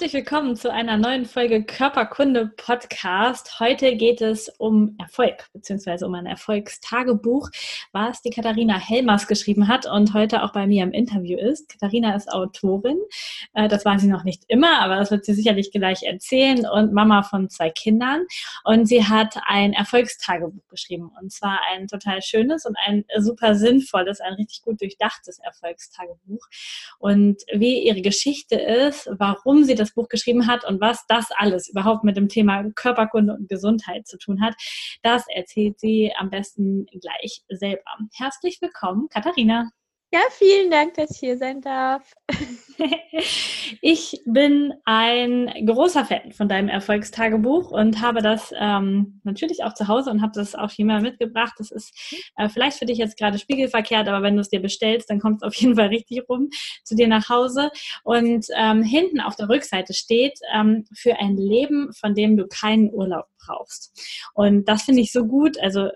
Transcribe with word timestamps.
Herzlich 0.00 0.24
willkommen 0.24 0.56
zu 0.56 0.72
einer 0.72 0.96
neuen 0.96 1.26
Folge 1.26 1.62
Körperkunde 1.62 2.54
Podcast. 2.56 3.60
Heute 3.60 3.96
geht 3.96 4.22
es 4.22 4.48
um 4.48 4.96
Erfolg, 4.98 5.46
beziehungsweise 5.52 6.06
um 6.06 6.14
ein 6.14 6.24
Erfolgstagebuch, 6.24 7.50
was 7.92 8.22
die 8.22 8.30
Katharina 8.30 8.78
Helmers 8.78 9.26
geschrieben 9.26 9.68
hat 9.68 9.84
und 9.84 10.14
heute 10.14 10.42
auch 10.42 10.54
bei 10.54 10.66
mir 10.66 10.84
im 10.84 10.92
Interview 10.92 11.36
ist. 11.36 11.68
Katharina 11.68 12.16
ist 12.16 12.32
Autorin. 12.32 12.96
Äh, 13.52 13.68
das 13.68 13.84
war 13.84 13.98
sie 13.98 14.06
noch 14.06 14.24
nicht 14.24 14.44
immer, 14.48 14.80
aber 14.80 14.96
das 14.96 15.10
wird 15.10 15.26
sie 15.26 15.34
sicherlich 15.34 15.70
gleich 15.70 16.02
erzählen 16.02 16.66
und 16.66 16.94
Mama 16.94 17.22
von 17.22 17.50
zwei 17.50 17.68
Kindern. 17.68 18.24
Und 18.64 18.86
sie 18.86 19.04
hat 19.04 19.34
ein 19.44 19.74
Erfolgstagebuch 19.74 20.66
geschrieben 20.70 21.12
und 21.20 21.30
zwar 21.30 21.60
ein 21.74 21.88
total 21.88 22.22
schönes 22.22 22.64
und 22.64 22.74
ein 22.86 23.04
super 23.18 23.54
sinnvolles, 23.54 24.22
ein 24.22 24.32
richtig 24.32 24.62
gut 24.62 24.80
durchdachtes 24.80 25.40
Erfolgstagebuch. 25.40 26.46
Und 26.98 27.42
wie 27.52 27.86
ihre 27.86 28.00
Geschichte 28.00 28.54
ist, 28.54 29.06
warum 29.18 29.64
sie 29.64 29.74
das 29.74 29.89
das 29.90 29.94
Buch 29.94 30.08
geschrieben 30.08 30.46
hat 30.46 30.64
und 30.64 30.80
was 30.80 31.04
das 31.08 31.28
alles 31.36 31.68
überhaupt 31.68 32.04
mit 32.04 32.16
dem 32.16 32.28
Thema 32.28 32.64
Körperkunde 32.74 33.34
und 33.34 33.48
Gesundheit 33.48 34.06
zu 34.06 34.18
tun 34.18 34.40
hat, 34.40 34.54
das 35.02 35.24
erzählt 35.28 35.80
sie 35.80 36.12
am 36.16 36.30
besten 36.30 36.86
gleich 36.86 37.42
selber. 37.48 37.82
Herzlich 38.14 38.58
willkommen, 38.60 39.08
Katharina. 39.08 39.70
Ja, 40.12 40.22
vielen 40.32 40.72
Dank, 40.72 40.94
dass 40.94 41.12
ich 41.12 41.18
hier 41.18 41.38
sein 41.38 41.60
darf. 41.60 42.14
ich 43.80 44.20
bin 44.26 44.74
ein 44.84 45.52
großer 45.64 46.04
Fan 46.04 46.32
von 46.32 46.48
deinem 46.48 46.68
Erfolgstagebuch 46.68 47.70
und 47.70 48.00
habe 48.00 48.20
das 48.20 48.52
ähm, 48.58 49.20
natürlich 49.22 49.62
auch 49.62 49.72
zu 49.72 49.86
Hause 49.86 50.10
und 50.10 50.20
habe 50.20 50.32
das 50.34 50.56
auch 50.56 50.72
hier 50.72 50.84
mal 50.84 51.00
mitgebracht. 51.00 51.52
Das 51.58 51.70
ist 51.70 51.94
äh, 52.36 52.48
vielleicht 52.48 52.78
für 52.78 52.86
dich 52.86 52.98
jetzt 52.98 53.18
gerade 53.18 53.38
spiegelverkehrt, 53.38 54.08
aber 54.08 54.24
wenn 54.24 54.34
du 54.34 54.40
es 54.40 54.48
dir 54.48 54.60
bestellst, 54.60 55.08
dann 55.10 55.20
kommt 55.20 55.42
es 55.42 55.46
auf 55.46 55.54
jeden 55.54 55.76
Fall 55.76 55.88
richtig 55.88 56.28
rum 56.28 56.48
zu 56.82 56.96
dir 56.96 57.06
nach 57.06 57.28
Hause. 57.28 57.70
Und 58.02 58.46
ähm, 58.56 58.82
hinten 58.82 59.20
auf 59.20 59.36
der 59.36 59.48
Rückseite 59.48 59.94
steht 59.94 60.40
ähm, 60.52 60.86
für 60.92 61.20
ein 61.20 61.36
Leben, 61.36 61.92
von 61.92 62.16
dem 62.16 62.36
du 62.36 62.48
keinen 62.48 62.92
Urlaub 62.92 63.26
brauchst. 63.38 63.96
Und 64.34 64.68
das 64.68 64.82
finde 64.82 65.02
ich 65.02 65.12
so 65.12 65.24
gut. 65.24 65.56
Also 65.60 65.90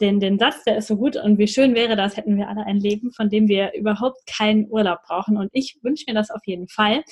den, 0.00 0.20
den 0.20 0.38
Satz, 0.38 0.64
der 0.64 0.78
ist 0.78 0.88
so 0.88 0.96
gut 0.96 1.16
und 1.16 1.38
wie 1.38 1.48
schön 1.48 1.74
wäre 1.74 1.96
das, 1.96 2.16
hätten 2.16 2.36
wir 2.36 2.48
alle 2.48 2.64
ein 2.64 2.78
Leben, 2.78 3.12
von 3.12 3.28
dem 3.28 3.48
wir 3.48 3.72
überhaupt 3.74 4.26
keinen 4.26 4.68
Urlaub 4.70 5.00
brauchen. 5.06 5.36
Und 5.36 5.50
ich 5.52 5.78
wünsche 5.82 6.04
mir 6.08 6.14
das 6.14 6.30
auf 6.30 6.40
jeden 6.46 6.68
Fall. 6.68 7.02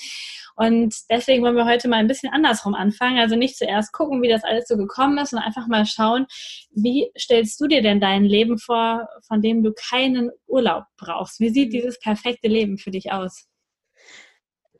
Und 0.56 0.94
deswegen 1.10 1.42
wollen 1.42 1.56
wir 1.56 1.66
heute 1.66 1.88
mal 1.88 1.96
ein 1.96 2.08
bisschen 2.08 2.32
andersrum 2.32 2.74
anfangen. 2.74 3.18
Also 3.18 3.36
nicht 3.36 3.56
zuerst 3.56 3.92
gucken, 3.92 4.22
wie 4.22 4.28
das 4.28 4.44
alles 4.44 4.66
so 4.66 4.76
gekommen 4.76 5.18
ist, 5.18 5.30
sondern 5.30 5.46
einfach 5.46 5.66
mal 5.66 5.86
schauen, 5.86 6.26
wie 6.70 7.10
stellst 7.16 7.60
du 7.60 7.66
dir 7.66 7.82
denn 7.82 8.00
dein 8.00 8.24
Leben 8.24 8.58
vor, 8.58 9.08
von 9.26 9.40
dem 9.42 9.62
du 9.62 9.72
keinen 9.72 10.30
Urlaub 10.46 10.84
brauchst? 10.96 11.40
Wie 11.40 11.50
sieht 11.50 11.68
mhm. 11.68 11.72
dieses 11.72 11.98
perfekte 12.00 12.48
Leben 12.48 12.78
für 12.78 12.90
dich 12.90 13.12
aus? 13.12 13.47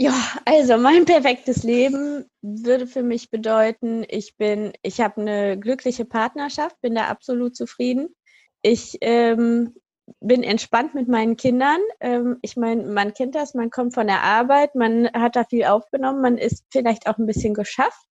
Ja, 0.01 0.15
also 0.45 0.79
mein 0.79 1.07
perfektes 1.07 1.65
Leben 1.65 2.25
würde 2.41 2.87
für 2.87 3.03
mich 3.03 3.31
bedeuten, 3.31 4.05
ich 4.09 4.37
bin, 4.37 4.73
ich 4.83 5.01
habe 5.01 5.21
eine 5.21 5.59
glückliche 5.59 6.05
Partnerschaft, 6.05 6.81
bin 6.81 6.95
da 6.95 7.09
absolut 7.09 7.57
zufrieden. 7.57 8.15
Ich 8.63 8.99
ähm, 9.01 9.75
bin 10.21 10.45
entspannt 10.45 10.95
mit 10.95 11.09
meinen 11.09 11.37
Kindern. 11.37 11.81
Ähm, 11.99 12.39
ich 12.43 12.57
meine, 12.57 12.85
man 12.85 13.13
kennt 13.13 13.35
das, 13.35 13.55
man 13.55 13.71
kommt 13.71 13.93
von 13.93 14.07
der 14.07 14.23
Arbeit, 14.23 14.77
man 14.77 15.11
hat 15.13 15.35
da 15.35 15.43
viel 15.43 15.65
aufgenommen, 15.65 16.21
man 16.21 16.39
ist 16.39 16.65
vielleicht 16.71 17.09
auch 17.09 17.19
ein 17.19 17.27
bisschen 17.27 17.55
geschafft. 17.55 18.07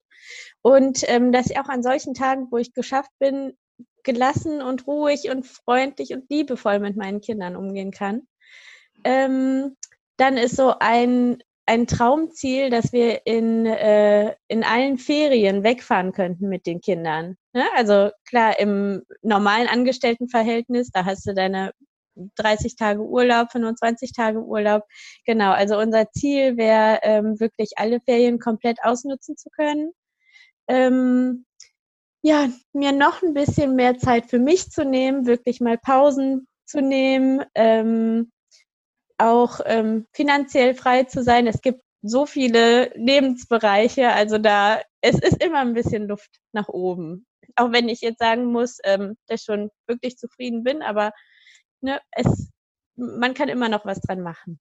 Und 0.62 1.04
ähm, 1.08 1.32
dass 1.32 1.50
ich 1.50 1.58
auch 1.58 1.70
an 1.70 1.84
solchen 1.84 2.14
Tagen, 2.14 2.48
wo 2.52 2.58
ich 2.58 2.74
geschafft 2.74 3.12
bin, 3.18 3.54
gelassen 4.04 4.62
und 4.62 4.88
ruhig 4.88 5.30
und 5.32 5.48
freundlich 5.48 6.12
und 6.14 6.30
liebevoll 6.30 6.80
mit 6.80 6.98
meinen 6.98 7.22
Kindern 7.22 7.56
umgehen 7.56 7.92
kann. 7.92 8.28
Ähm, 9.06 9.78
dann 10.18 10.36
ist 10.36 10.58
so 10.58 10.74
ein 10.80 11.42
ein 11.68 11.86
Traumziel, 11.86 12.70
dass 12.70 12.94
wir 12.94 13.26
in, 13.26 13.66
äh, 13.66 14.36
in 14.48 14.64
allen 14.64 14.98
Ferien 14.98 15.64
wegfahren 15.64 16.14
könnten 16.14 16.48
mit 16.48 16.66
den 16.66 16.80
Kindern. 16.80 17.36
Ne? 17.54 17.66
Also 17.76 18.10
klar, 18.26 18.58
im 18.58 19.04
normalen 19.22 19.68
Angestelltenverhältnis, 19.68 20.92
da 20.92 21.06
hast 21.06 21.28
du 21.28 21.34
deine 21.34 21.74
30 22.36 22.78
Tage 22.78 23.02
Urlaub, 23.02 23.52
25 23.52 24.14
Tage 24.14 24.40
Urlaub. 24.40 24.84
Genau, 25.26 25.52
also 25.52 25.78
unser 25.78 26.10
Ziel 26.12 26.58
wäre 26.58 27.00
ähm, 27.04 27.40
wirklich 27.40 27.72
alle 27.76 28.00
Ferien 28.00 28.40
komplett 28.40 28.80
ausnutzen 28.82 29.36
zu 29.38 29.50
können. 29.50 29.92
Ähm, 30.70 31.46
ja, 32.24 32.50
mir 32.74 32.94
noch 32.94 33.22
ein 33.24 33.34
bisschen 33.34 33.76
mehr 33.76 33.98
Zeit 33.98 34.28
für 34.28 34.40
mich 34.40 34.72
zu 34.72 34.86
nehmen, 34.86 35.28
wirklich 35.28 35.60
mal 35.60 35.78
Pausen 35.78 36.48
zu 36.66 36.82
nehmen. 36.82 37.44
Ähm, 37.56 38.32
auch 39.18 39.60
ähm, 39.66 40.08
finanziell 40.14 40.76
frei 40.76 41.04
zu 41.04 41.24
sein. 41.24 41.48
Es 41.48 41.62
gibt 41.62 41.82
so 42.02 42.26
viele 42.26 42.92
Lebensbereiche, 42.96 44.10
also 44.10 44.38
da, 44.38 44.82
es 45.02 45.20
ist 45.20 45.44
immer 45.44 45.60
ein 45.60 45.74
bisschen 45.74 46.08
Luft 46.08 46.40
nach 46.54 46.68
oben. 46.68 47.26
Auch 47.56 47.72
wenn 47.72 47.90
ich 47.90 48.02
jetzt 48.02 48.20
sagen 48.20 48.46
muss, 48.46 48.78
ähm, 48.84 49.18
dass 49.28 49.42
ich 49.42 49.46
schon 49.46 49.72
wirklich 49.88 50.18
zufrieden 50.18 50.64
bin, 50.64 50.82
aber 50.82 51.12
ne, 51.82 52.00
es, 52.12 52.52
man 52.96 53.34
kann 53.34 53.50
immer 53.50 53.70
noch 53.70 53.86
was 53.86 54.00
dran 54.02 54.22
machen. 54.22 54.60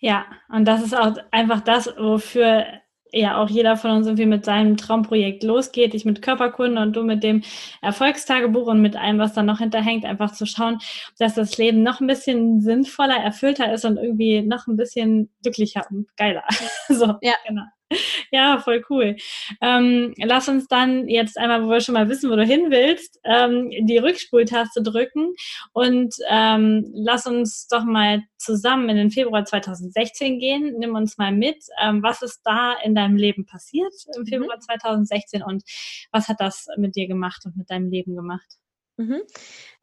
Ja, 0.00 0.26
und 0.48 0.64
das 0.66 0.82
ist 0.82 0.94
auch 0.94 1.16
einfach 1.30 1.60
das, 1.60 1.86
wofür 1.86 2.66
ja 3.12 3.36
auch 3.36 3.48
jeder 3.48 3.76
von 3.76 3.92
uns 3.92 4.06
irgendwie 4.06 4.26
mit 4.26 4.44
seinem 4.44 4.76
Traumprojekt 4.76 5.42
losgeht. 5.42 5.94
Ich 5.94 6.04
mit 6.04 6.22
Körperkunde 6.22 6.80
und 6.80 6.94
du 6.94 7.04
mit 7.04 7.22
dem 7.22 7.42
Erfolgstagebuch 7.82 8.66
und 8.66 8.80
mit 8.80 8.96
allem, 8.96 9.18
was 9.18 9.34
dann 9.34 9.46
noch 9.46 9.58
hinterhängt, 9.58 10.04
einfach 10.04 10.32
zu 10.32 10.46
schauen, 10.46 10.78
dass 11.18 11.34
das 11.34 11.58
Leben 11.58 11.82
noch 11.82 12.00
ein 12.00 12.06
bisschen 12.06 12.60
sinnvoller, 12.60 13.16
erfüllter 13.16 13.72
ist 13.72 13.84
und 13.84 13.98
irgendwie 13.98 14.42
noch 14.42 14.66
ein 14.66 14.76
bisschen 14.76 15.30
glücklicher 15.42 15.84
und 15.90 16.08
geiler. 16.16 16.44
so, 16.88 17.14
ja. 17.20 17.34
genau. 17.46 17.62
Ja, 18.30 18.58
voll 18.58 18.82
cool. 18.88 19.16
Ähm, 19.60 20.14
lass 20.16 20.48
uns 20.48 20.66
dann 20.66 21.08
jetzt 21.08 21.36
einmal, 21.36 21.64
wo 21.64 21.68
wir 21.68 21.80
schon 21.80 21.94
mal 21.94 22.08
wissen, 22.08 22.30
wo 22.30 22.36
du 22.36 22.44
hin 22.44 22.70
willst, 22.70 23.20
ähm, 23.24 23.70
die 23.86 23.98
Rückspultaste 23.98 24.82
drücken 24.82 25.34
und 25.72 26.14
ähm, 26.30 26.90
lass 26.94 27.26
uns 27.26 27.68
doch 27.68 27.84
mal 27.84 28.22
zusammen 28.38 28.88
in 28.88 28.96
den 28.96 29.10
Februar 29.10 29.44
2016 29.44 30.38
gehen. 30.38 30.74
Nimm 30.78 30.94
uns 30.94 31.18
mal 31.18 31.32
mit. 31.32 31.64
Ähm, 31.82 32.02
was 32.02 32.22
ist 32.22 32.40
da 32.44 32.74
in 32.82 32.94
deinem 32.94 33.16
Leben 33.16 33.46
passiert 33.46 33.92
im 34.16 34.22
mhm. 34.22 34.26
Februar 34.26 34.56
mhm. 34.56 34.62
2016 34.62 35.42
und 35.42 35.62
was 36.10 36.28
hat 36.28 36.40
das 36.40 36.66
mit 36.76 36.96
dir 36.96 37.06
gemacht 37.06 37.44
und 37.44 37.56
mit 37.56 37.70
deinem 37.70 37.90
Leben 37.90 38.16
gemacht? 38.16 38.61
Mhm. 38.96 39.22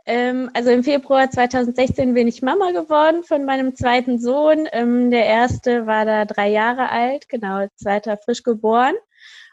Ähm, 0.05 0.49
also 0.53 0.71
im 0.71 0.83
Februar 0.83 1.29
2016 1.29 2.13
bin 2.13 2.27
ich 2.27 2.41
Mama 2.41 2.71
geworden 2.71 3.23
von 3.23 3.45
meinem 3.45 3.75
zweiten 3.75 4.19
Sohn. 4.19 4.67
Ähm, 4.71 5.11
der 5.11 5.25
erste 5.25 5.85
war 5.85 6.05
da 6.05 6.25
drei 6.25 6.49
Jahre 6.49 6.89
alt, 6.89 7.29
genau, 7.29 7.67
zweiter 7.75 8.17
frisch 8.17 8.43
geboren. 8.43 8.95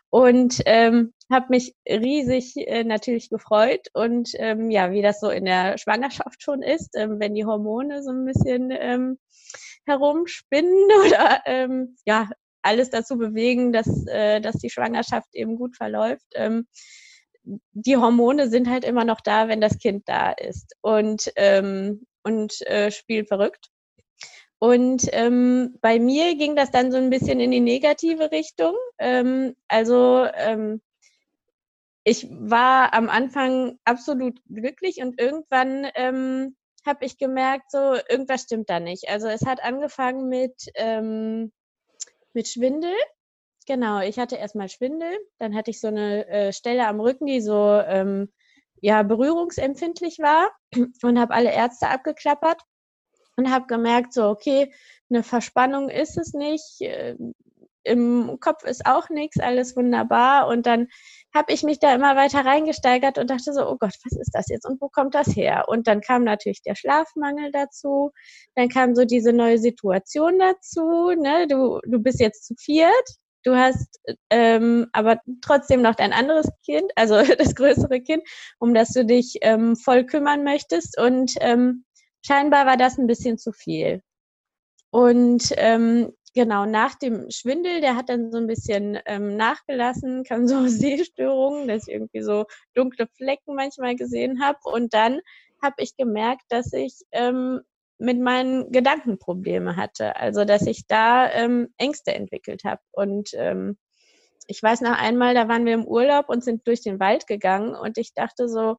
Und 0.08 0.62
ähm, 0.66 1.12
habe 1.30 1.46
mich 1.50 1.74
riesig 1.86 2.56
äh, 2.56 2.84
natürlich 2.84 3.28
gefreut. 3.28 3.88
Und 3.92 4.30
ähm, 4.36 4.70
ja, 4.70 4.92
wie 4.92 5.02
das 5.02 5.20
so 5.20 5.28
in 5.28 5.44
der 5.44 5.78
Schwangerschaft 5.78 6.42
schon 6.42 6.62
ist, 6.62 6.96
ähm, 6.96 7.18
wenn 7.18 7.34
die 7.34 7.44
Hormone 7.44 8.02
so 8.02 8.12
ein 8.12 8.24
bisschen 8.24 8.70
ähm, 8.70 9.18
herumspinnen 9.84 10.88
oder 11.06 11.42
ähm, 11.46 11.96
ja, 12.06 12.30
alles 12.62 12.90
dazu 12.90 13.18
bewegen, 13.18 13.72
dass, 13.72 14.06
äh, 14.06 14.40
dass 14.40 14.56
die 14.56 14.70
Schwangerschaft 14.70 15.28
eben 15.34 15.56
gut 15.56 15.76
verläuft. 15.76 16.26
Die 17.72 17.96
Hormone 17.96 18.48
sind 18.48 18.68
halt 18.68 18.84
immer 18.84 19.04
noch 19.04 19.20
da, 19.20 19.48
wenn 19.48 19.60
das 19.60 19.78
Kind 19.78 20.08
da 20.08 20.32
ist 20.32 20.74
und, 20.80 21.32
ähm, 21.36 22.06
und 22.24 22.60
äh, 22.66 22.90
spielt 22.90 23.28
verrückt. 23.28 23.70
Und 24.58 25.06
ähm, 25.12 25.78
bei 25.80 25.98
mir 25.98 26.34
ging 26.36 26.56
das 26.56 26.70
dann 26.70 26.90
so 26.90 26.98
ein 26.98 27.10
bisschen 27.10 27.40
in 27.40 27.50
die 27.50 27.60
negative 27.60 28.30
Richtung. 28.30 28.74
Ähm, 28.98 29.54
also 29.68 30.26
ähm, 30.34 30.80
ich 32.04 32.26
war 32.30 32.94
am 32.94 33.08
Anfang 33.08 33.78
absolut 33.84 34.40
glücklich 34.48 35.02
und 35.02 35.20
irgendwann 35.20 35.86
ähm, 35.94 36.56
habe 36.86 37.04
ich 37.04 37.18
gemerkt, 37.18 37.70
so 37.70 37.96
irgendwas 38.08 38.42
stimmt 38.42 38.70
da 38.70 38.80
nicht. 38.80 39.08
Also 39.08 39.28
es 39.28 39.44
hat 39.44 39.62
angefangen 39.62 40.28
mit, 40.28 40.54
ähm, 40.76 41.52
mit 42.32 42.48
Schwindel 42.48 42.94
Genau, 43.66 44.00
ich 44.00 44.18
hatte 44.18 44.36
erstmal 44.36 44.68
Schwindel, 44.68 45.10
dann 45.38 45.56
hatte 45.56 45.70
ich 45.72 45.80
so 45.80 45.88
eine 45.88 46.26
äh, 46.28 46.52
Stelle 46.52 46.86
am 46.86 47.00
Rücken, 47.00 47.26
die 47.26 47.40
so 47.40 47.80
ähm, 47.84 48.32
ja, 48.80 49.02
berührungsempfindlich 49.02 50.18
war 50.20 50.50
und 51.02 51.18
habe 51.18 51.34
alle 51.34 51.52
Ärzte 51.52 51.88
abgeklappert 51.88 52.62
und 53.36 53.50
habe 53.50 53.66
gemerkt, 53.66 54.12
so, 54.12 54.28
okay, 54.28 54.72
eine 55.10 55.22
Verspannung 55.24 55.88
ist 55.88 56.16
es 56.16 56.32
nicht, 56.32 56.80
äh, 56.80 57.16
im 57.82 58.38
Kopf 58.40 58.64
ist 58.64 58.86
auch 58.86 59.08
nichts, 59.10 59.38
alles 59.40 59.76
wunderbar. 59.76 60.48
Und 60.48 60.66
dann 60.66 60.88
habe 61.34 61.52
ich 61.52 61.62
mich 61.62 61.78
da 61.78 61.94
immer 61.94 62.16
weiter 62.16 62.44
reingesteigert 62.44 63.18
und 63.18 63.30
dachte 63.30 63.52
so, 63.52 63.68
oh 63.68 63.76
Gott, 63.78 63.94
was 64.04 64.18
ist 64.18 64.30
das 64.32 64.48
jetzt 64.48 64.66
und 64.66 64.80
wo 64.80 64.88
kommt 64.88 65.14
das 65.14 65.34
her? 65.36 65.66
Und 65.68 65.86
dann 65.86 66.00
kam 66.00 66.24
natürlich 66.24 66.62
der 66.62 66.74
Schlafmangel 66.74 67.52
dazu, 67.52 68.10
dann 68.54 68.68
kam 68.68 68.94
so 68.94 69.04
diese 69.04 69.32
neue 69.32 69.58
Situation 69.58 70.38
dazu, 70.38 71.12
ne? 71.16 71.46
du, 71.48 71.80
du 71.84 72.00
bist 72.00 72.20
jetzt 72.20 72.46
zu 72.46 72.54
viert, 72.56 73.06
du 73.46 73.56
hast 73.56 74.00
ähm, 74.30 74.88
aber 74.92 75.20
trotzdem 75.40 75.82
noch 75.82 75.94
dein 75.94 76.12
anderes 76.12 76.48
Kind, 76.64 76.90
also 76.96 77.22
das 77.38 77.54
größere 77.54 78.00
Kind, 78.00 78.22
um 78.58 78.74
das 78.74 78.90
du 78.90 79.04
dich 79.04 79.38
ähm, 79.42 79.76
voll 79.76 80.04
kümmern 80.04 80.42
möchtest 80.44 80.98
und 80.98 81.34
ähm, 81.40 81.84
scheinbar 82.24 82.66
war 82.66 82.76
das 82.76 82.98
ein 82.98 83.06
bisschen 83.06 83.38
zu 83.38 83.52
viel. 83.52 84.02
Und 84.90 85.52
ähm, 85.56 86.12
genau, 86.34 86.66
nach 86.66 86.94
dem 86.96 87.30
Schwindel, 87.30 87.80
der 87.80 87.96
hat 87.96 88.08
dann 88.08 88.32
so 88.32 88.38
ein 88.38 88.46
bisschen 88.46 88.98
ähm, 89.06 89.36
nachgelassen, 89.36 90.24
kam 90.28 90.48
so 90.48 90.66
Sehstörungen, 90.66 91.68
dass 91.68 91.86
ich 91.86 91.94
irgendwie 91.94 92.22
so 92.22 92.46
dunkle 92.74 93.06
Flecken 93.16 93.54
manchmal 93.54 93.94
gesehen 93.94 94.42
habe. 94.42 94.58
Und 94.64 94.92
dann 94.94 95.20
habe 95.62 95.76
ich 95.78 95.96
gemerkt, 95.96 96.44
dass 96.48 96.72
ich 96.72 96.94
ähm, 97.12 97.60
mit 97.98 98.20
meinen 98.20 98.70
Gedanken 98.72 99.18
Probleme 99.18 99.76
hatte. 99.76 100.16
Also 100.16 100.44
dass 100.44 100.66
ich 100.66 100.86
da 100.86 101.30
ähm, 101.30 101.68
Ängste 101.78 102.14
entwickelt 102.14 102.64
habe. 102.64 102.80
Und 102.92 103.30
ähm, 103.34 103.78
ich 104.46 104.62
weiß 104.62 104.80
noch 104.82 104.96
einmal, 104.96 105.34
da 105.34 105.48
waren 105.48 105.64
wir 105.64 105.74
im 105.74 105.86
Urlaub 105.86 106.28
und 106.28 106.44
sind 106.44 106.66
durch 106.66 106.82
den 106.82 107.00
Wald 107.00 107.26
gegangen 107.26 107.74
und 107.74 107.98
ich 107.98 108.14
dachte 108.14 108.48
so, 108.48 108.76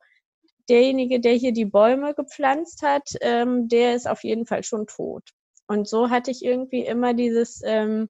derjenige, 0.70 1.20
der 1.20 1.34
hier 1.34 1.54
die 1.54 1.66
Bäume 1.66 2.14
gepflanzt 2.14 2.82
hat, 2.84 3.10
ähm, 3.22 3.68
der 3.68 3.96
ist 3.96 4.08
auf 4.08 4.24
jeden 4.24 4.46
Fall 4.46 4.64
schon 4.64 4.88
tot. 4.88 5.24
Und 5.68 5.88
so 5.88 6.10
hatte 6.10 6.32
ich 6.32 6.44
irgendwie 6.44 6.86
immer 6.86 7.14
dieses, 7.14 7.62
ähm, 7.66 8.10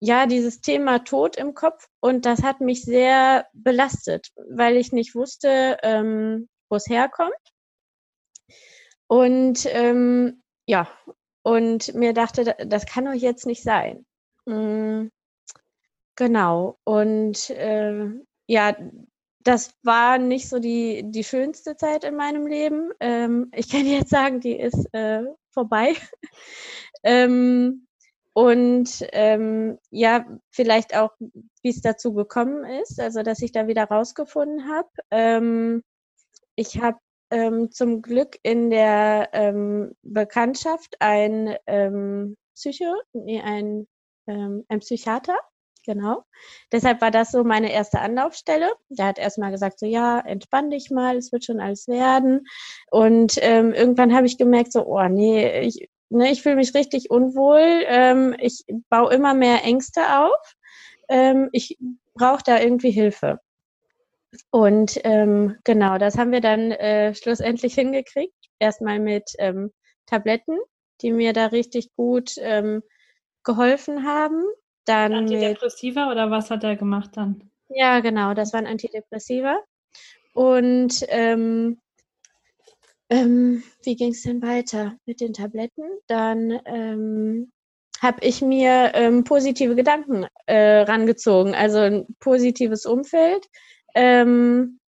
ja, 0.00 0.26
dieses 0.26 0.60
Thema 0.60 1.00
Tod 1.00 1.36
im 1.36 1.54
Kopf 1.54 1.88
und 2.00 2.26
das 2.26 2.42
hat 2.42 2.60
mich 2.60 2.82
sehr 2.82 3.46
belastet, 3.52 4.28
weil 4.50 4.76
ich 4.76 4.92
nicht 4.92 5.14
wusste, 5.14 5.78
ähm, 5.82 6.48
wo 6.68 6.76
es 6.76 6.88
herkommt. 6.88 7.51
Und 9.12 9.66
ähm, 9.66 10.42
ja, 10.64 10.88
und 11.42 11.94
mir 11.94 12.14
dachte, 12.14 12.56
das 12.66 12.86
kann 12.86 13.04
doch 13.04 13.12
jetzt 13.12 13.44
nicht 13.44 13.62
sein. 13.62 14.06
Mhm. 14.46 15.10
Genau. 16.16 16.78
Und 16.84 17.50
äh, 17.50 18.06
ja, 18.46 18.74
das 19.40 19.74
war 19.82 20.16
nicht 20.16 20.48
so 20.48 20.60
die, 20.60 21.02
die 21.04 21.24
schönste 21.24 21.76
Zeit 21.76 22.04
in 22.04 22.16
meinem 22.16 22.46
Leben. 22.46 22.90
Ähm, 23.00 23.50
ich 23.54 23.68
kann 23.68 23.84
jetzt 23.84 24.08
sagen, 24.08 24.40
die 24.40 24.58
ist 24.58 24.88
äh, 24.94 25.24
vorbei. 25.50 25.94
ähm, 27.02 27.86
und 28.32 29.06
ähm, 29.12 29.78
ja, 29.90 30.24
vielleicht 30.48 30.96
auch, 30.96 31.10
wie 31.18 31.68
es 31.68 31.82
dazu 31.82 32.14
gekommen 32.14 32.64
ist, 32.64 32.98
also 32.98 33.22
dass 33.22 33.42
ich 33.42 33.52
da 33.52 33.66
wieder 33.66 33.84
rausgefunden 33.84 34.70
habe. 34.70 34.88
Ähm, 35.10 35.82
ich 36.56 36.80
habe 36.80 36.98
ähm, 37.32 37.72
zum 37.72 38.02
Glück 38.02 38.38
in 38.42 38.70
der 38.70 39.30
ähm, 39.32 39.92
Bekanntschaft 40.02 40.96
ein 41.00 41.56
ähm, 41.66 42.36
Psycho, 42.54 42.94
nee, 43.14 43.40
ein, 43.40 43.88
ähm, 44.26 44.64
ein 44.68 44.80
Psychiater, 44.80 45.36
genau. 45.86 46.24
Deshalb 46.70 47.00
war 47.00 47.10
das 47.10 47.32
so 47.32 47.42
meine 47.42 47.72
erste 47.72 48.00
Anlaufstelle. 48.00 48.70
Der 48.90 49.06
hat 49.06 49.18
erstmal 49.18 49.50
gesagt, 49.50 49.78
so 49.78 49.86
ja, 49.86 50.20
entspann 50.20 50.70
dich 50.70 50.90
mal, 50.90 51.16
es 51.16 51.32
wird 51.32 51.44
schon 51.44 51.58
alles 51.58 51.88
werden. 51.88 52.46
Und 52.90 53.38
ähm, 53.40 53.72
irgendwann 53.72 54.14
habe 54.14 54.26
ich 54.26 54.36
gemerkt, 54.36 54.72
so, 54.72 54.86
oh 54.86 55.08
nee, 55.08 55.60
ich, 55.60 55.88
ne, 56.10 56.30
ich 56.30 56.42
fühle 56.42 56.56
mich 56.56 56.74
richtig 56.74 57.10
unwohl. 57.10 57.84
Ähm, 57.86 58.36
ich 58.38 58.64
baue 58.90 59.12
immer 59.14 59.32
mehr 59.34 59.64
Ängste 59.64 60.02
auf. 60.20 60.54
Ich 61.50 61.78
brauche 62.14 62.42
da 62.42 62.58
irgendwie 62.58 62.90
Hilfe. 62.90 63.38
Und 64.50 64.98
ähm, 65.04 65.56
genau, 65.64 65.98
das 65.98 66.16
haben 66.16 66.32
wir 66.32 66.40
dann 66.40 66.70
äh, 66.72 67.14
schlussendlich 67.14 67.74
hingekriegt. 67.74 68.34
Erstmal 68.58 68.98
mit 68.98 69.32
ähm, 69.38 69.72
Tabletten, 70.06 70.58
die 71.00 71.12
mir 71.12 71.32
da 71.32 71.46
richtig 71.46 71.94
gut 71.96 72.34
ähm, 72.38 72.82
geholfen 73.44 74.06
haben. 74.06 74.42
Dann 74.84 75.12
Antidepressiva 75.12 76.06
mit, 76.06 76.12
oder 76.12 76.30
was 76.30 76.50
hat 76.50 76.64
er 76.64 76.76
gemacht 76.76 77.10
dann? 77.14 77.50
Ja, 77.68 78.00
genau, 78.00 78.34
das 78.34 78.52
waren 78.52 78.66
Antidepressiva. 78.66 79.58
Und 80.34 81.04
ähm, 81.08 81.78
ähm, 83.10 83.62
wie 83.82 83.96
ging 83.96 84.12
es 84.12 84.22
denn 84.22 84.42
weiter 84.42 84.96
mit 85.04 85.20
den 85.20 85.34
Tabletten? 85.34 85.84
Dann 86.06 86.58
ähm, 86.64 87.52
habe 88.00 88.24
ich 88.24 88.40
mir 88.40 88.92
ähm, 88.94 89.24
positive 89.24 89.74
Gedanken 89.74 90.26
äh, 90.46 90.80
rangezogen, 90.80 91.54
also 91.54 91.78
ein 91.78 92.06
positives 92.20 92.86
Umfeld. 92.86 93.46
Ähm, 93.94 94.78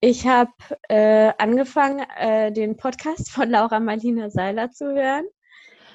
ich 0.00 0.26
habe 0.26 0.52
äh, 0.88 1.32
angefangen, 1.38 2.04
äh, 2.18 2.52
den 2.52 2.76
Podcast 2.76 3.30
von 3.30 3.50
Laura 3.50 3.80
Marlina 3.80 4.30
Seiler 4.30 4.70
zu 4.70 4.94
hören 4.94 5.26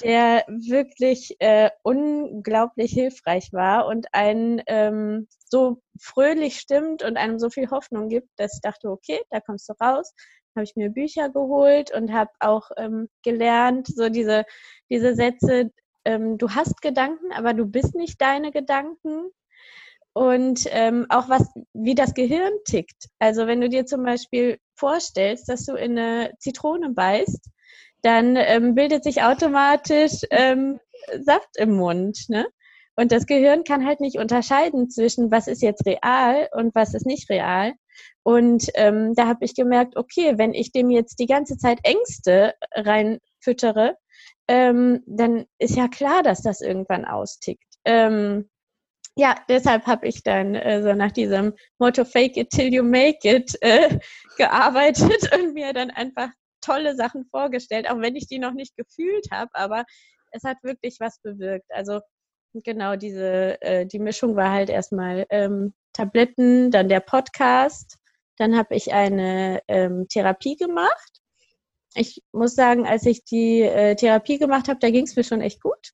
der 0.03 0.45
wirklich 0.47 1.35
äh, 1.39 1.69
unglaublich 1.83 2.91
hilfreich 2.91 3.51
war 3.51 3.87
und 3.87 4.07
einen 4.13 4.61
ähm, 4.67 5.27
so 5.45 5.81
fröhlich 5.99 6.59
stimmt 6.59 7.03
und 7.03 7.17
einem 7.17 7.39
so 7.39 7.49
viel 7.49 7.69
Hoffnung 7.69 8.09
gibt, 8.09 8.29
dass 8.37 8.55
ich 8.55 8.61
dachte, 8.61 8.89
okay, 8.89 9.19
da 9.29 9.39
kommst 9.39 9.67
du 9.69 9.73
raus. 9.81 10.13
Habe 10.55 10.63
ich 10.63 10.75
mir 10.75 10.89
Bücher 10.89 11.29
geholt 11.29 11.93
und 11.93 12.11
habe 12.11 12.31
auch 12.39 12.69
ähm, 12.77 13.07
gelernt, 13.23 13.87
so 13.87 14.09
diese, 14.09 14.45
diese 14.89 15.15
Sätze, 15.15 15.71
ähm, 16.05 16.37
du 16.37 16.49
hast 16.49 16.81
Gedanken, 16.81 17.31
aber 17.33 17.53
du 17.53 17.65
bist 17.65 17.95
nicht 17.95 18.21
deine 18.21 18.51
Gedanken. 18.51 19.29
Und 20.13 20.65
ähm, 20.71 21.05
auch 21.09 21.29
was, 21.29 21.47
wie 21.73 21.95
das 21.95 22.13
Gehirn 22.13 22.51
tickt. 22.65 23.07
Also 23.19 23.47
wenn 23.47 23.61
du 23.61 23.69
dir 23.69 23.85
zum 23.85 24.03
Beispiel 24.03 24.57
vorstellst, 24.75 25.47
dass 25.49 25.65
du 25.65 25.75
in 25.75 25.97
eine 25.97 26.33
Zitrone 26.39 26.91
beißt, 26.91 27.49
dann 28.01 28.35
ähm, 28.35 28.75
bildet 28.75 29.03
sich 29.03 29.21
automatisch 29.21 30.21
ähm, 30.31 30.79
Saft 31.21 31.57
im 31.57 31.75
Mund. 31.75 32.25
Ne? 32.29 32.47
Und 32.95 33.11
das 33.11 33.27
Gehirn 33.27 33.63
kann 33.63 33.85
halt 33.85 34.01
nicht 34.01 34.17
unterscheiden 34.17 34.89
zwischen, 34.89 35.31
was 35.31 35.47
ist 35.47 35.61
jetzt 35.61 35.85
real 35.85 36.49
und 36.51 36.75
was 36.75 36.93
ist 36.93 37.05
nicht 37.05 37.29
real. 37.29 37.73
Und 38.23 38.69
ähm, 38.75 39.13
da 39.15 39.27
habe 39.27 39.45
ich 39.45 39.55
gemerkt, 39.55 39.95
okay, 39.95 40.37
wenn 40.37 40.53
ich 40.53 40.71
dem 40.71 40.89
jetzt 40.89 41.19
die 41.19 41.25
ganze 41.25 41.57
Zeit 41.57 41.79
Ängste 41.83 42.55
reinfüttere, 42.73 43.95
ähm, 44.47 45.03
dann 45.05 45.45
ist 45.59 45.75
ja 45.75 45.87
klar, 45.87 46.23
dass 46.23 46.41
das 46.41 46.59
irgendwann 46.61 47.05
austickt. 47.05 47.63
Ähm, 47.85 48.49
ja, 49.19 49.35
deshalb 49.49 49.85
habe 49.85 50.07
ich 50.07 50.23
dann 50.23 50.55
äh, 50.55 50.81
so 50.81 50.93
nach 50.93 51.11
diesem 51.11 51.53
Motto 51.77 52.05
Fake 52.05 52.37
it 52.37 52.51
till 52.51 52.73
you 52.73 52.83
make 52.83 53.19
it 53.29 53.53
äh, 53.59 53.99
gearbeitet 54.37 55.29
und 55.35 55.53
mir 55.53 55.73
dann 55.73 55.91
einfach 55.91 56.29
tolle 56.61 56.95
Sachen 56.95 57.25
vorgestellt, 57.25 57.89
auch 57.89 57.99
wenn 57.99 58.15
ich 58.15 58.27
die 58.27 58.39
noch 58.39 58.53
nicht 58.53 58.77
gefühlt 58.77 59.27
habe, 59.29 59.49
aber 59.53 59.83
es 60.31 60.43
hat 60.45 60.57
wirklich 60.63 61.01
was 61.01 61.19
bewirkt. 61.19 61.65
Also 61.69 61.99
genau 62.53 62.95
diese, 62.95 63.61
äh, 63.61 63.85
die 63.85 63.99
Mischung 63.99 64.37
war 64.37 64.51
halt 64.51 64.69
erstmal 64.69 65.25
ähm, 65.29 65.73
Tabletten, 65.91 66.71
dann 66.71 66.87
der 66.87 67.01
Podcast, 67.01 67.97
dann 68.37 68.57
habe 68.57 68.75
ich 68.75 68.93
eine 68.93 69.61
ähm, 69.67 70.07
Therapie 70.07 70.55
gemacht. 70.55 71.19
Ich 71.93 72.23
muss 72.31 72.55
sagen, 72.55 72.87
als 72.87 73.05
ich 73.05 73.25
die 73.25 73.63
äh, 73.63 73.95
Therapie 73.95 74.37
gemacht 74.37 74.69
habe, 74.69 74.79
da 74.79 74.89
ging 74.89 75.03
es 75.03 75.17
mir 75.17 75.25
schon 75.25 75.41
echt 75.41 75.61
gut. 75.61 75.91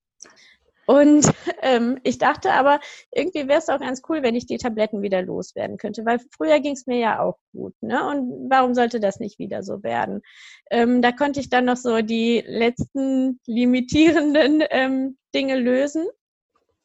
Und 0.85 1.31
ähm, 1.61 1.99
ich 2.03 2.17
dachte 2.17 2.51
aber, 2.51 2.79
irgendwie 3.11 3.47
wäre 3.47 3.59
es 3.59 3.69
auch 3.69 3.79
ganz 3.79 4.01
cool, 4.09 4.21
wenn 4.23 4.35
ich 4.35 4.45
die 4.45 4.57
Tabletten 4.57 5.01
wieder 5.01 5.21
loswerden 5.21 5.77
könnte, 5.77 6.05
weil 6.05 6.19
früher 6.35 6.59
ging 6.59 6.73
es 6.73 6.85
mir 6.85 6.97
ja 6.97 7.19
auch 7.19 7.37
gut. 7.53 7.73
Ne? 7.81 8.07
Und 8.07 8.49
warum 8.49 8.75
sollte 8.75 8.99
das 8.99 9.19
nicht 9.19 9.39
wieder 9.39 9.63
so 9.63 9.83
werden? 9.83 10.21
Ähm, 10.69 11.01
da 11.01 11.11
konnte 11.11 11.39
ich 11.39 11.49
dann 11.49 11.65
noch 11.65 11.77
so 11.77 12.01
die 12.01 12.43
letzten 12.45 13.39
limitierenden 13.47 14.63
ähm, 14.69 15.17
Dinge 15.33 15.57
lösen 15.57 16.05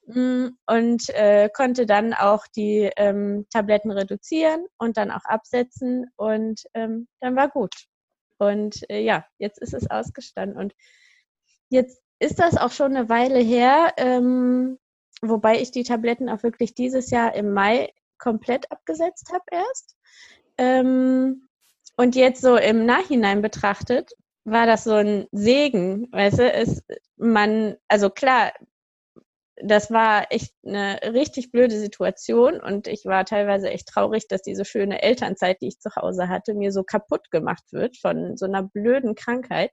mm, 0.07 0.47
und 0.67 1.09
äh, 1.11 1.51
konnte 1.53 1.85
dann 1.87 2.15
auch 2.15 2.47
die 2.57 2.91
ähm, 2.97 3.47
Tabletten 3.53 3.91
reduzieren 3.91 4.65
und 4.79 4.97
dann 4.97 5.11
auch 5.11 5.25
absetzen 5.25 6.07
und 6.17 6.63
ähm, 6.75 7.07
dann 7.21 7.37
war 7.37 7.49
gut. 7.49 7.75
Und 8.39 8.89
äh, 8.89 9.01
ja, 9.03 9.27
jetzt 9.39 9.59
ist 9.59 9.75
es 9.75 9.91
ausgestanden 9.91 10.57
und 10.57 10.75
jetzt 11.69 12.01
ist 12.21 12.39
das 12.39 12.57
auch 12.57 12.71
schon 12.71 12.95
eine 12.95 13.09
Weile 13.09 13.41
her, 13.41 13.95
ähm, 13.97 14.79
wobei 15.23 15.61
ich 15.61 15.73
die 15.73 15.83
Tabletten 15.83 16.29
auch 16.29 16.43
wirklich 16.43 16.75
dieses 16.75 17.11
Jahr 17.11 17.35
im 17.35 17.53
Mai 17.53 17.93
komplett 18.19 18.71
abgesetzt 18.71 19.33
habe 19.33 19.45
erst. 19.51 19.97
Ähm, 20.59 21.49
und 21.97 22.15
jetzt 22.15 22.43
so 22.43 22.57
im 22.57 22.87
Nachhinein 22.87 23.43
betrachtet, 23.43 24.13
war 24.45 24.67
das 24.67 24.85
so 24.85 24.95
ein 24.95 25.27
Segen, 25.33 26.09
weißt 26.13 26.39
du, 26.39 26.53
es, 26.53 26.83
man, 27.17 27.77
also 27.89 28.11
klar, 28.11 28.53
das 29.63 29.91
war 29.91 30.27
echt 30.31 30.55
eine 30.65 31.01
richtig 31.13 31.53
blöde 31.53 31.79
Situation 31.79 32.61
und 32.61 32.87
ich 32.87 33.05
war 33.05 33.25
teilweise 33.25 33.71
echt 33.71 33.89
traurig, 33.89 34.27
dass 34.29 34.43
diese 34.43 34.65
schöne 34.65 35.03
Elternzeit, 35.03 35.61
die 35.61 35.69
ich 35.69 35.81
zu 35.81 35.91
Hause 35.97 36.29
hatte, 36.29 36.55
mir 36.55 36.73
so 36.73 36.83
kaputt 36.83 37.31
gemacht 37.31 37.65
wird 37.73 37.99
von 37.99 38.37
so 38.37 38.47
einer 38.47 38.63
blöden 38.63 39.15
Krankheit 39.15 39.71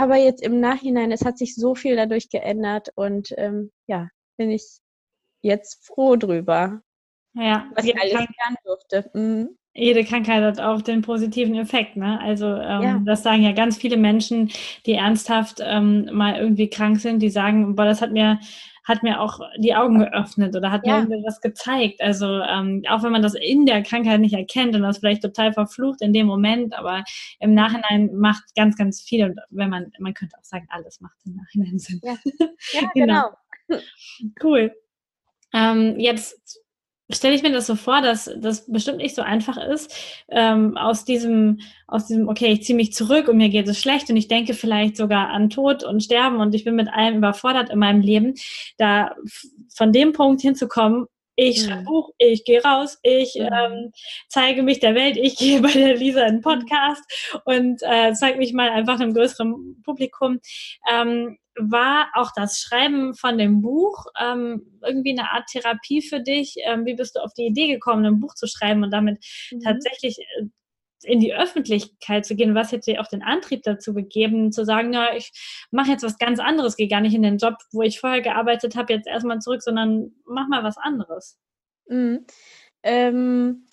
aber 0.00 0.16
jetzt 0.16 0.42
im 0.42 0.60
Nachhinein, 0.60 1.12
es 1.12 1.24
hat 1.24 1.38
sich 1.38 1.54
so 1.54 1.74
viel 1.74 1.96
dadurch 1.96 2.30
geändert 2.30 2.90
und 2.94 3.32
ähm, 3.36 3.70
ja, 3.86 4.08
bin 4.36 4.50
ich 4.50 4.78
jetzt 5.42 5.84
froh 5.84 6.16
drüber. 6.16 6.82
Ja, 7.34 7.70
was 7.74 7.84
ich 7.84 7.96
alles 7.96 8.12
lernen 8.12 8.56
durfte. 8.64 9.10
Mhm 9.14 9.59
jede 9.74 10.04
Krankheit 10.04 10.42
hat 10.42 10.60
auch 10.60 10.82
den 10.82 11.02
positiven 11.02 11.54
Effekt. 11.54 11.96
Ne? 11.96 12.20
Also 12.20 12.46
ähm, 12.46 12.82
ja. 12.82 13.02
das 13.04 13.22
sagen 13.22 13.42
ja 13.42 13.52
ganz 13.52 13.76
viele 13.76 13.96
Menschen, 13.96 14.50
die 14.86 14.94
ernsthaft 14.94 15.60
ähm, 15.62 16.08
mal 16.12 16.36
irgendwie 16.36 16.68
krank 16.68 17.00
sind, 17.00 17.20
die 17.20 17.30
sagen, 17.30 17.76
boah, 17.76 17.84
das 17.84 18.02
hat 18.02 18.12
mir 18.12 18.40
hat 18.84 19.02
mir 19.02 19.20
auch 19.20 19.40
die 19.58 19.74
Augen 19.74 20.00
geöffnet 20.00 20.56
oder 20.56 20.72
hat 20.72 20.86
ja. 20.86 21.00
mir 21.00 21.10
irgendwas 21.10 21.40
gezeigt. 21.40 22.00
Also 22.00 22.40
ähm, 22.40 22.82
auch 22.88 23.02
wenn 23.02 23.12
man 23.12 23.22
das 23.22 23.34
in 23.34 23.66
der 23.66 23.82
Krankheit 23.82 24.20
nicht 24.20 24.34
erkennt 24.34 24.74
und 24.74 24.82
das 24.82 24.98
vielleicht 24.98 25.22
total 25.22 25.52
verflucht 25.52 26.02
in 26.02 26.12
dem 26.12 26.26
Moment, 26.26 26.74
aber 26.76 27.04
im 27.38 27.54
Nachhinein 27.54 28.10
macht 28.14 28.42
ganz, 28.56 28.76
ganz 28.76 29.00
viel. 29.00 29.24
Und 29.26 29.38
wenn 29.50 29.70
man, 29.70 29.92
man 29.98 30.14
könnte 30.14 30.36
auch 30.38 30.44
sagen, 30.44 30.66
alles 30.70 31.00
macht 31.00 31.16
im 31.24 31.36
Nachhinein 31.36 31.78
Sinn. 31.78 32.00
Ja, 32.02 32.16
ja 32.72 32.90
genau. 32.94 33.30
genau. 33.68 33.82
Cool. 34.42 34.72
Ähm, 35.52 35.98
jetzt 35.98 36.60
stelle 37.12 37.34
ich 37.34 37.42
mir 37.42 37.52
das 37.52 37.66
so 37.66 37.74
vor, 37.74 38.00
dass 38.00 38.30
das 38.38 38.70
bestimmt 38.70 38.98
nicht 38.98 39.14
so 39.14 39.22
einfach 39.22 39.56
ist, 39.56 39.94
ähm, 40.28 40.76
aus 40.76 41.04
diesem, 41.04 41.60
aus 41.86 42.06
diesem, 42.06 42.28
okay, 42.28 42.52
ich 42.52 42.62
ziehe 42.62 42.76
mich 42.76 42.92
zurück 42.92 43.28
und 43.28 43.36
mir 43.36 43.48
geht 43.48 43.68
es 43.68 43.80
schlecht 43.80 44.10
und 44.10 44.16
ich 44.16 44.28
denke 44.28 44.54
vielleicht 44.54 44.96
sogar 44.96 45.28
an 45.28 45.50
Tod 45.50 45.84
und 45.84 46.02
Sterben 46.02 46.40
und 46.40 46.54
ich 46.54 46.64
bin 46.64 46.76
mit 46.76 46.88
allem 46.88 47.18
überfordert 47.18 47.70
in 47.70 47.78
meinem 47.78 48.00
Leben, 48.00 48.34
da 48.78 49.14
von 49.74 49.92
dem 49.92 50.12
Punkt 50.12 50.40
hinzukommen, 50.40 51.06
ich 51.36 51.62
schreibe 51.62 51.80
mhm. 51.80 51.84
Buch, 51.84 52.10
ich 52.18 52.44
gehe 52.44 52.62
raus, 52.62 52.98
ich 53.02 53.34
mhm. 53.34 53.48
ähm, 53.52 53.92
zeige 54.28 54.62
mich 54.62 54.80
der 54.80 54.94
Welt, 54.94 55.16
ich 55.16 55.36
gehe 55.38 55.60
bei 55.60 55.72
der 55.72 55.96
Lisa 55.96 56.20
in 56.20 56.26
einen 56.26 56.40
Podcast 56.42 57.02
und 57.44 57.82
äh, 57.82 58.12
zeige 58.12 58.38
mich 58.38 58.52
mal 58.52 58.68
einfach 58.68 59.00
einem 59.00 59.14
größeren 59.14 59.80
Publikum. 59.82 60.40
Ähm, 60.90 61.38
war 61.62 62.08
auch 62.14 62.30
das 62.34 62.58
Schreiben 62.58 63.14
von 63.14 63.38
dem 63.38 63.60
Buch 63.60 64.06
ähm, 64.20 64.78
irgendwie 64.84 65.10
eine 65.10 65.30
Art 65.30 65.48
Therapie 65.48 66.02
für 66.02 66.20
dich? 66.20 66.56
Ähm, 66.64 66.86
wie 66.86 66.94
bist 66.94 67.16
du 67.16 67.20
auf 67.20 67.32
die 67.34 67.46
Idee 67.46 67.68
gekommen, 67.68 68.04
ein 68.04 68.20
Buch 68.20 68.34
zu 68.34 68.46
schreiben 68.46 68.82
und 68.82 68.90
damit 68.90 69.24
mhm. 69.50 69.60
tatsächlich 69.60 70.18
äh, 70.18 70.46
in 71.02 71.20
die 71.20 71.34
Öffentlichkeit 71.34 72.24
zu 72.24 72.36
gehen? 72.36 72.54
Was 72.54 72.72
hätte 72.72 72.92
dir 72.92 73.00
auch 73.00 73.08
den 73.08 73.22
Antrieb 73.22 73.62
dazu 73.62 73.94
gegeben, 73.94 74.52
zu 74.52 74.64
sagen, 74.64 74.90
na, 74.90 75.16
ich 75.16 75.32
mache 75.70 75.90
jetzt 75.90 76.02
was 76.02 76.18
ganz 76.18 76.38
anderes, 76.40 76.76
gehe 76.76 76.88
gar 76.88 77.00
nicht 77.00 77.14
in 77.14 77.22
den 77.22 77.38
Job, 77.38 77.56
wo 77.72 77.82
ich 77.82 78.00
vorher 78.00 78.20
gearbeitet 78.20 78.76
habe, 78.76 78.92
jetzt 78.92 79.06
erstmal 79.06 79.40
zurück, 79.40 79.62
sondern 79.62 80.12
mach 80.24 80.48
mal 80.48 80.64
was 80.64 80.76
anderes? 80.78 81.38
Mhm. 81.88 82.26
Ähm, 82.82 83.66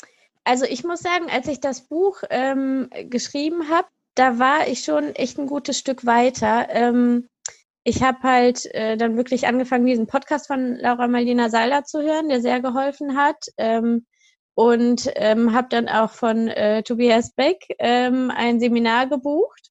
also 0.43 0.65
ich 0.65 0.83
muss 0.83 1.01
sagen, 1.01 1.25
als 1.29 1.47
ich 1.47 1.59
das 1.59 1.81
Buch 1.81 2.23
ähm, 2.29 2.89
geschrieben 3.09 3.69
habe, 3.69 3.87
da 4.15 4.39
war 4.39 4.67
ich 4.67 4.83
schon 4.83 5.13
echt 5.15 5.37
ein 5.37 5.45
gutes 5.45 5.77
Stück 5.77 6.05
weiter. 6.05 6.67
Ähm, 6.69 7.27
ich 7.87 8.03
habe 8.03 8.21
halt 8.21 8.65
äh, 8.75 8.97
dann 8.97 9.15
wirklich 9.15 9.47
angefangen, 9.47 9.85
diesen 9.85 10.07
Podcast 10.07 10.47
von 10.47 10.75
Laura 10.75 11.07
Marlina 11.07 11.49
Seiler 11.49 11.85
zu 11.85 12.01
hören, 12.01 12.27
der 12.27 12.41
sehr 12.41 12.59
geholfen 12.59 13.15
hat. 13.15 13.45
Ähm, 13.57 14.05
und 14.55 15.09
ähm, 15.15 15.53
habe 15.53 15.69
dann 15.69 15.87
auch 15.87 16.11
von 16.11 16.49
äh, 16.49 16.83
Tobias 16.83 17.31
Beck 17.31 17.63
ähm, 17.79 18.29
ein 18.35 18.59
Seminar 18.59 19.07
gebucht. 19.07 19.69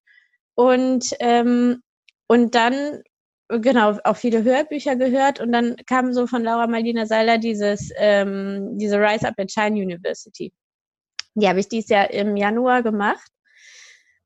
Und, 0.54 1.14
ähm, 1.20 1.82
und 2.26 2.54
dann, 2.54 3.02
genau, 3.50 3.98
auch 4.04 4.16
viele 4.16 4.42
Hörbücher 4.44 4.96
gehört. 4.96 5.38
Und 5.38 5.52
dann 5.52 5.76
kam 5.84 6.14
so 6.14 6.26
von 6.26 6.42
Laura 6.42 6.66
Marlina 6.66 7.04
Seiler 7.04 7.36
dieses, 7.36 7.90
ähm, 7.98 8.78
diese 8.78 8.98
Rise 8.98 9.28
Up 9.28 9.34
and 9.36 9.52
Shine 9.52 9.76
University. 9.76 10.54
Die 11.34 11.46
habe 11.46 11.60
ich 11.60 11.68
dieses 11.68 11.90
Jahr 11.90 12.10
im 12.10 12.34
Januar 12.34 12.82
gemacht. 12.82 13.28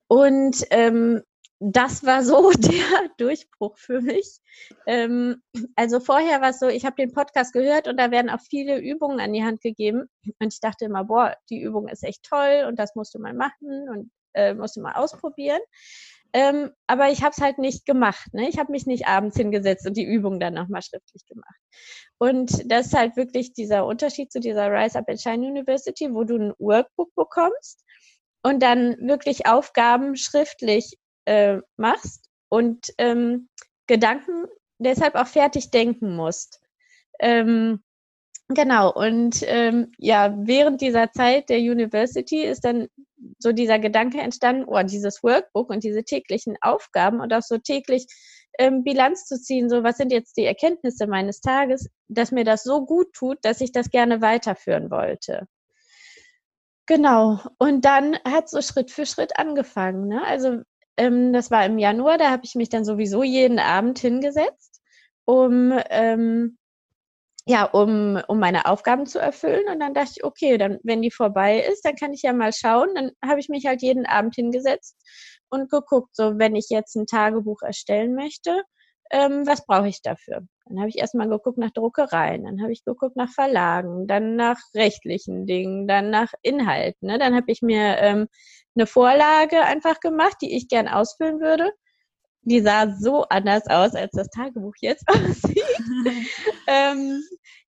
Und 0.06 0.64
ähm, 0.70 1.22
das 1.60 2.04
war 2.04 2.24
so 2.24 2.50
der 2.58 3.10
Durchbruch 3.18 3.76
für 3.76 4.00
mich. 4.00 4.40
Ähm, 4.86 5.42
also 5.76 6.00
vorher 6.00 6.40
war 6.40 6.50
es 6.50 6.58
so, 6.58 6.68
ich 6.68 6.84
habe 6.84 6.96
den 6.96 7.12
Podcast 7.12 7.52
gehört 7.52 7.86
und 7.86 7.98
da 7.98 8.10
werden 8.10 8.30
auch 8.30 8.40
viele 8.40 8.78
Übungen 8.78 9.20
an 9.20 9.32
die 9.32 9.44
Hand 9.44 9.60
gegeben. 9.60 10.08
Und 10.40 10.52
ich 10.52 10.60
dachte 10.60 10.86
immer, 10.86 11.04
boah, 11.04 11.36
die 11.50 11.60
Übung 11.60 11.86
ist 11.88 12.02
echt 12.02 12.24
toll 12.24 12.64
und 12.66 12.78
das 12.78 12.94
musst 12.94 13.14
du 13.14 13.20
mal 13.20 13.34
machen 13.34 13.88
und 13.90 14.10
äh, 14.32 14.54
musst 14.54 14.76
du 14.76 14.80
mal 14.80 14.94
ausprobieren. 14.94 15.60
Ähm, 16.32 16.70
aber 16.86 17.10
ich 17.10 17.22
habe 17.22 17.32
es 17.36 17.42
halt 17.42 17.58
nicht 17.58 17.84
gemacht. 17.86 18.32
Ne? 18.32 18.48
Ich 18.48 18.58
habe 18.58 18.70
mich 18.70 18.86
nicht 18.86 19.06
abends 19.06 19.36
hingesetzt 19.36 19.86
und 19.86 19.96
die 19.96 20.04
Übung 20.04 20.38
dann 20.40 20.54
nochmal 20.54 20.80
schriftlich 20.82 21.26
gemacht. 21.26 21.56
Und 22.18 22.70
das 22.70 22.86
ist 22.86 22.96
halt 22.96 23.16
wirklich 23.16 23.52
dieser 23.52 23.84
Unterschied 23.84 24.30
zu 24.32 24.40
dieser 24.40 24.70
Rise 24.70 24.98
Up 24.98 25.08
and 25.08 25.20
Shine 25.20 25.46
University, 25.46 26.08
wo 26.12 26.24
du 26.24 26.36
ein 26.36 26.52
Workbook 26.58 27.12
bekommst 27.16 27.84
und 28.42 28.62
dann 28.62 28.96
wirklich 29.00 29.46
Aufgaben 29.46 30.16
schriftlich 30.16 30.96
äh, 31.24 31.58
machst 31.76 32.28
und 32.48 32.92
ähm, 32.98 33.48
Gedanken 33.86 34.46
deshalb 34.78 35.14
auch 35.14 35.26
fertig 35.26 35.70
denken 35.70 36.16
musst. 36.16 36.60
Ähm, 37.20 37.82
genau, 38.48 38.92
und 38.92 39.42
ähm, 39.46 39.92
ja, 39.98 40.34
während 40.36 40.80
dieser 40.80 41.12
Zeit 41.12 41.48
der 41.48 41.58
University 41.58 42.42
ist 42.42 42.64
dann 42.64 42.88
so 43.38 43.52
dieser 43.52 43.78
Gedanke 43.78 44.20
entstanden, 44.20 44.64
oh, 44.66 44.82
dieses 44.82 45.22
Workbook 45.22 45.70
und 45.70 45.84
diese 45.84 46.04
täglichen 46.04 46.56
Aufgaben 46.62 47.20
und 47.20 47.32
auch 47.34 47.42
so 47.42 47.58
täglich 47.58 48.06
ähm, 48.58 48.82
Bilanz 48.82 49.26
zu 49.26 49.40
ziehen, 49.40 49.68
so 49.68 49.82
was 49.82 49.96
sind 49.96 50.12
jetzt 50.12 50.36
die 50.36 50.44
Erkenntnisse 50.44 51.06
meines 51.06 51.40
Tages, 51.40 51.88
dass 52.08 52.32
mir 52.32 52.44
das 52.44 52.62
so 52.62 52.84
gut 52.84 53.12
tut, 53.12 53.38
dass 53.42 53.60
ich 53.60 53.72
das 53.72 53.90
gerne 53.90 54.20
weiterführen 54.20 54.90
wollte. 54.90 55.46
Genau. 56.86 57.40
Und 57.58 57.84
dann 57.84 58.18
hat 58.24 58.48
so 58.48 58.60
Schritt 58.62 58.90
für 58.90 59.06
Schritt 59.06 59.38
angefangen. 59.38 60.08
Ne? 60.08 60.26
Also 60.26 60.62
ähm, 61.00 61.32
das 61.32 61.50
war 61.50 61.64
im 61.64 61.78
Januar, 61.78 62.18
da 62.18 62.30
habe 62.30 62.44
ich 62.44 62.54
mich 62.54 62.68
dann 62.68 62.84
sowieso 62.84 63.22
jeden 63.22 63.58
Abend 63.58 63.98
hingesetzt, 63.98 64.82
um, 65.24 65.72
ähm, 65.88 66.58
ja, 67.46 67.64
um, 67.64 68.20
um 68.28 68.38
meine 68.38 68.66
Aufgaben 68.66 69.06
zu 69.06 69.18
erfüllen. 69.18 69.64
Und 69.72 69.80
dann 69.80 69.94
dachte 69.94 70.12
ich, 70.16 70.24
okay, 70.24 70.58
dann, 70.58 70.78
wenn 70.82 71.02
die 71.02 71.10
vorbei 71.10 71.60
ist, 71.60 71.84
dann 71.84 71.96
kann 71.96 72.12
ich 72.12 72.22
ja 72.22 72.32
mal 72.34 72.52
schauen. 72.52 72.90
Dann 72.94 73.12
habe 73.24 73.40
ich 73.40 73.48
mich 73.48 73.66
halt 73.66 73.82
jeden 73.82 74.06
Abend 74.06 74.34
hingesetzt 74.34 74.96
und 75.48 75.70
geguckt, 75.70 76.14
so 76.14 76.38
wenn 76.38 76.54
ich 76.54 76.66
jetzt 76.68 76.94
ein 76.96 77.06
Tagebuch 77.06 77.62
erstellen 77.62 78.14
möchte, 78.14 78.62
ähm, 79.10 79.46
was 79.46 79.66
brauche 79.66 79.88
ich 79.88 80.02
dafür? 80.02 80.42
Dann 80.66 80.78
habe 80.78 80.88
ich 80.88 80.98
erstmal 80.98 81.28
geguckt 81.28 81.58
nach 81.58 81.70
Druckereien, 81.70 82.44
dann 82.44 82.62
habe 82.62 82.72
ich 82.72 82.84
geguckt 82.84 83.16
nach 83.16 83.30
Verlagen, 83.30 84.06
dann 84.06 84.36
nach 84.36 84.58
rechtlichen 84.74 85.46
Dingen, 85.46 85.88
dann 85.88 86.10
nach 86.10 86.32
Inhalten. 86.42 87.08
Ne? 87.08 87.18
Dann 87.18 87.34
habe 87.34 87.50
ich 87.50 87.60
mir 87.62 87.98
ähm, 87.98 88.28
eine 88.76 88.86
Vorlage 88.86 89.62
einfach 89.62 90.00
gemacht, 90.00 90.36
die 90.40 90.56
ich 90.56 90.68
gern 90.68 90.88
ausfüllen 90.88 91.40
würde. 91.40 91.72
Die 92.42 92.60
sah 92.60 92.94
so 92.98 93.24
anders 93.24 93.66
aus, 93.66 93.94
als 93.94 94.12
das 94.12 94.28
Tagebuch 94.30 94.74
jetzt 94.80 95.04
aussieht. 95.08 95.64
ähm, 96.66 97.22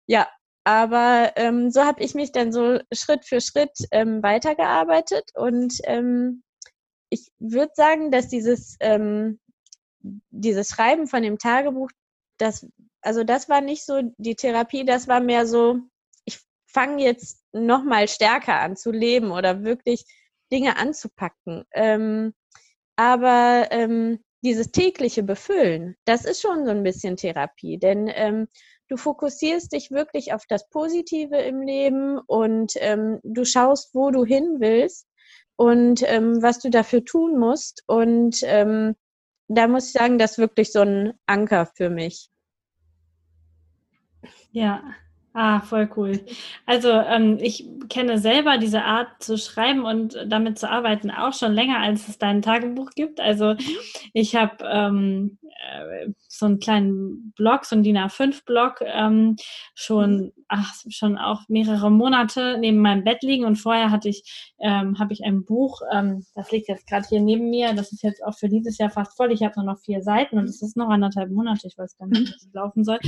ja, 0.06 0.28
aber 0.64 1.32
ähm, 1.36 1.70
so 1.70 1.84
habe 1.84 2.02
ich 2.02 2.14
mich 2.14 2.30
dann 2.32 2.52
so 2.52 2.78
Schritt 2.92 3.24
für 3.26 3.40
Schritt 3.40 3.72
ähm, 3.90 4.22
weitergearbeitet 4.22 5.30
und 5.34 5.74
ähm, 5.84 6.44
ich 7.10 7.30
würde 7.38 7.72
sagen, 7.74 8.10
dass 8.10 8.28
dieses 8.28 8.76
ähm, 8.80 9.38
dieses 10.30 10.68
Schreiben 10.68 11.06
von 11.06 11.22
dem 11.22 11.38
Tagebuch, 11.38 11.90
das, 12.38 12.66
also 13.00 13.24
das 13.24 13.48
war 13.48 13.60
nicht 13.60 13.84
so 13.84 14.02
die 14.18 14.36
Therapie, 14.36 14.84
das 14.84 15.08
war 15.08 15.20
mehr 15.20 15.46
so, 15.46 15.78
ich 16.24 16.40
fange 16.66 17.02
jetzt 17.02 17.42
noch 17.52 17.84
mal 17.84 18.08
stärker 18.08 18.60
an 18.60 18.76
zu 18.76 18.90
leben 18.90 19.30
oder 19.30 19.64
wirklich 19.64 20.04
Dinge 20.50 20.76
anzupacken. 20.76 21.64
Ähm, 21.72 22.34
aber 22.96 23.68
ähm, 23.70 24.18
dieses 24.42 24.72
tägliche 24.72 25.22
Befüllen, 25.22 25.96
das 26.04 26.24
ist 26.24 26.42
schon 26.42 26.64
so 26.64 26.70
ein 26.70 26.82
bisschen 26.82 27.16
Therapie, 27.16 27.78
denn 27.78 28.10
ähm, 28.12 28.48
du 28.88 28.96
fokussierst 28.96 29.72
dich 29.72 29.90
wirklich 29.90 30.34
auf 30.34 30.44
das 30.48 30.68
Positive 30.68 31.36
im 31.36 31.62
Leben 31.62 32.18
und 32.18 32.72
ähm, 32.76 33.20
du 33.22 33.44
schaust, 33.44 33.94
wo 33.94 34.10
du 34.10 34.24
hin 34.24 34.56
willst 34.58 35.06
und 35.56 36.02
ähm, 36.06 36.42
was 36.42 36.58
du 36.58 36.70
dafür 36.70 37.04
tun 37.04 37.38
musst 37.38 37.84
und 37.86 38.40
ähm, 38.42 38.96
da 39.54 39.68
muss 39.68 39.86
ich 39.86 39.92
sagen, 39.92 40.18
das 40.18 40.32
ist 40.32 40.38
wirklich 40.38 40.72
so 40.72 40.80
ein 40.80 41.14
Anker 41.26 41.66
für 41.66 41.90
mich. 41.90 42.30
Ja, 44.52 44.82
Ah, 45.34 45.60
voll 45.62 45.88
cool. 45.96 46.20
Also 46.66 46.90
ähm, 46.90 47.38
ich 47.40 47.66
kenne 47.88 48.18
selber 48.18 48.58
diese 48.58 48.84
Art 48.84 49.22
zu 49.22 49.38
schreiben 49.38 49.84
und 49.84 50.14
damit 50.26 50.58
zu 50.58 50.68
arbeiten 50.68 51.10
auch 51.10 51.32
schon 51.32 51.52
länger, 51.54 51.78
als 51.80 52.06
es 52.08 52.18
dein 52.18 52.42
Tagebuch 52.42 52.90
gibt. 52.94 53.18
Also 53.18 53.54
ich 54.12 54.36
habe 54.36 54.62
ähm, 54.70 55.38
äh, 55.42 56.08
so 56.28 56.44
einen 56.46 56.58
kleinen 56.58 57.32
Blog, 57.34 57.64
so 57.64 57.74
einen 57.74 57.82
DIN 57.82 57.96
A5-Blog, 57.96 58.82
ähm, 58.84 59.36
schon, 59.74 60.32
ach, 60.48 60.74
schon 60.90 61.16
auch 61.16 61.48
mehrere 61.48 61.90
Monate 61.90 62.58
neben 62.60 62.78
meinem 62.78 63.04
Bett 63.04 63.22
liegen 63.22 63.46
und 63.46 63.56
vorher 63.56 63.90
hatte 63.90 64.10
ich, 64.10 64.52
ähm, 64.60 64.98
habe 64.98 65.14
ich 65.14 65.24
ein 65.24 65.44
Buch, 65.46 65.80
ähm, 65.92 66.26
das 66.34 66.50
liegt 66.50 66.68
jetzt 66.68 66.86
gerade 66.86 67.06
hier 67.08 67.20
neben 67.20 67.48
mir, 67.48 67.72
das 67.72 67.92
ist 67.92 68.02
jetzt 68.02 68.22
auch 68.22 68.36
für 68.36 68.48
dieses 68.50 68.76
Jahr 68.76 68.90
fast 68.90 69.16
voll. 69.16 69.32
Ich 69.32 69.42
habe 69.42 69.54
nur 69.56 69.72
noch 69.72 69.80
vier 69.80 70.02
Seiten 70.02 70.38
und 70.38 70.44
es 70.44 70.60
ist 70.60 70.76
noch 70.76 70.90
anderthalb 70.90 71.30
Monate, 71.30 71.66
ich 71.68 71.78
weiß 71.78 71.96
gar 71.96 72.06
nicht, 72.06 72.20
wie 72.20 72.34
es 72.36 72.48
laufen 72.52 72.84
soll. 72.84 72.98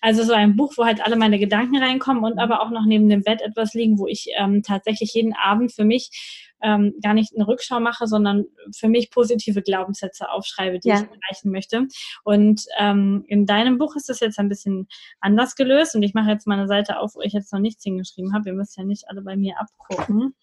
Also 0.00 0.22
so 0.22 0.32
ein 0.32 0.56
Buch, 0.56 0.74
wo 0.76 0.84
halt 0.84 1.04
alle 1.04 1.16
meine 1.16 1.38
Gedanken 1.38 1.76
reinkommen 1.76 2.24
und 2.24 2.38
aber 2.38 2.62
auch 2.62 2.70
noch 2.70 2.84
neben 2.84 3.08
dem 3.08 3.22
Bett 3.22 3.40
etwas 3.42 3.74
liegen, 3.74 3.98
wo 3.98 4.06
ich 4.06 4.28
ähm, 4.36 4.62
tatsächlich 4.62 5.14
jeden 5.14 5.34
Abend 5.34 5.72
für 5.72 5.84
mich 5.84 6.46
ähm, 6.62 6.94
gar 7.02 7.14
nicht 7.14 7.34
eine 7.34 7.46
Rückschau 7.46 7.80
mache, 7.80 8.06
sondern 8.06 8.46
für 8.74 8.88
mich 8.88 9.10
positive 9.10 9.62
Glaubenssätze 9.62 10.30
aufschreibe, 10.30 10.78
die 10.78 10.88
ja. 10.88 10.96
ich 10.96 11.02
erreichen 11.02 11.50
möchte. 11.50 11.86
Und 12.24 12.64
ähm, 12.78 13.24
in 13.26 13.46
deinem 13.46 13.78
Buch 13.78 13.94
ist 13.96 14.08
das 14.08 14.20
jetzt 14.20 14.38
ein 14.38 14.48
bisschen 14.48 14.88
anders 15.20 15.54
gelöst 15.54 15.94
und 15.94 16.02
ich 16.02 16.14
mache 16.14 16.30
jetzt 16.30 16.46
meine 16.46 16.66
Seite 16.66 16.98
auf, 16.98 17.14
wo 17.14 17.20
ich 17.20 17.32
jetzt 17.32 17.52
noch 17.52 17.60
nichts 17.60 17.84
hingeschrieben 17.84 18.32
habe. 18.34 18.50
Ihr 18.50 18.54
müsst 18.54 18.76
ja 18.76 18.84
nicht 18.84 19.08
alle 19.08 19.22
bei 19.22 19.36
mir 19.36 19.54
abgucken. 19.58 20.34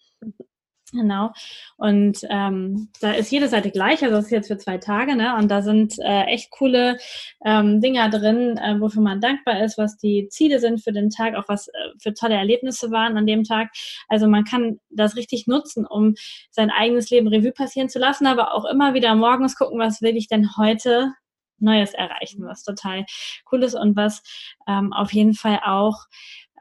Genau. 0.94 1.32
Und 1.76 2.20
ähm, 2.30 2.88
da 3.00 3.12
ist 3.12 3.32
jede 3.32 3.48
Seite 3.48 3.72
gleich, 3.72 4.02
also 4.04 4.14
das 4.14 4.26
ist 4.26 4.30
jetzt 4.30 4.46
für 4.46 4.58
zwei 4.58 4.78
Tage, 4.78 5.16
ne? 5.16 5.34
Und 5.36 5.50
da 5.50 5.60
sind 5.60 5.98
äh, 5.98 6.22
echt 6.26 6.52
coole 6.52 6.98
ähm, 7.44 7.80
Dinger 7.80 8.08
drin, 8.10 8.56
äh, 8.58 8.80
wofür 8.80 9.02
man 9.02 9.20
dankbar 9.20 9.60
ist, 9.64 9.76
was 9.76 9.96
die 9.96 10.28
Ziele 10.30 10.60
sind 10.60 10.84
für 10.84 10.92
den 10.92 11.10
Tag, 11.10 11.34
auch 11.34 11.48
was 11.48 11.66
äh, 11.66 11.72
für 12.00 12.14
tolle 12.14 12.36
Erlebnisse 12.36 12.92
waren 12.92 13.16
an 13.16 13.26
dem 13.26 13.42
Tag. 13.42 13.70
Also 14.08 14.28
man 14.28 14.44
kann 14.44 14.78
das 14.88 15.16
richtig 15.16 15.48
nutzen, 15.48 15.84
um 15.84 16.14
sein 16.50 16.70
eigenes 16.70 17.10
Leben 17.10 17.26
Revue 17.26 17.52
passieren 17.52 17.88
zu 17.88 17.98
lassen, 17.98 18.26
aber 18.26 18.54
auch 18.54 18.64
immer 18.64 18.94
wieder 18.94 19.16
morgens 19.16 19.56
gucken, 19.56 19.80
was 19.80 20.00
will 20.00 20.16
ich 20.16 20.28
denn 20.28 20.56
heute 20.56 21.12
Neues 21.58 21.92
erreichen, 21.92 22.44
was 22.46 22.62
total 22.62 23.04
cool 23.50 23.64
ist 23.64 23.74
und 23.74 23.96
was 23.96 24.22
ähm, 24.68 24.92
auf 24.92 25.12
jeden 25.12 25.34
Fall 25.34 25.60
auch 25.64 26.04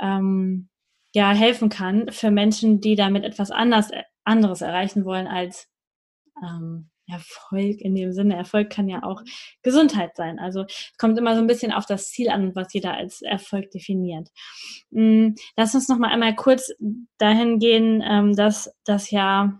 ähm, 0.02 0.70
ja 1.14 1.32
helfen 1.32 1.70
kann 1.70 2.12
für 2.12 2.32
Menschen, 2.32 2.82
die 2.82 2.96
damit 2.96 3.24
etwas 3.24 3.52
anders, 3.52 3.92
anderes 4.24 4.62
erreichen 4.62 5.06
wollen 5.06 5.28
als 5.28 5.68
ähm, 6.42 6.90
Erfolg 7.08 7.82
in 7.82 7.96
dem 7.96 8.14
Sinne. 8.14 8.36
Erfolg 8.36 8.70
kann 8.70 8.88
ja 8.88 9.04
auch 9.04 9.22
Gesundheit 9.62 10.16
sein. 10.16 10.40
Also 10.40 10.66
es 10.68 10.94
kommt 10.98 11.18
immer 11.18 11.36
so 11.36 11.42
ein 11.42 11.48
bisschen 11.48 11.72
auf 11.72 11.86
das 11.86 12.10
Ziel 12.10 12.30
an, 12.30 12.56
was 12.56 12.74
jeder 12.74 12.94
als 12.94 13.22
Erfolg 13.22 13.72
definiert. 13.72 14.30
Mm, 14.92 15.32
lass 15.58 15.76
uns 15.76 15.90
noch 15.90 15.98
mal 15.98 16.10
einmal 16.10 16.36
kurz 16.36 16.72
dahin 17.18 17.60
gehen, 17.60 18.02
ähm, 18.06 18.36
dass 18.36 18.74
das 18.86 19.12
ja 19.12 19.60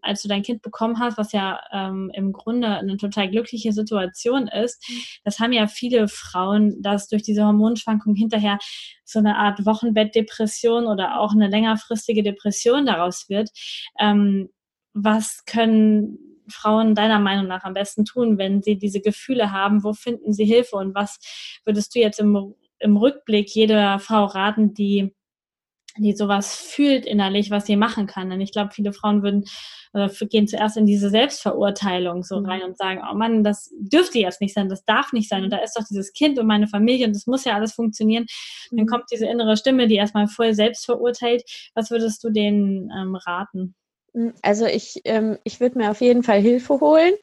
als 0.00 0.22
du 0.22 0.28
dein 0.28 0.42
Kind 0.42 0.62
bekommen 0.62 0.98
hast, 0.98 1.18
was 1.18 1.32
ja 1.32 1.60
ähm, 1.72 2.10
im 2.14 2.32
Grunde 2.32 2.68
eine 2.68 2.96
total 2.96 3.30
glückliche 3.30 3.72
Situation 3.72 4.48
ist, 4.48 4.84
das 5.24 5.38
haben 5.38 5.52
ja 5.52 5.66
viele 5.66 6.08
Frauen, 6.08 6.80
dass 6.82 7.08
durch 7.08 7.22
diese 7.22 7.44
Hormonschwankung 7.44 8.14
hinterher 8.14 8.58
so 9.04 9.18
eine 9.18 9.36
Art 9.36 9.64
Wochenbettdepression 9.66 10.86
oder 10.86 11.18
auch 11.18 11.32
eine 11.32 11.48
längerfristige 11.48 12.22
Depression 12.22 12.86
daraus 12.86 13.28
wird. 13.28 13.50
Ähm, 13.98 14.48
was 14.94 15.44
können 15.46 16.18
Frauen 16.48 16.94
deiner 16.94 17.18
Meinung 17.18 17.46
nach 17.46 17.64
am 17.64 17.74
besten 17.74 18.04
tun, 18.04 18.38
wenn 18.38 18.62
sie 18.62 18.76
diese 18.78 19.00
Gefühle 19.00 19.52
haben? 19.52 19.84
Wo 19.84 19.92
finden 19.92 20.32
sie 20.32 20.44
Hilfe 20.44 20.76
und 20.76 20.94
was 20.94 21.18
würdest 21.64 21.94
du 21.94 22.00
jetzt 22.00 22.20
im, 22.20 22.54
im 22.78 22.96
Rückblick 22.96 23.54
jeder 23.54 23.98
Frau 23.98 24.24
raten, 24.24 24.74
die 24.74 25.14
die 25.96 26.14
sowas 26.14 26.54
fühlt 26.54 27.06
innerlich, 27.06 27.50
was 27.50 27.66
sie 27.66 27.76
machen 27.76 28.06
kann. 28.06 28.32
Und 28.32 28.40
ich 28.40 28.52
glaube, 28.52 28.72
viele 28.72 28.92
Frauen 28.92 29.22
würden 29.22 29.44
äh, 29.92 30.08
gehen 30.26 30.48
zuerst 30.48 30.76
in 30.76 30.86
diese 30.86 31.10
Selbstverurteilung 31.10 32.22
so 32.22 32.40
mhm. 32.40 32.46
rein 32.46 32.62
und 32.62 32.78
sagen, 32.78 33.02
oh 33.10 33.14
Mann, 33.14 33.44
das 33.44 33.70
dürfte 33.78 34.18
jetzt 34.18 34.40
nicht 34.40 34.54
sein, 34.54 34.68
das 34.68 34.84
darf 34.84 35.12
nicht 35.12 35.28
sein. 35.28 35.44
Und 35.44 35.50
da 35.50 35.58
ist 35.58 35.76
doch 35.76 35.84
dieses 35.88 36.12
Kind 36.12 36.38
und 36.38 36.46
meine 36.46 36.66
Familie 36.66 37.06
und 37.06 37.14
das 37.14 37.26
muss 37.26 37.44
ja 37.44 37.54
alles 37.54 37.74
funktionieren. 37.74 38.26
Mhm. 38.70 38.76
Dann 38.78 38.86
kommt 38.86 39.04
diese 39.12 39.26
innere 39.26 39.56
Stimme, 39.56 39.86
die 39.86 39.96
erstmal 39.96 40.28
voll 40.28 40.54
selbst 40.54 40.84
verurteilt. 40.84 41.42
Was 41.74 41.90
würdest 41.90 42.24
du 42.24 42.30
denen 42.30 42.90
ähm, 42.90 43.14
raten? 43.14 43.74
Hm, 44.14 44.34
also 44.42 44.66
ich, 44.66 45.00
ähm, 45.04 45.38
ich 45.44 45.60
würde 45.60 45.78
mir 45.78 45.90
auf 45.90 46.00
jeden 46.00 46.22
Fall 46.22 46.40
Hilfe 46.40 46.80
holen. 46.80 47.14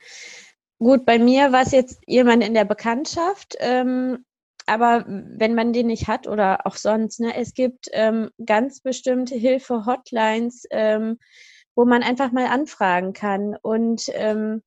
Gut, 0.77 1.05
bei 1.05 1.19
mir 1.19 1.51
war 1.51 1.63
es 1.63 1.71
jetzt 1.71 1.99
jemand 2.07 2.43
in 2.43 2.53
der 2.53 2.65
Bekanntschaft. 2.65 3.55
Ähm, 3.59 4.25
aber 4.69 5.05
wenn 5.07 5.55
man 5.55 5.73
den 5.73 5.87
nicht 5.87 6.07
hat 6.07 6.27
oder 6.27 6.65
auch 6.65 6.75
sonst, 6.75 7.19
ne, 7.19 7.35
es 7.35 7.53
gibt 7.53 7.89
ähm, 7.91 8.29
ganz 8.45 8.81
bestimmte 8.81 9.35
Hilfe-Hotlines, 9.35 10.65
ähm, 10.71 11.17
wo 11.75 11.85
man 11.85 12.03
einfach 12.03 12.31
mal 12.31 12.47
anfragen 12.47 13.13
kann. 13.13 13.55
Und 13.61 14.09
ähm, 14.13 14.63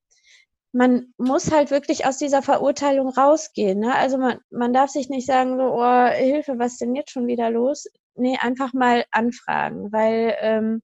man 0.73 1.13
muss 1.17 1.51
halt 1.51 1.71
wirklich 1.71 2.05
aus 2.05 2.17
dieser 2.17 2.41
Verurteilung 2.41 3.09
rausgehen. 3.09 3.79
Ne? 3.79 3.95
Also 3.95 4.17
man, 4.17 4.39
man 4.49 4.73
darf 4.73 4.89
sich 4.89 5.09
nicht 5.09 5.27
sagen, 5.27 5.57
so, 5.57 5.63
oh, 5.63 6.05
Hilfe, 6.07 6.57
was 6.57 6.73
ist 6.73 6.81
denn 6.81 6.95
jetzt 6.95 7.11
schon 7.11 7.27
wieder 7.27 7.51
los? 7.51 7.87
Nee, 8.15 8.37
einfach 8.41 8.73
mal 8.73 9.05
anfragen, 9.11 9.91
weil 9.91 10.35
ähm, 10.39 10.81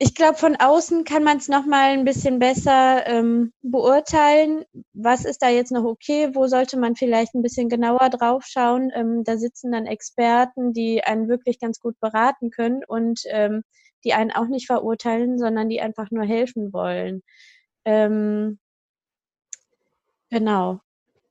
ich 0.00 0.14
glaube, 0.14 0.38
von 0.38 0.54
außen 0.56 1.04
kann 1.04 1.24
man 1.24 1.38
es 1.38 1.48
nochmal 1.48 1.90
ein 1.90 2.04
bisschen 2.04 2.38
besser 2.38 3.04
ähm, 3.06 3.52
beurteilen. 3.62 4.64
Was 4.92 5.24
ist 5.24 5.42
da 5.42 5.48
jetzt 5.48 5.72
noch 5.72 5.82
okay? 5.84 6.30
Wo 6.34 6.46
sollte 6.46 6.78
man 6.78 6.94
vielleicht 6.94 7.34
ein 7.34 7.42
bisschen 7.42 7.68
genauer 7.68 8.08
drauf 8.10 8.44
schauen? 8.46 8.92
Ähm, 8.94 9.24
da 9.24 9.36
sitzen 9.36 9.72
dann 9.72 9.86
Experten, 9.86 10.72
die 10.72 11.02
einen 11.02 11.28
wirklich 11.28 11.58
ganz 11.58 11.80
gut 11.80 11.98
beraten 12.00 12.50
können 12.50 12.82
und 12.86 13.22
ähm, 13.26 13.64
die 14.04 14.14
einen 14.14 14.30
auch 14.30 14.46
nicht 14.46 14.66
verurteilen, 14.66 15.38
sondern 15.38 15.68
die 15.68 15.80
einfach 15.80 16.12
nur 16.12 16.24
helfen 16.24 16.72
wollen. 16.72 17.22
Ähm, 17.84 18.60
genau. 20.30 20.80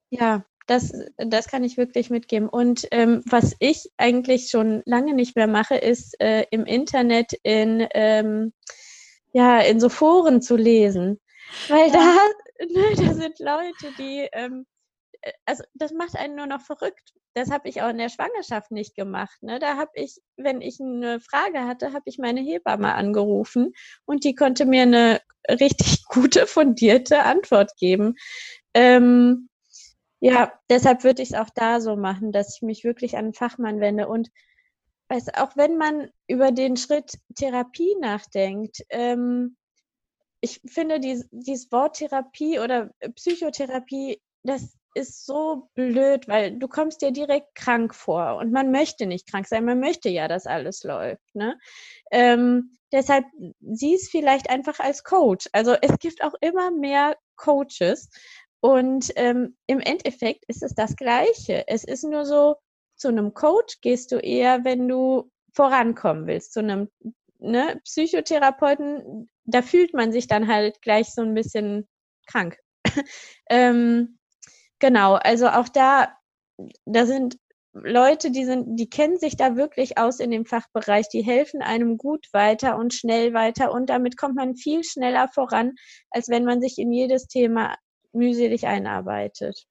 Ja, 0.10 0.46
das, 0.68 0.94
das 1.18 1.48
kann 1.48 1.64
ich 1.64 1.78
wirklich 1.78 2.10
mitgeben. 2.10 2.50
Und 2.50 2.88
ähm, 2.92 3.24
was 3.26 3.56
ich 3.60 3.90
eigentlich 3.98 4.50
schon 4.50 4.84
lange 4.86 5.14
nicht 5.14 5.36
mehr 5.36 5.48
mache, 5.48 5.76
ist 5.76 6.20
äh, 6.20 6.46
im 6.52 6.66
Internet 6.66 7.34
in, 7.44 7.88
ähm, 7.94 8.54
ja, 9.32 9.60
in 9.60 9.80
so 9.80 9.90
Foren 9.90 10.42
zu 10.42 10.56
lesen. 10.56 11.20
Weil 11.70 11.88
ja. 11.88 11.94
da, 11.94 12.66
ne, 12.66 12.96
da 12.96 13.14
sind 13.14 13.40
Leute, 13.40 13.94
die, 13.98 14.28
ähm, 14.34 14.66
äh, 15.22 15.32
also 15.46 15.64
das 15.74 15.92
macht 15.94 16.16
einen 16.16 16.36
nur 16.36 16.48
noch 16.48 16.62
verrückt. 16.62 17.14
Das 17.34 17.52
habe 17.52 17.70
ich 17.70 17.82
auch 17.82 17.90
in 17.90 18.00
der 18.00 18.10
Schwangerschaft 18.10 18.72
nicht 18.72 18.96
gemacht. 18.96 19.42
Ne? 19.42 19.60
Da 19.60 19.78
habe 19.78 19.92
ich, 19.94 20.18
wenn 20.38 20.62
ich 20.62 20.80
eine 20.82 21.20
Frage 21.20 21.66
hatte, 21.66 21.94
habe 21.94 22.04
ich 22.06 22.18
meine 22.18 22.42
Hebamme 22.42 22.94
angerufen 22.94 23.74
und 24.06 24.24
die 24.24 24.36
konnte 24.36 24.66
mir 24.66 24.82
eine 24.82 25.22
richtig 25.50 26.06
gute, 26.10 26.48
fundierte 26.48 27.24
Antwort 27.24 27.78
geben. 27.78 28.16
Ähm, 28.74 29.50
ja, 30.20 30.52
deshalb 30.70 31.04
würde 31.04 31.22
ich 31.22 31.32
es 31.32 31.38
auch 31.38 31.50
da 31.54 31.80
so 31.80 31.96
machen, 31.96 32.32
dass 32.32 32.56
ich 32.56 32.62
mich 32.62 32.84
wirklich 32.84 33.18
an 33.18 33.26
einen 33.26 33.34
Fachmann 33.34 33.80
wende. 33.80 34.08
Und 34.08 34.30
weiß, 35.10 35.36
auch 35.36 35.56
wenn 35.56 35.78
man 35.78 36.10
über 36.28 36.52
den 36.52 36.78
Schritt 36.78 37.20
Therapie 37.36 37.96
nachdenkt, 38.00 38.84
ähm, 38.90 39.58
ich 40.42 40.62
finde 40.66 41.00
dies, 41.00 41.28
dieses 41.32 41.72
Wort 41.72 41.98
Therapie 41.98 42.60
oder 42.60 42.92
Psychotherapie, 43.16 44.22
das 44.44 44.78
ist 44.94 45.26
so 45.26 45.70
blöd, 45.76 46.28
weil 46.28 46.58
du 46.58 46.68
kommst 46.68 47.02
dir 47.02 47.12
direkt 47.12 47.54
krank 47.56 47.94
vor 47.94 48.38
und 48.38 48.52
man 48.52 48.72
möchte 48.72 49.06
nicht 49.06 49.30
krank 49.30 49.48
sein, 49.48 49.66
man 49.66 49.80
möchte 49.80 50.10
ja, 50.10 50.28
dass 50.28 50.48
alles 50.48 50.84
läuft. 50.84 51.36
Ne? 51.36 51.58
Ähm, 52.12 52.72
deshalb 52.92 53.26
sieh 53.60 53.96
es 53.96 54.10
vielleicht 54.10 54.50
einfach 54.50 54.80
als 54.80 55.04
Coach. 55.04 55.48
Also 55.54 55.76
es 55.82 56.00
gibt 56.00 56.24
auch 56.24 56.34
immer 56.42 56.72
mehr 56.72 57.16
Coaches 57.36 58.10
und 58.60 59.12
ähm, 59.16 59.56
im 59.68 59.80
Endeffekt 59.80 60.46
ist 60.48 60.64
es 60.64 60.74
das 60.74 60.96
Gleiche. 60.96 61.68
Es 61.68 61.84
ist 61.84 62.04
nur 62.04 62.26
so, 62.26 62.56
zu 62.96 63.10
einem 63.10 63.34
Coach 63.34 63.80
gehst 63.82 64.12
du 64.12 64.18
eher, 64.18 64.64
wenn 64.64 64.88
du 64.88 65.32
vorankommen 65.54 66.28
willst. 66.28 66.54
Zu 66.54 66.60
einem 66.60 66.90
ne, 67.40 67.80
Psychotherapeuten, 67.84 69.30
da 69.46 69.62
fühlt 69.62 69.94
man 69.94 70.12
sich 70.12 70.28
dann 70.28 70.48
halt 70.48 70.82
gleich 70.82 71.14
so 71.14 71.22
ein 71.22 71.34
bisschen 71.34 71.88
krank. 72.26 72.58
ähm, 73.50 74.18
genau, 74.80 75.14
also 75.14 75.48
auch 75.50 75.70
da, 75.70 76.16
da 76.86 77.06
sind 77.06 77.38
Leute, 77.74 78.32
die 78.32 78.46
sind, 78.46 78.80
die 78.80 78.90
kennen 78.90 79.20
sich 79.20 79.38
da 79.38 79.56
wirklich 79.56 80.00
aus 80.00 80.20
in 80.20 80.32
dem 80.32 80.46
Fachbereich, 80.46 81.10
die 81.10 81.22
helfen 81.22 81.62
einem 81.62 81.98
gut 81.98 82.28
weiter 82.34 82.78
und 82.78 82.94
schnell 82.94 83.34
weiter 83.34 83.72
und 83.72 83.90
damit 83.90 84.18
kommt 84.18 84.36
man 84.36 84.56
viel 84.56 84.84
schneller 84.84 85.28
voran, 85.28 85.74
als 86.10 86.28
wenn 86.30 86.44
man 86.44 86.60
sich 86.60 86.80
in 86.80 86.92
jedes 86.92 87.28
Thema 87.28 87.76
mühselig 88.18 88.68
einarbeitet. 88.68 89.66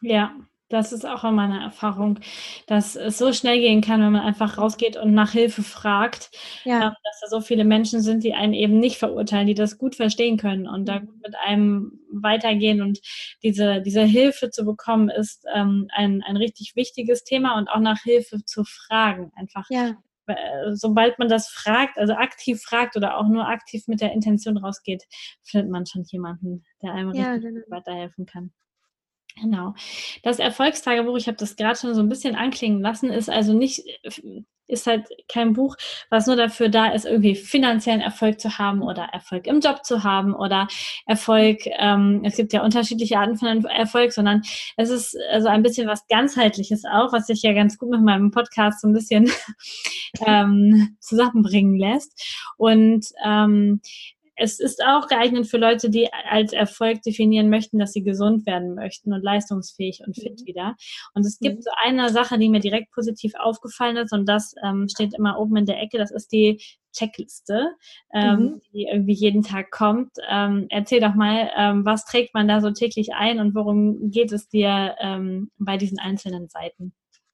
Ja, 0.00 0.32
das 0.68 0.92
ist 0.92 1.06
auch 1.06 1.24
immer 1.24 1.42
eine 1.42 1.62
Erfahrung, 1.62 2.18
dass 2.66 2.94
es 2.94 3.16
so 3.16 3.32
schnell 3.32 3.58
gehen 3.58 3.80
kann, 3.80 4.02
wenn 4.02 4.12
man 4.12 4.22
einfach 4.22 4.58
rausgeht 4.58 4.98
und 4.98 5.14
nach 5.14 5.32
Hilfe 5.32 5.62
fragt, 5.62 6.30
ja. 6.64 6.88
Ähm, 6.88 6.92
dass 7.04 7.20
da 7.22 7.28
so 7.28 7.40
viele 7.40 7.64
Menschen 7.64 8.02
sind, 8.02 8.22
die 8.22 8.34
einen 8.34 8.52
eben 8.52 8.78
nicht 8.78 8.98
verurteilen, 8.98 9.46
die 9.46 9.54
das 9.54 9.78
gut 9.78 9.94
verstehen 9.94 10.36
können 10.36 10.68
und 10.68 10.86
da 10.86 10.98
gut 10.98 11.20
mit 11.22 11.34
einem 11.36 12.00
weitergehen 12.12 12.82
und 12.82 13.00
diese, 13.42 13.80
diese 13.80 14.02
Hilfe 14.02 14.50
zu 14.50 14.64
bekommen, 14.64 15.08
ist 15.08 15.44
ähm, 15.54 15.88
ein, 15.94 16.22
ein 16.26 16.36
richtig 16.36 16.72
wichtiges 16.76 17.24
Thema 17.24 17.56
und 17.56 17.68
auch 17.68 17.80
nach 17.80 18.02
Hilfe 18.02 18.44
zu 18.44 18.64
fragen. 18.64 19.32
Einfach 19.36 19.64
ja. 19.70 19.96
Äh, 20.28 20.74
sobald 20.74 21.18
man 21.18 21.28
das 21.28 21.48
fragt, 21.48 21.98
also 21.98 22.14
aktiv 22.14 22.62
fragt 22.62 22.96
oder 22.96 23.16
auch 23.16 23.28
nur 23.28 23.48
aktiv 23.48 23.86
mit 23.86 24.00
der 24.00 24.12
Intention 24.12 24.56
rausgeht, 24.56 25.04
findet 25.42 25.70
man 25.70 25.86
schon 25.86 26.04
jemanden, 26.04 26.64
der 26.82 26.92
einem 26.92 27.12
ja, 27.14 27.32
richtig 27.32 27.50
genau. 27.50 27.66
weiterhelfen 27.68 28.26
kann. 28.26 28.52
Genau. 29.40 29.74
Das 30.22 30.38
Erfolgstagebuch, 30.38 31.16
ich 31.16 31.28
habe 31.28 31.36
das 31.36 31.56
gerade 31.56 31.78
schon 31.78 31.94
so 31.94 32.00
ein 32.00 32.08
bisschen 32.08 32.34
anklingen 32.34 32.80
lassen, 32.80 33.10
ist 33.10 33.30
also 33.30 33.52
nicht, 33.52 33.84
ist 34.68 34.86
halt 34.86 35.08
kein 35.28 35.54
Buch, 35.54 35.76
was 36.10 36.26
nur 36.26 36.36
dafür 36.36 36.68
da 36.68 36.92
ist, 36.92 37.06
irgendwie 37.06 37.34
finanziellen 37.34 38.00
Erfolg 38.00 38.40
zu 38.40 38.58
haben 38.58 38.82
oder 38.82 39.04
Erfolg 39.12 39.46
im 39.46 39.60
Job 39.60 39.84
zu 39.84 40.04
haben 40.04 40.34
oder 40.34 40.68
Erfolg, 41.06 41.60
ähm, 41.78 42.20
es 42.24 42.36
gibt 42.36 42.52
ja 42.52 42.62
unterschiedliche 42.62 43.18
Arten 43.18 43.36
von 43.36 43.64
Erfolg, 43.64 44.12
sondern 44.12 44.42
es 44.76 44.90
ist 44.90 45.16
also 45.32 45.48
ein 45.48 45.62
bisschen 45.62 45.88
was 45.88 46.06
ganzheitliches 46.08 46.84
auch, 46.84 47.12
was 47.12 47.26
sich 47.26 47.42
ja 47.42 47.52
ganz 47.52 47.78
gut 47.78 47.90
mit 47.90 48.02
meinem 48.02 48.30
Podcast 48.30 48.80
so 48.80 48.88
ein 48.88 48.92
bisschen 48.92 49.30
ähm, 50.26 50.96
zusammenbringen 51.00 51.76
lässt. 51.76 52.22
Und 52.56 53.06
ähm, 53.24 53.80
es 54.38 54.60
ist 54.60 54.82
auch 54.84 55.08
geeignet 55.08 55.46
für 55.46 55.58
Leute, 55.58 55.90
die 55.90 56.08
als 56.12 56.52
Erfolg 56.52 57.02
definieren 57.02 57.50
möchten, 57.50 57.78
dass 57.78 57.92
sie 57.92 58.02
gesund 58.02 58.46
werden 58.46 58.74
möchten 58.74 59.12
und 59.12 59.22
leistungsfähig 59.22 60.02
und 60.06 60.14
fit 60.14 60.40
mhm. 60.40 60.46
wieder. 60.46 60.76
Und 61.14 61.26
es 61.26 61.38
gibt 61.38 61.56
mhm. 61.56 61.62
so 61.62 61.70
eine 61.82 62.10
Sache, 62.10 62.38
die 62.38 62.48
mir 62.48 62.60
direkt 62.60 62.92
positiv 62.92 63.32
aufgefallen 63.38 63.96
ist 63.96 64.12
und 64.12 64.26
das 64.26 64.54
ähm, 64.64 64.88
steht 64.88 65.14
immer 65.14 65.38
oben 65.38 65.56
in 65.56 65.66
der 65.66 65.80
Ecke, 65.80 65.98
das 65.98 66.10
ist 66.10 66.32
die 66.32 66.62
Checkliste, 66.92 67.72
ähm, 68.14 68.38
mhm. 68.38 68.60
die 68.72 68.84
irgendwie 68.84 69.12
jeden 69.12 69.42
Tag 69.42 69.70
kommt. 69.70 70.12
Ähm, 70.28 70.66
erzähl 70.70 71.00
doch 71.00 71.14
mal, 71.14 71.50
ähm, 71.56 71.84
was 71.84 72.04
trägt 72.04 72.34
man 72.34 72.48
da 72.48 72.60
so 72.60 72.70
täglich 72.70 73.14
ein 73.14 73.40
und 73.40 73.54
worum 73.54 74.10
geht 74.10 74.32
es 74.32 74.48
dir 74.48 74.94
ähm, 75.00 75.50
bei 75.58 75.76
diesen 75.76 75.98
einzelnen 75.98 76.48
Seiten? 76.48 76.92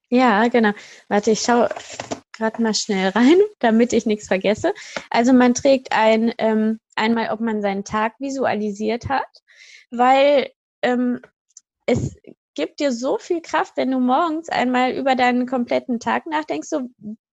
Ja, 0.09 0.47
genau. 0.47 0.71
Warte, 1.07 1.31
ich 1.31 1.39
schaue 1.39 1.69
gerade 2.37 2.61
mal 2.61 2.73
schnell 2.73 3.09
rein, 3.09 3.37
damit 3.59 3.93
ich 3.93 4.05
nichts 4.05 4.27
vergesse. 4.27 4.73
Also 5.09 5.33
man 5.33 5.53
trägt 5.53 5.91
ein, 5.91 6.33
ähm, 6.37 6.79
einmal, 6.95 7.31
ob 7.31 7.39
man 7.39 7.61
seinen 7.61 7.83
Tag 7.83 8.13
visualisiert 8.19 9.09
hat, 9.09 9.27
weil 9.91 10.51
ähm, 10.81 11.21
es 11.85 12.15
gibt 12.55 12.79
dir 12.79 12.91
so 12.91 13.17
viel 13.17 13.41
Kraft, 13.41 13.73
wenn 13.75 13.91
du 13.91 13.99
morgens 13.99 14.49
einmal 14.49 14.91
über 14.91 15.15
deinen 15.15 15.45
kompletten 15.45 15.99
Tag 15.99 16.25
nachdenkst 16.25 16.69
so, 16.69 16.81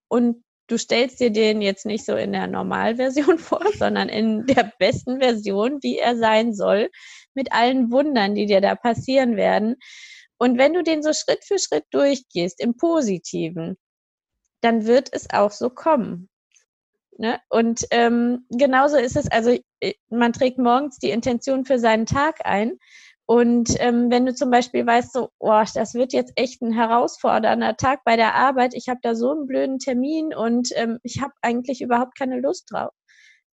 und 0.09 0.43
du 0.67 0.77
stellst 0.77 1.19
dir 1.19 1.31
den 1.31 1.61
jetzt 1.61 1.85
nicht 1.85 2.05
so 2.05 2.15
in 2.15 2.33
der 2.33 2.47
Normalversion 2.47 3.39
vor, 3.39 3.63
sondern 3.77 4.09
in 4.09 4.45
der 4.45 4.71
besten 4.79 5.19
Version, 5.19 5.79
wie 5.81 5.97
er 5.97 6.17
sein 6.17 6.53
soll, 6.53 6.89
mit 7.33 7.51
allen 7.51 7.91
Wundern, 7.91 8.35
die 8.35 8.45
dir 8.45 8.61
da 8.61 8.75
passieren 8.75 9.35
werden. 9.35 9.75
Und 10.37 10.57
wenn 10.57 10.73
du 10.73 10.83
den 10.83 11.03
so 11.03 11.13
Schritt 11.13 11.43
für 11.45 11.57
Schritt 11.57 11.85
durchgehst, 11.91 12.59
im 12.59 12.75
Positiven, 12.75 13.77
dann 14.63 14.85
wird 14.85 15.09
es 15.11 15.29
auch 15.31 15.51
so 15.51 15.69
kommen. 15.69 16.29
Ne? 17.17 17.39
Und 17.49 17.85
ähm, 17.91 18.45
genauso 18.49 18.97
ist 18.97 19.15
es, 19.15 19.31
also 19.31 19.57
äh, 19.81 19.93
man 20.09 20.33
trägt 20.33 20.57
morgens 20.57 20.97
die 20.97 21.11
Intention 21.11 21.65
für 21.65 21.77
seinen 21.79 22.05
Tag 22.05 22.45
ein. 22.45 22.79
Und 23.25 23.75
ähm, 23.79 24.11
wenn 24.11 24.25
du 24.25 24.33
zum 24.33 24.49
Beispiel 24.49 24.85
weißt, 24.85 25.13
so, 25.13 25.29
oh, 25.39 25.63
das 25.73 25.93
wird 25.93 26.11
jetzt 26.11 26.33
echt 26.35 26.61
ein 26.61 26.73
herausfordernder 26.73 27.77
Tag 27.77 28.03
bei 28.03 28.15
der 28.17 28.35
Arbeit, 28.35 28.73
ich 28.73 28.89
habe 28.89 28.99
da 29.01 29.15
so 29.15 29.31
einen 29.31 29.47
blöden 29.47 29.79
Termin 29.79 30.33
und 30.33 30.69
ähm, 30.75 30.99
ich 31.03 31.21
habe 31.21 31.33
eigentlich 31.41 31.81
überhaupt 31.81 32.17
keine 32.17 32.39
Lust 32.39 32.71
drauf, 32.71 32.91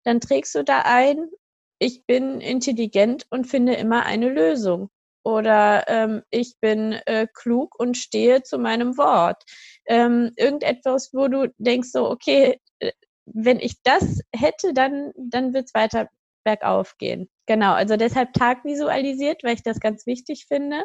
dann 0.03 0.21
trägst 0.21 0.55
du 0.55 0.63
da 0.63 0.81
ein, 0.85 1.29
ich 1.77 2.05
bin 2.05 2.41
intelligent 2.41 3.27
und 3.29 3.45
finde 3.45 3.75
immer 3.75 4.05
eine 4.05 4.29
Lösung. 4.29 4.89
Oder 5.23 5.87
ähm, 5.87 6.23
ich 6.29 6.55
bin 6.61 6.93
äh, 7.05 7.27
klug 7.33 7.75
und 7.77 7.97
stehe 7.97 8.43
zu 8.43 8.57
meinem 8.57 8.97
Wort 8.97 9.43
ähm, 9.85 10.31
irgendetwas, 10.35 11.09
wo 11.13 11.27
du 11.27 11.53
denkst 11.57 11.89
so, 11.91 12.09
okay, 12.09 12.59
äh, 12.79 12.91
wenn 13.25 13.59
ich 13.59 13.81
das 13.83 14.21
hätte, 14.33 14.73
dann, 14.73 15.11
dann 15.17 15.53
wird 15.53 15.65
es 15.65 15.73
weiter 15.73 16.09
bergauf 16.43 16.97
gehen. 16.97 17.29
Genau, 17.45 17.73
also 17.73 17.97
deshalb 17.97 18.33
Tag 18.33 18.63
visualisiert, 18.63 19.43
weil 19.43 19.55
ich 19.55 19.63
das 19.63 19.79
ganz 19.79 20.05
wichtig 20.05 20.45
finde. 20.47 20.83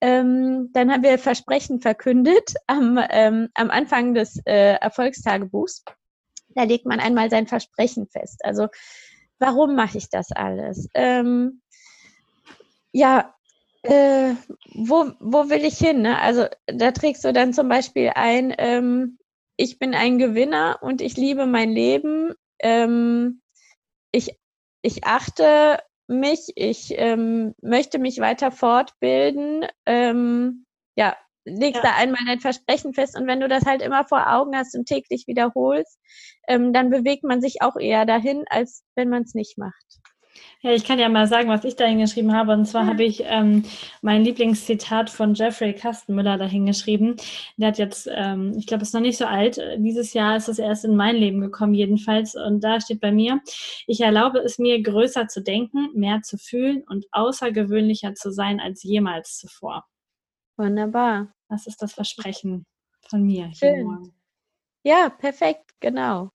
Ähm, 0.00 0.70
dann 0.72 0.92
haben 0.92 1.02
wir 1.02 1.18
Versprechen 1.18 1.80
verkündet 1.80 2.54
am, 2.66 2.98
ähm, 3.10 3.48
am 3.54 3.70
Anfang 3.70 4.14
des 4.14 4.40
äh, 4.44 4.74
Erfolgstagebuchs. 4.74 5.84
Da 6.54 6.64
legt 6.64 6.86
man 6.86 7.00
einmal 7.00 7.30
sein 7.30 7.46
Versprechen 7.46 8.08
fest. 8.08 8.44
Also 8.44 8.68
warum 9.38 9.74
mache 9.74 9.98
ich 9.98 10.08
das 10.10 10.30
alles? 10.32 10.88
Ähm, 10.94 11.62
ja, 12.92 13.34
äh, 13.84 14.34
wo, 14.74 15.12
wo 15.20 15.50
will 15.50 15.64
ich 15.64 15.78
hin? 15.78 16.02
Ne? 16.02 16.18
Also 16.18 16.46
da 16.66 16.90
trägst 16.90 17.24
du 17.24 17.32
dann 17.32 17.52
zum 17.52 17.68
Beispiel 17.68 18.12
ein, 18.14 18.54
ähm, 18.58 19.18
ich 19.56 19.78
bin 19.78 19.94
ein 19.94 20.18
Gewinner 20.18 20.78
und 20.80 21.00
ich 21.00 21.16
liebe 21.16 21.46
mein 21.46 21.70
Leben. 21.70 22.34
Ähm, 22.60 23.42
ich, 24.10 24.38
ich 24.82 25.04
achte 25.04 25.78
mich, 26.06 26.52
ich 26.56 26.94
ähm, 26.96 27.54
möchte 27.62 27.98
mich 27.98 28.18
weiter 28.18 28.50
fortbilden. 28.50 29.66
Ähm, 29.86 30.64
ja, 30.96 31.16
legst 31.44 31.82
ja. 31.82 31.90
da 31.90 31.96
einmal 31.96 32.24
dein 32.26 32.40
Versprechen 32.40 32.94
fest 32.94 33.18
und 33.18 33.26
wenn 33.26 33.40
du 33.40 33.48
das 33.48 33.66
halt 33.66 33.82
immer 33.82 34.04
vor 34.06 34.32
Augen 34.32 34.56
hast 34.56 34.74
und 34.74 34.86
täglich 34.86 35.26
wiederholst, 35.26 35.98
ähm, 36.48 36.72
dann 36.72 36.90
bewegt 36.90 37.24
man 37.24 37.40
sich 37.40 37.60
auch 37.60 37.76
eher 37.76 38.06
dahin, 38.06 38.44
als 38.48 38.82
wenn 38.94 39.10
man 39.10 39.22
es 39.22 39.34
nicht 39.34 39.58
macht. 39.58 40.00
Ja, 40.62 40.72
ich 40.72 40.84
kann 40.84 40.98
ja 40.98 41.08
mal 41.08 41.26
sagen, 41.26 41.48
was 41.48 41.64
ich 41.64 41.76
da 41.76 41.84
hingeschrieben 41.84 42.34
habe. 42.34 42.52
Und 42.52 42.64
zwar 42.66 42.86
habe 42.86 43.04
ich 43.04 43.22
ähm, 43.26 43.64
mein 44.00 44.24
Lieblingszitat 44.24 45.10
von 45.10 45.34
Jeffrey 45.34 45.74
Kastenmüller 45.74 46.38
dahin 46.38 46.64
geschrieben. 46.64 47.16
Der 47.56 47.68
hat 47.68 47.78
jetzt, 47.78 48.08
ähm, 48.10 48.54
ich 48.56 48.66
glaube, 48.66 48.82
ist 48.82 48.94
noch 48.94 49.00
nicht 49.00 49.18
so 49.18 49.26
alt. 49.26 49.60
Dieses 49.76 50.14
Jahr 50.14 50.36
ist 50.36 50.48
es 50.48 50.58
erst 50.58 50.84
in 50.84 50.96
mein 50.96 51.16
Leben 51.16 51.40
gekommen, 51.40 51.74
jedenfalls. 51.74 52.34
Und 52.34 52.64
da 52.64 52.80
steht 52.80 53.00
bei 53.00 53.12
mir, 53.12 53.40
ich 53.86 54.00
erlaube 54.00 54.38
es 54.38 54.58
mir, 54.58 54.82
größer 54.82 55.28
zu 55.28 55.42
denken, 55.42 55.90
mehr 55.94 56.22
zu 56.22 56.38
fühlen 56.38 56.82
und 56.88 57.06
außergewöhnlicher 57.12 58.14
zu 58.14 58.32
sein 58.32 58.58
als 58.58 58.82
jemals 58.82 59.38
zuvor. 59.38 59.84
Wunderbar. 60.56 61.34
Das 61.48 61.66
ist 61.66 61.82
das 61.82 61.92
Versprechen 61.92 62.64
von 63.08 63.22
mir 63.22 63.50
Schön. 63.54 63.74
hier 63.74 63.84
morgen. 63.84 64.14
Ja, 64.82 65.08
perfekt, 65.10 65.72
genau. 65.80 66.30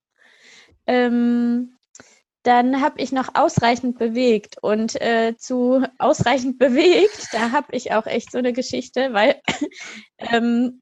Ähm, 0.87 1.78
dann 2.49 2.81
habe 2.81 2.99
ich 2.99 3.11
noch 3.11 3.35
ausreichend 3.35 3.99
bewegt 3.99 4.57
und 4.59 4.99
äh, 4.99 5.35
zu 5.37 5.83
ausreichend 5.99 6.57
bewegt, 6.59 7.27
da 7.31 7.51
habe 7.51 7.67
ich 7.75 7.93
auch 7.93 8.07
echt 8.07 8.31
so 8.31 8.39
eine 8.39 8.53
Geschichte, 8.53 9.13
weil 9.13 9.39
ähm, 10.17 10.81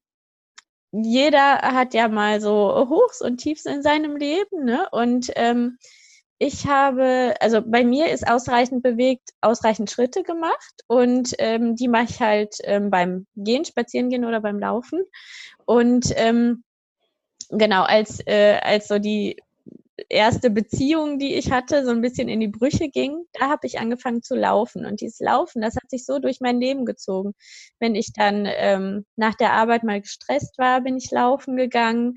jeder 0.92 1.58
hat 1.62 1.94
ja 1.94 2.08
mal 2.08 2.40
so 2.40 2.88
Hochs 2.90 3.22
und 3.22 3.38
Tiefs 3.38 3.66
in 3.66 3.84
seinem 3.84 4.16
Leben, 4.16 4.64
ne? 4.64 4.88
Und 4.92 5.30
ähm, 5.36 5.78
ich 6.40 6.68
habe, 6.68 7.34
also 7.42 7.62
bei 7.62 7.84
mir 7.84 8.12
ist 8.12 8.26
ausreichend 8.26 8.82
bewegt, 8.82 9.32
ausreichend 9.42 9.92
Schritte 9.92 10.24
gemacht 10.24 10.84
und 10.88 11.34
ähm, 11.40 11.76
die 11.76 11.90
mache 11.90 12.06
ich 12.10 12.22
halt 12.22 12.56
ähm, 12.64 12.90
beim 12.90 13.28
Gehen, 13.36 13.66
Spazierengehen 13.66 14.24
oder 14.24 14.40
beim 14.40 14.60
Laufen. 14.60 15.04
Und 15.66 16.14
ähm, 16.16 16.64
genau, 17.50 17.84
als, 17.84 18.26
äh, 18.26 18.60
als 18.62 18.88
so 18.88 19.00
die 19.00 19.42
erste 20.10 20.50
Beziehung, 20.50 21.20
die 21.20 21.36
ich 21.36 21.52
hatte, 21.52 21.86
so 21.86 21.92
ein 21.92 22.02
bisschen 22.02 22.30
in 22.30 22.40
die 22.40 22.48
Brüche 22.48 22.90
ging, 22.90 23.26
da 23.34 23.50
habe 23.50 23.68
ich 23.68 23.80
angefangen 23.80 24.22
zu 24.22 24.36
laufen. 24.36 24.86
Und 24.86 25.02
dieses 25.02 25.20
Laufen, 25.20 25.62
das 25.62 25.76
hat 25.76 25.90
sich 25.90 26.06
so 26.06 26.20
durch 26.20 26.40
mein 26.40 26.60
Leben 26.60 26.86
gezogen. 26.86 27.34
Wenn 27.80 27.96
ich 27.96 28.14
dann 28.14 28.48
ähm, 28.48 29.06
nach 29.16 29.36
der 29.36 29.54
Arbeit 29.54 29.84
mal 29.84 30.02
gestresst 30.02 30.58
war, 30.58 30.82
bin 30.82 30.98
ich 30.98 31.12
laufen 31.12 31.58
gegangen. 31.58 32.16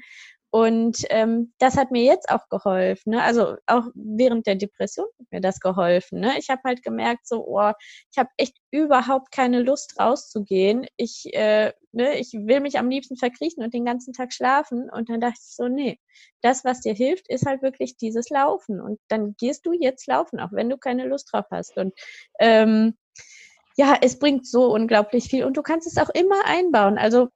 Und 0.53 1.05
ähm, 1.11 1.53
das 1.59 1.77
hat 1.77 1.93
mir 1.93 2.03
jetzt 2.03 2.29
auch 2.29 2.49
geholfen. 2.49 3.11
Ne? 3.12 3.23
Also 3.23 3.57
auch 3.66 3.85
während 3.95 4.49
der 4.49 4.57
Depression 4.57 5.07
hat 5.19 5.27
mir 5.31 5.40
das 5.40 5.61
geholfen. 5.61 6.21
Ne? 6.21 6.35
Ich 6.38 6.51
habe 6.51 6.62
halt 6.64 6.83
gemerkt, 6.83 7.29
so, 7.29 7.47
oh, 7.47 7.71
ich 8.11 8.19
habe 8.19 8.31
echt 8.37 8.57
überhaupt 8.73 9.31
keine 9.31 9.62
Lust 9.62 9.99
rauszugehen. 10.01 10.87
Ich, 10.97 11.33
äh, 11.35 11.73
ne, 11.92 12.18
ich 12.18 12.33
will 12.33 12.61
mich 12.61 12.79
am 12.79 12.88
liebsten 12.90 13.16
verkriechen 13.16 13.62
und 13.62 13.74
den 13.74 13.85
ganzen 13.85 14.12
Tag 14.12 14.33
schlafen. 14.33 14.90
Und 14.90 15.09
dann 15.09 15.20
dachte 15.20 15.38
ich 15.40 15.55
so, 15.55 15.68
nee, 15.68 15.98
das, 16.42 16.64
was 16.64 16.81
dir 16.81 16.94
hilft, 16.94 17.29
ist 17.29 17.46
halt 17.46 17.62
wirklich 17.62 17.96
dieses 17.96 18.31
Laufen. 18.31 18.81
Und 18.81 19.00
dann 19.09 19.35
gehst 19.38 19.66
du 19.66 19.72
jetzt 19.72 20.07
laufen, 20.07 20.40
auch 20.40 20.53
wenn 20.53 20.70
du 20.70 20.79
keine 20.79 21.07
Lust 21.07 21.33
drauf 21.33 21.46
hast. 21.50 21.76
Und 21.76 21.94
ähm, 22.38 22.96
ja, 23.76 23.96
es 24.00 24.18
bringt 24.18 24.46
so 24.46 24.72
unglaublich 24.72 25.24
viel. 25.24 25.44
Und 25.44 25.57
du 25.57 25.62
kannst 25.62 25.87
es 25.87 25.98
auch 25.98 26.11
immer 26.11 26.44
einbauen. 26.44 26.98
Also 26.98 27.29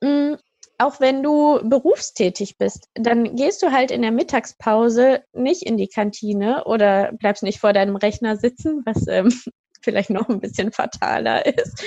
mh, 0.00 0.32
mm, 0.32 0.38
auch 0.82 0.98
wenn 1.00 1.22
du 1.22 1.60
berufstätig 1.62 2.58
bist, 2.58 2.88
dann 2.94 3.36
gehst 3.36 3.62
du 3.62 3.70
halt 3.70 3.90
in 3.90 4.02
der 4.02 4.10
Mittagspause 4.10 5.22
nicht 5.32 5.62
in 5.62 5.76
die 5.76 5.86
Kantine 5.86 6.64
oder 6.64 7.12
bleibst 7.12 7.42
nicht 7.42 7.60
vor 7.60 7.72
deinem 7.72 7.96
Rechner 7.96 8.36
sitzen, 8.36 8.82
was 8.84 9.06
ähm, 9.06 9.32
vielleicht 9.82 10.10
noch 10.10 10.28
ein 10.28 10.40
bisschen 10.40 10.72
fataler 10.72 11.46
ist. 11.46 11.84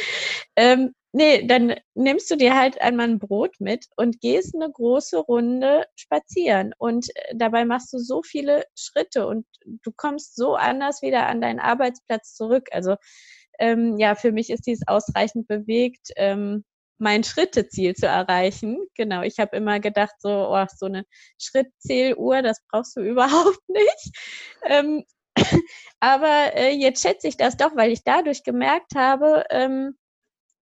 Ähm, 0.56 0.94
nee, 1.16 1.48
dann 1.48 1.76
nimmst 1.94 2.30
du 2.30 2.36
dir 2.36 2.58
halt 2.58 2.82
einmal 2.82 3.08
ein 3.08 3.20
Brot 3.20 3.56
mit 3.60 3.86
und 3.96 4.20
gehst 4.20 4.54
eine 4.54 4.70
große 4.70 5.18
Runde 5.18 5.86
spazieren. 5.96 6.74
Und 6.78 7.10
äh, 7.16 7.36
dabei 7.36 7.64
machst 7.66 7.94
du 7.94 8.00
so 8.00 8.22
viele 8.22 8.66
Schritte 8.76 9.26
und 9.28 9.46
du 9.66 9.92
kommst 9.96 10.36
so 10.36 10.56
anders 10.56 11.02
wieder 11.02 11.28
an 11.28 11.40
deinen 11.40 11.60
Arbeitsplatz 11.60 12.36
zurück. 12.36 12.68
Also 12.72 12.98
ähm, 13.60 13.98
ja, 13.98 14.16
für 14.16 14.34
mich 14.34 14.50
ist 14.50 14.68
dies 14.68 14.82
ausreichend 14.88 15.48
bewegt. 15.48 16.10
Ähm, 16.18 16.66
mein 16.98 17.24
Schritteziel 17.24 17.96
zu 17.96 18.08
erreichen. 18.08 18.86
Genau, 18.96 19.22
ich 19.22 19.40
habe 19.40 19.56
immer 19.56 19.80
gedacht, 19.80 20.16
so, 20.20 20.30
oh, 20.30 20.66
so 20.76 20.86
eine 20.88 21.06
Schrittzähluhr, 21.42 22.42
das 22.42 22.62
brauchst 22.70 22.96
du 22.98 23.02
überhaupt 23.10 23.70
nicht. 23.70 24.12
Ähm, 24.66 25.06
Aber 26.02 26.56
äh, 26.56 26.72
jetzt 26.72 27.02
schätze 27.02 27.28
ich 27.28 27.38
das 27.38 27.58
doch, 27.58 27.76
weil 27.76 27.92
ich 27.92 28.04
dadurch 28.04 28.44
gemerkt 28.44 28.96
habe, 28.96 29.46
ähm, 29.50 29.98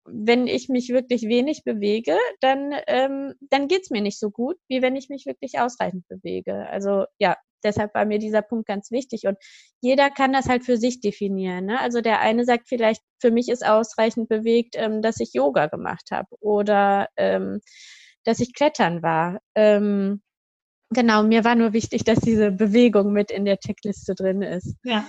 wenn 0.07 0.47
ich 0.47 0.69
mich 0.69 0.91
wirklich 0.91 1.23
wenig 1.23 1.65
bewege, 1.65 2.17
dann, 2.41 2.73
ähm, 2.87 3.35
dann 3.51 3.69
geht's 3.69 3.91
mir 3.91 4.03
nicht 4.03 4.19
so 4.19 4.31
gut, 4.31 4.57
wie 4.69 4.83
wenn 4.83 4.97
ich 4.97 5.09
mich 5.09 5.27
wirklich 5.27 5.59
ausreichend 5.59 6.07
bewege. 6.09 6.69
Also 6.69 7.07
ja, 7.19 7.37
deshalb 7.65 7.95
war 7.95 8.05
mir 8.05 8.19
dieser 8.19 8.43
Punkt 8.43 8.67
ganz 8.67 8.91
wichtig. 8.91 9.27
Und 9.27 9.39
jeder 9.81 10.11
kann 10.11 10.33
das 10.33 10.49
halt 10.49 10.65
für 10.65 10.77
sich 10.77 11.01
definieren. 11.01 11.67
Ne? 11.67 11.81
Also 11.81 12.01
der 12.01 12.21
eine 12.21 12.45
sagt 12.45 12.69
vielleicht, 12.69 13.03
für 13.19 13.31
mich 13.31 13.49
ist 13.49 13.67
ausreichend 13.67 14.29
bewegt, 14.29 14.75
ähm, 14.77 15.03
dass 15.03 15.19
ich 15.21 15.33
Yoga 15.33 15.67
gemacht 15.67 16.11
habe 16.13 16.29
oder 16.41 17.09
ähm, 17.17 17.61
dass 18.25 18.41
ich 18.41 18.55
klettern 18.55 19.03
war. 19.03 19.41
Ähm, 19.55 20.23
genau, 20.91 21.23
mir 21.23 21.45
war 21.45 21.55
nur 21.55 21.73
wichtig, 21.73 22.05
dass 22.05 22.21
diese 22.21 22.51
Bewegung 22.51 23.13
mit 23.13 23.31
in 23.31 23.45
der 23.45 23.59
Checkliste 23.59 24.15
drin 24.15 24.43
ist. 24.43 24.77
Ja. 24.85 25.07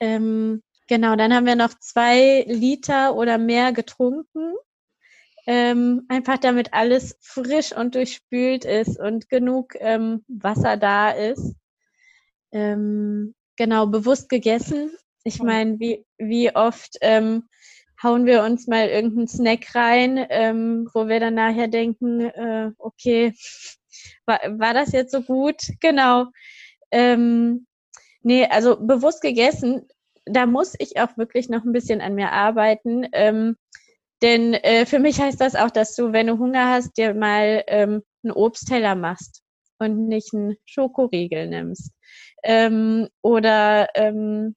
Ähm, 0.00 0.62
genau, 0.88 1.14
dann 1.16 1.32
haben 1.32 1.46
wir 1.46 1.56
noch 1.56 1.74
zwei 1.78 2.44
Liter 2.48 3.14
oder 3.14 3.38
mehr 3.38 3.72
getrunken. 3.72 4.54
Ähm, 5.46 6.04
einfach 6.08 6.38
damit 6.38 6.74
alles 6.74 7.16
frisch 7.20 7.72
und 7.72 7.94
durchspült 7.94 8.64
ist 8.64 8.98
und 8.98 9.30
genug 9.30 9.74
ähm, 9.78 10.24
Wasser 10.28 10.76
da 10.76 11.10
ist. 11.10 11.54
Ähm, 12.52 13.34
genau, 13.56 13.86
bewusst 13.86 14.28
gegessen. 14.28 14.90
Ich 15.24 15.42
meine, 15.42 15.78
wie, 15.80 16.04
wie 16.18 16.54
oft 16.54 16.98
ähm, 17.00 17.48
hauen 18.02 18.26
wir 18.26 18.42
uns 18.42 18.66
mal 18.66 18.88
irgendeinen 18.88 19.28
Snack 19.28 19.74
rein, 19.74 20.26
ähm, 20.30 20.88
wo 20.92 21.08
wir 21.08 21.20
dann 21.20 21.34
nachher 21.34 21.68
denken, 21.68 22.20
äh, 22.20 22.70
okay, 22.78 23.34
war, 24.26 24.40
war 24.58 24.74
das 24.74 24.92
jetzt 24.92 25.12
so 25.12 25.22
gut? 25.22 25.56
Genau. 25.80 26.26
Ähm, 26.90 27.66
nee, 28.22 28.46
also 28.46 28.76
bewusst 28.78 29.20
gegessen, 29.20 29.88
da 30.30 30.46
muss 30.46 30.74
ich 30.78 30.98
auch 30.98 31.16
wirklich 31.16 31.48
noch 31.48 31.64
ein 31.64 31.72
bisschen 31.72 32.00
an 32.00 32.14
mir 32.14 32.32
arbeiten. 32.32 33.06
Ähm, 33.12 33.56
denn 34.22 34.54
äh, 34.54 34.86
für 34.86 34.98
mich 34.98 35.20
heißt 35.20 35.40
das 35.40 35.54
auch, 35.54 35.70
dass 35.70 35.94
du, 35.94 36.12
wenn 36.12 36.26
du 36.26 36.38
Hunger 36.38 36.70
hast, 36.70 36.96
dir 36.96 37.14
mal 37.14 37.64
ähm, 37.68 38.02
einen 38.22 38.32
Obstteller 38.32 38.94
machst 38.94 39.42
und 39.78 40.08
nicht 40.08 40.34
einen 40.34 40.56
Schokoriegel 40.64 41.48
nimmst. 41.48 41.92
Ähm, 42.42 43.08
oder 43.22 43.88
ähm, 43.94 44.56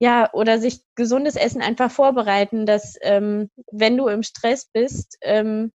ja, 0.00 0.32
oder 0.32 0.58
sich 0.58 0.80
gesundes 0.94 1.36
Essen 1.36 1.60
einfach 1.60 1.90
vorbereiten, 1.90 2.66
dass 2.66 2.96
ähm, 3.02 3.50
wenn 3.72 3.96
du 3.96 4.08
im 4.08 4.22
Stress 4.22 4.70
bist, 4.72 5.18
ähm, 5.22 5.72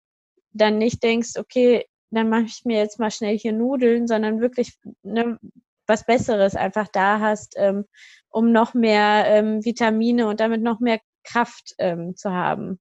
dann 0.53 0.77
nicht 0.77 1.03
denkst, 1.03 1.31
okay, 1.37 1.85
dann 2.09 2.29
mache 2.29 2.43
ich 2.45 2.61
mir 2.63 2.77
jetzt 2.77 2.99
mal 2.99 3.11
schnell 3.11 3.37
hier 3.37 3.53
Nudeln, 3.53 4.07
sondern 4.07 4.39
wirklich 4.39 4.77
ne, 5.03 5.39
was 5.87 6.05
Besseres 6.05 6.55
einfach 6.55 6.87
da 6.87 7.19
hast, 7.19 7.55
ähm, 7.57 7.85
um 8.33 8.51
noch 8.51 8.73
mehr 8.73 9.25
ähm, 9.27 9.63
Vitamine 9.63 10.27
und 10.27 10.39
damit 10.39 10.61
noch 10.61 10.79
mehr 10.79 10.99
Kraft 11.23 11.75
ähm, 11.77 12.15
zu 12.17 12.31
haben. 12.31 12.79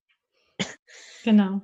Genau. 1.25 1.61
genau. 1.61 1.63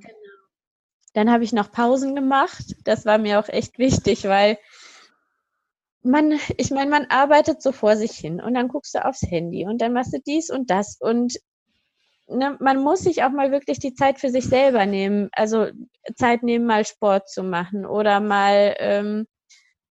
Dann 1.15 1.33
habe 1.33 1.43
ich 1.43 1.53
noch 1.53 1.73
Pausen 1.73 2.15
gemacht. 2.15 2.77
Das 2.85 3.05
war 3.05 3.19
mir 3.19 3.41
auch 3.41 3.49
echt 3.49 3.79
wichtig, 3.79 4.25
weil 4.25 4.59
man, 6.03 6.39
ich 6.57 6.71
meine, 6.71 6.91
man 6.91 7.07
arbeitet 7.07 7.61
so 7.61 7.73
vor 7.73 7.97
sich 7.97 8.13
hin 8.13 8.41
und 8.41 8.55
dann 8.55 8.69
guckst 8.69 8.95
du 8.95 9.05
aufs 9.05 9.23
Handy 9.23 9.67
und 9.67 9.81
dann 9.81 9.93
machst 9.93 10.13
du 10.13 10.21
dies 10.21 10.51
und 10.51 10.71
das 10.71 10.97
und 11.01 11.39
ne, 12.29 12.57
man 12.61 12.83
muss 12.83 13.01
sich 13.01 13.25
auch 13.25 13.31
mal 13.31 13.51
wirklich 13.51 13.79
die 13.79 13.95
Zeit 13.95 14.21
für 14.21 14.31
sich 14.31 14.45
selber 14.45 14.87
nehmen. 14.87 15.29
Also 15.33 15.67
Zeit 16.15 16.43
nehmen, 16.43 16.67
mal 16.67 16.85
Sport 16.85 17.29
zu 17.29 17.43
machen 17.43 17.85
oder 17.85 18.21
mal 18.21 18.77
ähm, 18.79 19.27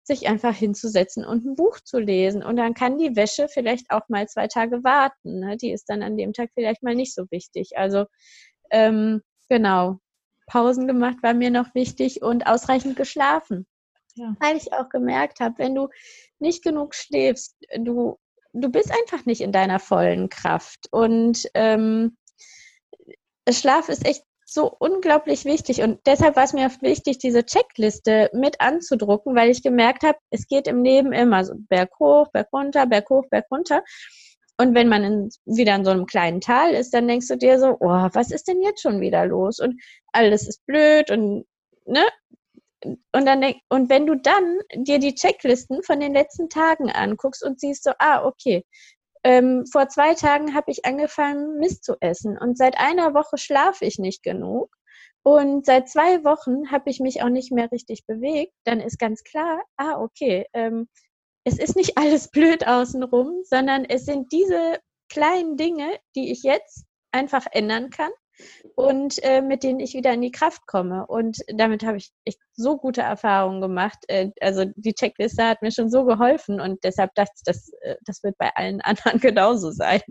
sich 0.04 0.28
einfach 0.28 0.56
hinzusetzen 0.56 1.26
und 1.26 1.46
ein 1.46 1.56
Buch 1.56 1.80
zu 1.80 2.00
lesen. 2.00 2.44
Und 2.44 2.58
dann 2.58 2.74
kann 2.74 2.98
die 2.98 3.16
Wäsche 3.16 3.48
vielleicht 3.48 3.90
auch 3.90 4.10
mal 4.10 4.28
zwei 4.28 4.48
Tage 4.48 4.84
warten. 4.84 5.40
Ne? 5.40 5.58
Die 5.58 5.72
ist 5.72 5.86
dann 5.90 6.04
an 6.04 6.18
dem 6.18 6.34
Tag 6.34 6.50
vielleicht 6.54 6.84
mal 6.84 6.96
nicht 6.96 7.14
so 7.16 7.26
wichtig. 7.32 7.78
Also 7.78 8.06
ähm, 8.70 9.22
genau, 9.50 10.00
Pausen 10.48 10.88
gemacht 10.88 11.18
war 11.22 11.34
mir 11.34 11.52
noch 11.52 11.74
wichtig 11.74 12.22
und 12.22 12.48
ausreichend 12.48 12.98
geschlafen. 12.98 13.66
Ja. 14.16 14.36
Weil 14.40 14.58
ich 14.58 14.74
auch 14.74 14.90
gemerkt 14.90 15.40
habe, 15.40 15.56
wenn 15.58 15.74
du 15.74 15.88
nicht 16.40 16.64
genug 16.64 16.96
schläfst, 16.96 17.56
du, 17.78 18.20
du 18.52 18.70
bist 18.70 18.92
einfach 18.92 19.26
nicht 19.26 19.42
in 19.42 19.52
deiner 19.52 19.80
vollen 19.80 20.30
Kraft. 20.30 20.88
Und 20.92 21.48
ähm, 21.54 22.18
Schlaf 23.50 23.90
ist 23.90 24.06
echt 24.06 24.24
so 24.54 24.76
unglaublich 24.80 25.46
wichtig. 25.46 25.82
Und 25.82 26.00
deshalb 26.06 26.36
war 26.36 26.44
es 26.44 26.54
mir 26.54 26.68
oft 26.68 26.82
wichtig, 26.82 27.18
diese 27.18 27.46
Checkliste 27.46 28.30
mit 28.34 28.62
anzudrucken, 28.62 29.36
weil 29.36 29.50
ich 29.50 29.64
gemerkt 29.64 30.04
habe, 30.04 30.18
es 30.30 30.48
geht 30.48 30.68
im 30.68 30.84
Leben 30.84 31.12
immer 31.12 31.44
so 31.44 31.54
Berg 31.58 31.92
hoch, 32.00 32.28
Berg 32.32 32.50
runter, 32.54 32.86
Berg 32.86 33.10
hoch, 33.10 33.26
Berg 33.30 33.46
runter. 33.52 33.84
Und 34.58 34.76
wenn 34.76 34.88
man 34.88 35.04
in, 35.04 35.30
wieder 35.46 35.76
in 35.76 35.84
so 35.84 35.92
einem 35.92 36.06
kleinen 36.06 36.40
Tal 36.40 36.74
ist, 36.74 36.94
dann 36.94 37.08
denkst 37.08 37.28
du 37.28 37.38
dir 37.38 37.60
so, 37.60 37.78
oh, 37.80 38.10
was 38.14 38.32
ist 38.32 38.48
denn 38.48 38.62
jetzt 38.62 38.82
schon 38.82 39.02
wieder 39.02 39.26
los? 39.26 39.60
Und 39.60 39.82
alles 40.12 40.48
ist 40.48 40.66
blöd 40.68 41.10
und 41.10 41.46
ne, 41.86 42.06
und 42.86 43.26
dann 43.26 43.42
denk, 43.42 43.58
und 43.70 43.90
wenn 43.90 44.06
du 44.06 44.16
dann 44.16 44.60
dir 44.76 45.00
die 45.00 45.16
Checklisten 45.16 45.84
von 45.84 46.00
den 46.00 46.14
letzten 46.14 46.50
Tagen 46.50 46.92
anguckst 46.92 47.44
und 47.44 47.60
siehst 47.60 47.84
so, 47.84 47.92
ah, 47.98 48.26
okay, 48.26 48.66
ähm, 49.24 49.66
vor 49.72 49.90
zwei 49.90 50.14
Tagen 50.16 50.54
habe 50.54 50.72
ich 50.72 50.86
angefangen, 50.86 51.60
Mist 51.60 51.84
zu 51.84 51.96
essen 52.02 52.38
und 52.38 52.58
seit 52.58 52.78
einer 52.78 53.14
Woche 53.14 53.38
schlafe 53.38 53.86
ich 53.86 54.00
nicht 54.00 54.24
genug. 54.24 54.76
Und 55.26 55.66
seit 55.66 55.88
zwei 55.88 56.24
Wochen 56.26 56.70
habe 56.70 56.90
ich 56.90 57.00
mich 57.00 57.24
auch 57.24 57.30
nicht 57.30 57.52
mehr 57.52 57.72
richtig 57.72 58.06
bewegt, 58.06 58.54
dann 58.66 58.82
ist 58.82 59.00
ganz 59.00 59.24
klar, 59.24 59.64
ah, 59.78 59.98
okay, 60.02 60.46
ähm, 60.54 60.90
es 61.46 61.58
ist 61.58 61.76
nicht 61.78 61.98
alles 61.98 62.30
blöd 62.30 62.68
außenrum, 62.68 63.44
sondern 63.44 63.86
es 63.86 64.06
sind 64.06 64.32
diese 64.34 64.80
kleinen 65.10 65.56
Dinge, 65.56 65.98
die 66.16 66.32
ich 66.32 66.44
jetzt 66.44 66.86
einfach 67.12 67.46
ändern 67.52 67.90
kann 67.90 68.12
und 68.76 69.24
äh, 69.24 69.42
mit 69.42 69.64
denen 69.64 69.80
ich 69.80 69.94
wieder 69.94 70.14
in 70.14 70.22
die 70.22 70.32
Kraft 70.32 70.66
komme. 70.68 71.06
Und 71.08 71.38
damit 71.48 71.84
habe 71.84 71.98
ich 71.98 72.12
echt 72.26 72.40
so 72.56 72.78
gute 72.78 73.02
Erfahrungen 73.02 73.62
gemacht. 73.62 74.00
Äh, 74.08 74.32
also 74.42 74.66
die 74.76 74.94
Checkliste 74.94 75.44
hat 75.44 75.62
mir 75.62 75.72
schon 75.72 75.90
so 75.90 76.06
geholfen 76.06 76.60
und 76.60 76.84
deshalb 76.84 77.14
dachte 77.16 77.32
ich, 77.36 77.44
das, 77.46 77.72
äh, 77.82 77.96
das 78.06 78.24
wird 78.24 78.38
bei 78.38 78.52
allen 78.56 78.82
anderen 78.82 79.20
genauso 79.20 79.72
sein. 79.72 80.02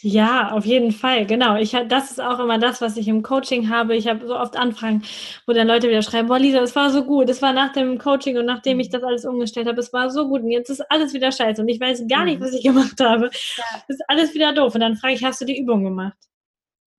Ja, 0.00 0.52
auf 0.52 0.64
jeden 0.64 0.92
Fall, 0.92 1.26
genau. 1.26 1.56
Ich, 1.56 1.76
das 1.88 2.10
ist 2.10 2.20
auch 2.20 2.38
immer 2.38 2.58
das, 2.58 2.80
was 2.80 2.96
ich 2.96 3.08
im 3.08 3.22
Coaching 3.22 3.68
habe. 3.68 3.96
Ich 3.96 4.06
habe 4.06 4.26
so 4.26 4.36
oft 4.36 4.56
Anfragen, 4.56 5.02
wo 5.46 5.52
dann 5.52 5.66
Leute 5.66 5.88
wieder 5.88 6.02
schreiben, 6.02 6.28
boah 6.28 6.38
Lisa, 6.38 6.60
es 6.60 6.76
war 6.76 6.90
so 6.90 7.04
gut, 7.04 7.28
es 7.28 7.42
war 7.42 7.52
nach 7.52 7.72
dem 7.72 7.98
Coaching 7.98 8.36
und 8.38 8.46
nachdem 8.46 8.78
ich 8.80 8.90
das 8.90 9.02
alles 9.02 9.24
umgestellt 9.24 9.66
habe, 9.66 9.80
es 9.80 9.92
war 9.92 10.10
so 10.10 10.28
gut 10.28 10.42
und 10.42 10.50
jetzt 10.50 10.70
ist 10.70 10.82
alles 10.90 11.14
wieder 11.14 11.32
scheiße 11.32 11.60
und 11.60 11.68
ich 11.68 11.80
weiß 11.80 12.06
gar 12.08 12.24
nicht, 12.24 12.40
mhm. 12.40 12.44
was 12.44 12.52
ich 12.52 12.62
gemacht 12.62 13.00
habe. 13.00 13.30
Ja. 13.56 13.64
Es 13.88 13.96
ist 13.96 14.04
alles 14.08 14.34
wieder 14.34 14.52
doof. 14.52 14.74
Und 14.74 14.80
dann 14.80 14.96
frage 14.96 15.14
ich, 15.14 15.24
hast 15.24 15.40
du 15.40 15.44
die 15.44 15.58
Übung 15.58 15.82
gemacht? 15.84 16.16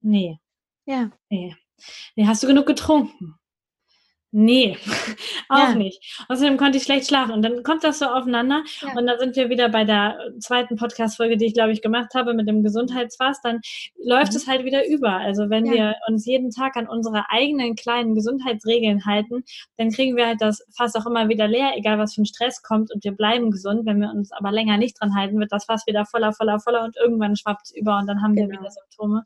Nee. 0.01 0.39
Ja. 0.85 1.11
Nee. 1.29 1.55
Nee, 2.15 2.27
hast 2.27 2.43
du 2.43 2.47
genug 2.47 2.65
getrunken? 2.65 3.39
Nee, 4.31 4.77
auch 5.49 5.69
ja. 5.69 5.75
nicht. 5.75 6.23
Außerdem 6.27 6.57
konnte 6.57 6.77
ich 6.77 6.83
schlecht 6.83 7.07
schlafen. 7.07 7.31
Und 7.31 7.41
dann 7.41 7.63
kommt 7.63 7.83
das 7.83 7.97
so 7.97 8.05
aufeinander. 8.05 8.63
Ja. 8.81 8.95
Und 8.95 9.07
dann 9.07 9.17
sind 9.17 9.35
wir 9.35 9.49
wieder 9.49 9.69
bei 9.69 9.85
der 9.85 10.19
zweiten 10.39 10.75
Podcast-Folge, 10.75 11.35
die 11.35 11.47
ich, 11.47 11.55
glaube 11.55 11.71
ich, 11.71 11.81
gemacht 11.81 12.13
habe 12.13 12.35
mit 12.35 12.47
dem 12.47 12.61
Gesundheitsfass. 12.61 13.41
Dann 13.41 13.59
läuft 13.97 14.33
mhm. 14.33 14.37
es 14.37 14.47
halt 14.47 14.65
wieder 14.65 14.87
über. 14.87 15.13
Also 15.13 15.49
wenn 15.49 15.65
ja. 15.65 15.73
wir 15.73 15.95
uns 16.07 16.27
jeden 16.27 16.51
Tag 16.51 16.77
an 16.77 16.87
unsere 16.87 17.31
eigenen 17.31 17.75
kleinen 17.75 18.13
Gesundheitsregeln 18.13 19.03
halten, 19.05 19.43
dann 19.77 19.89
kriegen 19.89 20.15
wir 20.15 20.27
halt 20.27 20.41
das 20.41 20.63
Fass 20.77 20.93
auch 20.95 21.07
immer 21.07 21.27
wieder 21.27 21.47
leer, 21.47 21.71
egal 21.75 21.97
was 21.97 22.13
für 22.13 22.21
ein 22.21 22.27
Stress 22.27 22.61
kommt. 22.61 22.93
Und 22.93 23.03
wir 23.03 23.13
bleiben 23.13 23.49
gesund. 23.49 23.87
Wenn 23.87 23.99
wir 23.99 24.11
uns 24.11 24.31
aber 24.31 24.51
länger 24.51 24.77
nicht 24.77 25.01
dran 25.01 25.15
halten, 25.15 25.39
wird 25.39 25.51
das 25.51 25.65
Fass 25.65 25.87
wieder 25.87 26.05
voller, 26.05 26.33
voller, 26.33 26.59
voller. 26.59 26.83
Und 26.83 26.97
irgendwann 26.97 27.35
schwappt 27.35 27.63
es 27.63 27.75
über 27.75 27.97
und 27.97 28.05
dann 28.05 28.21
haben 28.21 28.35
genau. 28.35 28.49
wir 28.49 28.59
wieder 28.59 28.69
Symptome. 28.69 29.25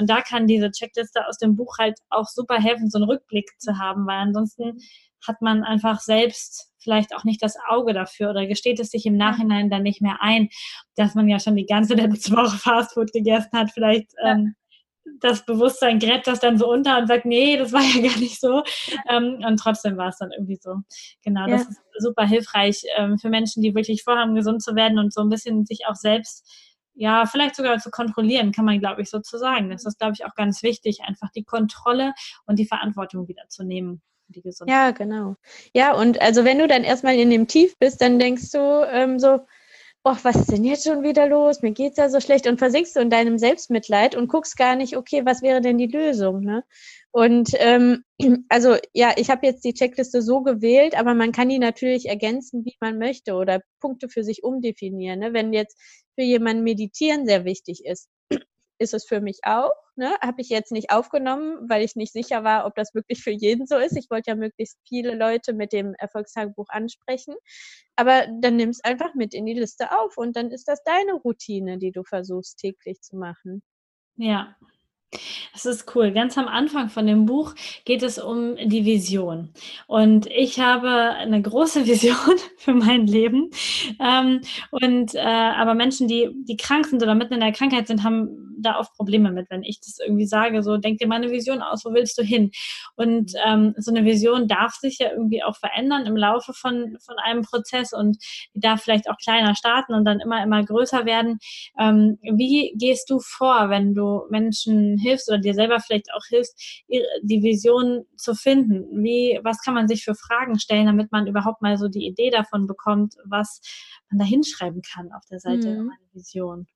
Und 0.00 0.08
da 0.08 0.22
kann 0.22 0.46
diese 0.46 0.70
Checkliste 0.70 1.26
aus 1.28 1.36
dem 1.36 1.56
Buch 1.56 1.76
halt 1.78 1.98
auch 2.08 2.26
super 2.26 2.56
helfen, 2.56 2.88
so 2.88 2.98
einen 2.98 3.10
Rückblick 3.10 3.50
zu 3.58 3.78
haben, 3.78 4.06
weil 4.06 4.16
ansonsten 4.16 4.78
hat 5.28 5.42
man 5.42 5.62
einfach 5.62 6.00
selbst 6.00 6.70
vielleicht 6.78 7.14
auch 7.14 7.24
nicht 7.24 7.42
das 7.42 7.56
Auge 7.68 7.92
dafür 7.92 8.30
oder 8.30 8.46
gesteht 8.46 8.80
es 8.80 8.88
sich 8.88 9.04
im 9.04 9.18
Nachhinein 9.18 9.68
dann 9.68 9.82
nicht 9.82 10.00
mehr 10.00 10.16
ein, 10.20 10.48
dass 10.96 11.14
man 11.14 11.28
ja 11.28 11.38
schon 11.38 11.54
die 11.54 11.66
ganze 11.66 11.94
letzte 11.96 12.32
Woche 12.32 12.56
Fastfood 12.56 13.12
gegessen 13.12 13.50
hat. 13.52 13.70
Vielleicht 13.72 14.06
ja. 14.22 14.32
ähm, 14.32 14.54
das 15.20 15.44
Bewusstsein 15.44 15.98
gräbt 15.98 16.26
das 16.26 16.40
dann 16.40 16.56
so 16.56 16.70
unter 16.70 16.98
und 16.98 17.08
sagt, 17.08 17.26
nee, 17.26 17.58
das 17.58 17.72
war 17.72 17.82
ja 17.82 18.08
gar 18.08 18.18
nicht 18.18 18.40
so. 18.40 18.62
Ähm, 19.10 19.42
und 19.46 19.58
trotzdem 19.58 19.98
war 19.98 20.08
es 20.08 20.18
dann 20.18 20.30
irgendwie 20.32 20.58
so. 20.60 20.76
Genau, 21.22 21.46
ja. 21.46 21.58
das 21.58 21.68
ist 21.68 21.80
super 21.98 22.26
hilfreich 22.26 22.84
ähm, 22.96 23.18
für 23.18 23.28
Menschen, 23.28 23.62
die 23.62 23.74
wirklich 23.74 24.02
vorhaben, 24.02 24.34
gesund 24.34 24.62
zu 24.62 24.74
werden 24.74 24.98
und 24.98 25.12
so 25.12 25.20
ein 25.20 25.28
bisschen 25.28 25.66
sich 25.66 25.86
auch 25.86 25.96
selbst 25.96 26.48
ja, 27.00 27.24
vielleicht 27.24 27.56
sogar 27.56 27.78
zu 27.78 27.90
kontrollieren, 27.90 28.52
kann 28.52 28.66
man, 28.66 28.78
glaube 28.78 29.00
ich, 29.00 29.08
sozusagen. 29.08 29.70
Das 29.70 29.86
ist, 29.86 29.98
glaube 29.98 30.12
ich, 30.12 30.26
auch 30.26 30.34
ganz 30.34 30.62
wichtig, 30.62 31.00
einfach 31.02 31.30
die 31.34 31.44
Kontrolle 31.44 32.12
und 32.44 32.58
die 32.58 32.66
Verantwortung 32.66 33.26
wieder 33.26 33.48
zu 33.48 33.64
nehmen. 33.64 34.02
Die 34.28 34.42
Gesundheit. 34.42 34.76
Ja, 34.76 34.90
genau. 34.90 35.36
Ja, 35.74 35.94
und 35.94 36.20
also 36.20 36.44
wenn 36.44 36.58
du 36.58 36.68
dann 36.68 36.84
erstmal 36.84 37.14
in 37.14 37.30
dem 37.30 37.48
Tief 37.48 37.78
bist, 37.78 38.02
dann 38.02 38.18
denkst 38.18 38.50
du 38.52 38.86
ähm, 38.92 39.18
so, 39.18 39.40
oh, 40.04 40.16
was 40.22 40.36
ist 40.36 40.52
denn 40.52 40.64
jetzt 40.64 40.84
schon 40.86 41.02
wieder 41.02 41.26
los? 41.26 41.62
Mir 41.62 41.72
geht's 41.72 41.96
ja 41.96 42.08
so 42.10 42.20
schlecht 42.20 42.46
und 42.46 42.58
versinkst 42.58 42.94
du 42.94 43.00
in 43.00 43.10
deinem 43.10 43.38
Selbstmitleid 43.38 44.14
und 44.14 44.28
guckst 44.28 44.56
gar 44.56 44.76
nicht, 44.76 44.96
okay, 44.96 45.22
was 45.24 45.42
wäre 45.42 45.60
denn 45.60 45.78
die 45.78 45.86
Lösung? 45.86 46.40
Ne? 46.40 46.64
Und 47.12 47.50
ähm, 47.58 48.04
also 48.48 48.76
ja, 48.92 49.12
ich 49.16 49.30
habe 49.30 49.46
jetzt 49.46 49.64
die 49.64 49.74
Checkliste 49.74 50.22
so 50.22 50.42
gewählt, 50.42 50.98
aber 50.98 51.14
man 51.14 51.32
kann 51.32 51.48
die 51.48 51.58
natürlich 51.58 52.08
ergänzen, 52.08 52.64
wie 52.64 52.76
man 52.80 52.98
möchte 52.98 53.34
oder 53.34 53.62
Punkte 53.80 54.08
für 54.08 54.22
sich 54.22 54.42
umdefinieren. 54.42 55.20
Ne? 55.20 55.32
Wenn 55.32 55.52
jetzt 55.52 55.78
für 56.20 56.24
jemanden 56.24 56.64
Meditieren 56.64 57.24
sehr 57.24 57.46
wichtig 57.46 57.86
ist, 57.86 58.10
ist 58.78 58.92
es 58.92 59.06
für 59.06 59.22
mich 59.22 59.40
auch. 59.44 59.72
Ne? 59.96 60.14
Habe 60.20 60.42
ich 60.42 60.50
jetzt 60.50 60.70
nicht 60.70 60.90
aufgenommen, 60.90 61.66
weil 61.66 61.82
ich 61.82 61.96
nicht 61.96 62.12
sicher 62.12 62.44
war, 62.44 62.66
ob 62.66 62.74
das 62.74 62.94
wirklich 62.94 63.22
für 63.22 63.30
jeden 63.30 63.66
so 63.66 63.78
ist. 63.78 63.96
Ich 63.96 64.10
wollte 64.10 64.30
ja 64.30 64.34
möglichst 64.34 64.78
viele 64.86 65.14
Leute 65.14 65.54
mit 65.54 65.72
dem 65.72 65.94
Erfolgstagebuch 65.94 66.68
ansprechen. 66.68 67.34
Aber 67.96 68.26
dann 68.42 68.56
nimm 68.56 68.68
es 68.68 68.84
einfach 68.84 69.14
mit 69.14 69.32
in 69.32 69.46
die 69.46 69.54
Liste 69.54 69.98
auf 69.98 70.18
und 70.18 70.36
dann 70.36 70.50
ist 70.50 70.68
das 70.68 70.82
deine 70.84 71.14
Routine, 71.14 71.78
die 71.78 71.90
du 71.90 72.04
versuchst 72.04 72.58
täglich 72.58 73.00
zu 73.00 73.16
machen. 73.16 73.62
Ja, 74.16 74.54
das 75.52 75.66
ist 75.66 75.94
cool. 75.94 76.12
Ganz 76.12 76.38
am 76.38 76.46
Anfang 76.46 76.88
von 76.88 77.06
dem 77.06 77.26
Buch 77.26 77.54
geht 77.84 78.02
es 78.02 78.18
um 78.18 78.56
die 78.56 78.84
Vision. 78.84 79.50
Und 79.86 80.26
ich 80.26 80.60
habe 80.60 80.88
eine 80.88 81.42
große 81.42 81.86
Vision 81.86 82.36
für 82.56 82.74
mein 82.74 83.06
Leben. 83.06 83.50
Ähm, 83.98 84.40
und 84.70 85.14
äh, 85.14 85.20
aber 85.20 85.74
Menschen, 85.74 86.08
die, 86.08 86.30
die 86.44 86.56
krank 86.56 86.86
sind 86.86 87.02
oder 87.02 87.14
mitten 87.14 87.34
in 87.34 87.40
der 87.40 87.52
Krankheit 87.52 87.86
sind, 87.88 88.04
haben 88.04 88.50
da 88.62 88.78
oft 88.78 88.94
Probleme 88.94 89.32
mit, 89.32 89.50
wenn 89.50 89.62
ich 89.62 89.80
das 89.80 89.98
irgendwie 89.98 90.26
sage, 90.26 90.62
so 90.62 90.76
denk 90.76 90.98
dir 90.98 91.08
mal 91.08 91.16
eine 91.16 91.30
Vision 91.30 91.62
aus, 91.62 91.84
wo 91.84 91.92
willst 91.92 92.18
du 92.18 92.22
hin? 92.22 92.50
Und 92.96 93.32
ähm, 93.46 93.74
so 93.78 93.90
eine 93.90 94.04
Vision 94.04 94.48
darf 94.48 94.74
sich 94.74 94.98
ja 94.98 95.10
irgendwie 95.10 95.42
auch 95.42 95.56
verändern 95.56 96.06
im 96.06 96.16
Laufe 96.16 96.52
von, 96.52 96.96
von 97.00 97.16
einem 97.22 97.42
Prozess 97.42 97.92
und 97.92 98.18
die 98.54 98.60
darf 98.60 98.82
vielleicht 98.82 99.08
auch 99.08 99.16
kleiner 99.16 99.54
starten 99.54 99.94
und 99.94 100.04
dann 100.04 100.20
immer, 100.20 100.42
immer 100.42 100.62
größer 100.64 101.06
werden. 101.06 101.38
Ähm, 101.78 102.18
wie 102.22 102.74
gehst 102.76 103.10
du 103.10 103.18
vor, 103.20 103.70
wenn 103.70 103.94
du 103.94 104.22
Menschen 104.30 104.98
hilfst 105.00 105.28
oder 105.28 105.38
dir 105.38 105.54
selber 105.54 105.80
vielleicht 105.80 106.12
auch 106.14 106.24
hilfst, 106.28 106.84
die 106.88 107.42
Vision 107.42 108.04
zu 108.16 108.34
finden? 108.34 109.02
Wie, 109.02 109.40
was 109.42 109.62
kann 109.62 109.74
man 109.74 109.88
sich 109.88 110.04
für 110.04 110.14
Fragen 110.14 110.58
stellen, 110.58 110.86
damit 110.86 111.10
man 111.12 111.26
überhaupt 111.26 111.62
mal 111.62 111.76
so 111.78 111.88
die 111.88 112.06
Idee 112.06 112.30
davon 112.30 112.66
bekommt, 112.66 113.16
was 113.24 113.60
man 114.10 114.18
da 114.18 114.24
hinschreiben 114.24 114.82
kann 114.82 115.12
auf 115.12 115.24
der 115.30 115.40
Seite 115.40 115.70
mhm. 115.70 115.86
meiner 115.86 116.12
Vision? 116.12 116.66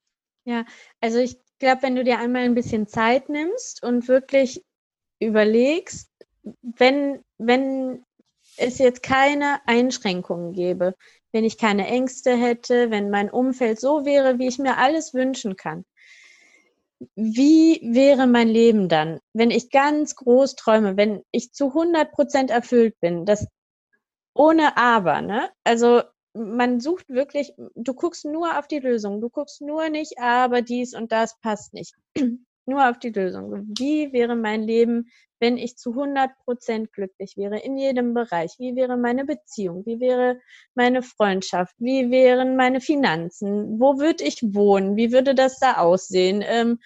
Ja, 0.44 0.64
also 1.00 1.18
ich 1.18 1.36
glaube, 1.58 1.82
wenn 1.82 1.96
du 1.96 2.04
dir 2.04 2.18
einmal 2.18 2.42
ein 2.42 2.54
bisschen 2.54 2.86
Zeit 2.86 3.28
nimmst 3.28 3.82
und 3.82 4.08
wirklich 4.08 4.62
überlegst, 5.20 6.10
wenn, 6.62 7.24
wenn 7.38 8.04
es 8.56 8.78
jetzt 8.78 9.02
keine 9.02 9.60
Einschränkungen 9.66 10.52
gäbe, 10.52 10.94
wenn 11.32 11.44
ich 11.44 11.58
keine 11.58 11.86
Ängste 11.86 12.36
hätte, 12.36 12.90
wenn 12.90 13.10
mein 13.10 13.30
Umfeld 13.30 13.80
so 13.80 14.04
wäre, 14.04 14.38
wie 14.38 14.46
ich 14.46 14.58
mir 14.58 14.76
alles 14.76 15.14
wünschen 15.14 15.56
kann, 15.56 15.84
wie 17.14 17.80
wäre 17.82 18.26
mein 18.26 18.48
Leben 18.48 18.88
dann, 18.88 19.20
wenn 19.32 19.50
ich 19.50 19.70
ganz 19.70 20.16
groß 20.16 20.56
träume, 20.56 20.96
wenn 20.96 21.22
ich 21.30 21.52
zu 21.52 21.68
100 21.74 22.12
Prozent 22.12 22.50
erfüllt 22.50 22.94
bin, 23.00 23.24
das 23.26 23.46
ohne 24.34 24.76
Aber, 24.76 25.22
ne? 25.22 25.50
Also 25.64 26.02
man 26.34 26.80
sucht 26.80 27.08
wirklich, 27.08 27.52
du 27.76 27.94
guckst 27.94 28.24
nur 28.24 28.58
auf 28.58 28.66
die 28.66 28.80
Lösung, 28.80 29.20
du 29.20 29.30
guckst 29.30 29.60
nur 29.60 29.88
nicht, 29.88 30.18
aber 30.18 30.62
dies 30.62 30.94
und 30.94 31.12
das 31.12 31.38
passt 31.40 31.72
nicht. 31.74 31.94
nur 32.66 32.88
auf 32.88 32.98
die 32.98 33.10
Lösung. 33.10 33.68
Wie 33.78 34.12
wäre 34.12 34.36
mein 34.36 34.62
Leben, 34.62 35.08
wenn 35.44 35.58
ich 35.58 35.76
zu 35.76 35.90
100 35.90 36.30
Prozent 36.46 36.90
glücklich 36.94 37.36
wäre 37.36 37.58
in 37.58 37.76
jedem 37.76 38.14
Bereich? 38.14 38.54
Wie 38.58 38.74
wäre 38.76 38.96
meine 38.96 39.26
Beziehung? 39.26 39.84
Wie 39.84 40.00
wäre 40.00 40.40
meine 40.74 41.02
Freundschaft? 41.02 41.74
Wie 41.76 42.10
wären 42.10 42.56
meine 42.56 42.80
Finanzen? 42.80 43.78
Wo 43.78 43.98
würde 43.98 44.24
ich 44.24 44.40
wohnen? 44.54 44.96
Wie 44.96 45.12
würde 45.12 45.34
das 45.34 45.58
da 45.58 45.74
aussehen? 45.74 46.42
Ähm, 46.42 46.78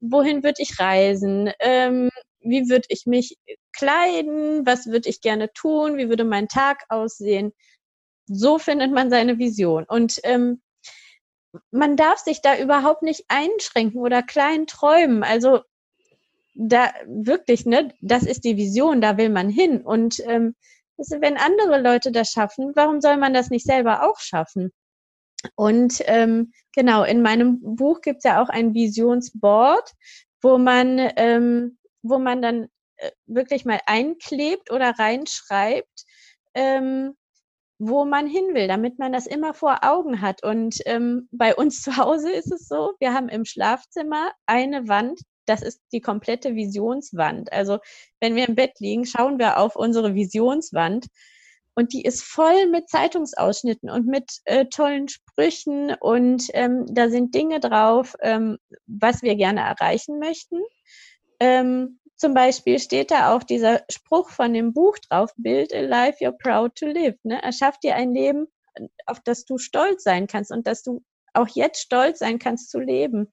wohin 0.00 0.42
würde 0.42 0.62
ich 0.62 0.80
reisen? 0.80 1.52
Ähm, 1.60 2.08
wie 2.40 2.70
würde 2.70 2.86
ich 2.88 3.04
mich 3.04 3.36
kleiden? 3.76 4.64
Was 4.64 4.86
würde 4.86 5.10
ich 5.10 5.20
gerne 5.20 5.52
tun? 5.52 5.98
Wie 5.98 6.08
würde 6.08 6.24
mein 6.24 6.48
Tag 6.48 6.84
aussehen? 6.88 7.52
So 8.24 8.58
findet 8.58 8.92
man 8.92 9.10
seine 9.10 9.38
Vision. 9.38 9.84
Und 9.86 10.20
ähm, 10.22 10.62
man 11.70 11.98
darf 11.98 12.20
sich 12.20 12.40
da 12.40 12.56
überhaupt 12.56 13.02
nicht 13.02 13.26
einschränken 13.28 14.00
oder 14.00 14.22
klein 14.22 14.66
träumen. 14.66 15.22
Also 15.22 15.60
da 16.56 16.90
wirklich, 17.06 17.66
ne, 17.66 17.92
das 18.00 18.22
ist 18.24 18.44
die 18.44 18.56
Vision, 18.56 19.00
da 19.00 19.16
will 19.16 19.28
man 19.28 19.48
hin. 19.48 19.82
Und 19.82 20.20
ähm, 20.26 20.54
wenn 20.96 21.36
andere 21.36 21.80
Leute 21.80 22.10
das 22.10 22.30
schaffen, 22.30 22.72
warum 22.74 23.00
soll 23.00 23.18
man 23.18 23.34
das 23.34 23.50
nicht 23.50 23.66
selber 23.66 24.02
auch 24.02 24.18
schaffen? 24.18 24.72
Und 25.54 26.02
ähm, 26.06 26.52
genau, 26.74 27.04
in 27.04 27.22
meinem 27.22 27.60
Buch 27.76 28.00
gibt 28.00 28.18
es 28.18 28.24
ja 28.24 28.42
auch 28.42 28.48
ein 28.48 28.74
Visionsboard, 28.74 29.92
wo 30.42 30.58
man, 30.58 30.98
ähm, 31.16 31.78
wo 32.02 32.18
man 32.18 32.40
dann 32.40 32.68
äh, 32.96 33.10
wirklich 33.26 33.64
mal 33.64 33.80
einklebt 33.86 34.70
oder 34.72 34.94
reinschreibt, 34.98 36.04
ähm, 36.54 37.14
wo 37.78 38.06
man 38.06 38.26
hin 38.26 38.54
will, 38.54 38.66
damit 38.66 38.98
man 38.98 39.12
das 39.12 39.26
immer 39.26 39.52
vor 39.52 39.80
Augen 39.82 40.22
hat. 40.22 40.42
Und 40.42 40.78
ähm, 40.86 41.28
bei 41.30 41.54
uns 41.54 41.82
zu 41.82 41.98
Hause 41.98 42.32
ist 42.32 42.50
es 42.50 42.66
so, 42.66 42.94
wir 42.98 43.12
haben 43.12 43.28
im 43.28 43.44
Schlafzimmer 43.44 44.32
eine 44.46 44.88
Wand, 44.88 45.20
das 45.46 45.62
ist 45.62 45.80
die 45.92 46.00
komplette 46.00 46.54
Visionswand. 46.54 47.52
Also 47.52 47.78
wenn 48.20 48.36
wir 48.36 48.48
im 48.48 48.54
Bett 48.54 48.78
liegen, 48.78 49.06
schauen 49.06 49.38
wir 49.38 49.58
auf 49.58 49.76
unsere 49.76 50.14
Visionswand 50.14 51.06
und 51.74 51.92
die 51.92 52.02
ist 52.02 52.22
voll 52.22 52.66
mit 52.68 52.88
Zeitungsausschnitten 52.88 53.90
und 53.90 54.06
mit 54.06 54.40
äh, 54.44 54.64
tollen 54.66 55.08
Sprüchen 55.08 55.94
und 56.00 56.48
ähm, 56.54 56.86
da 56.90 57.10
sind 57.10 57.34
Dinge 57.34 57.60
drauf, 57.60 58.14
ähm, 58.22 58.58
was 58.86 59.22
wir 59.22 59.36
gerne 59.36 59.60
erreichen 59.60 60.18
möchten. 60.18 60.60
Ähm, 61.38 62.00
zum 62.16 62.32
Beispiel 62.32 62.78
steht 62.78 63.10
da 63.10 63.34
auch 63.34 63.42
dieser 63.42 63.84
Spruch 63.90 64.30
von 64.30 64.54
dem 64.54 64.72
Buch 64.72 64.96
drauf, 64.98 65.32
Build 65.36 65.74
a 65.74 65.80
life 65.80 66.24
you're 66.24 66.32
proud 66.32 66.74
to 66.76 66.86
live. 66.86 67.16
Ne? 67.24 67.42
Erschaff 67.42 67.78
dir 67.78 67.94
ein 67.94 68.14
Leben, 68.14 68.46
auf 69.04 69.20
das 69.20 69.44
du 69.44 69.58
stolz 69.58 70.02
sein 70.02 70.26
kannst 70.26 70.50
und 70.50 70.66
dass 70.66 70.82
du 70.82 71.02
auch 71.34 71.48
jetzt 71.48 71.82
stolz 71.82 72.20
sein 72.20 72.38
kannst 72.38 72.70
zu 72.70 72.80
leben. 72.80 73.30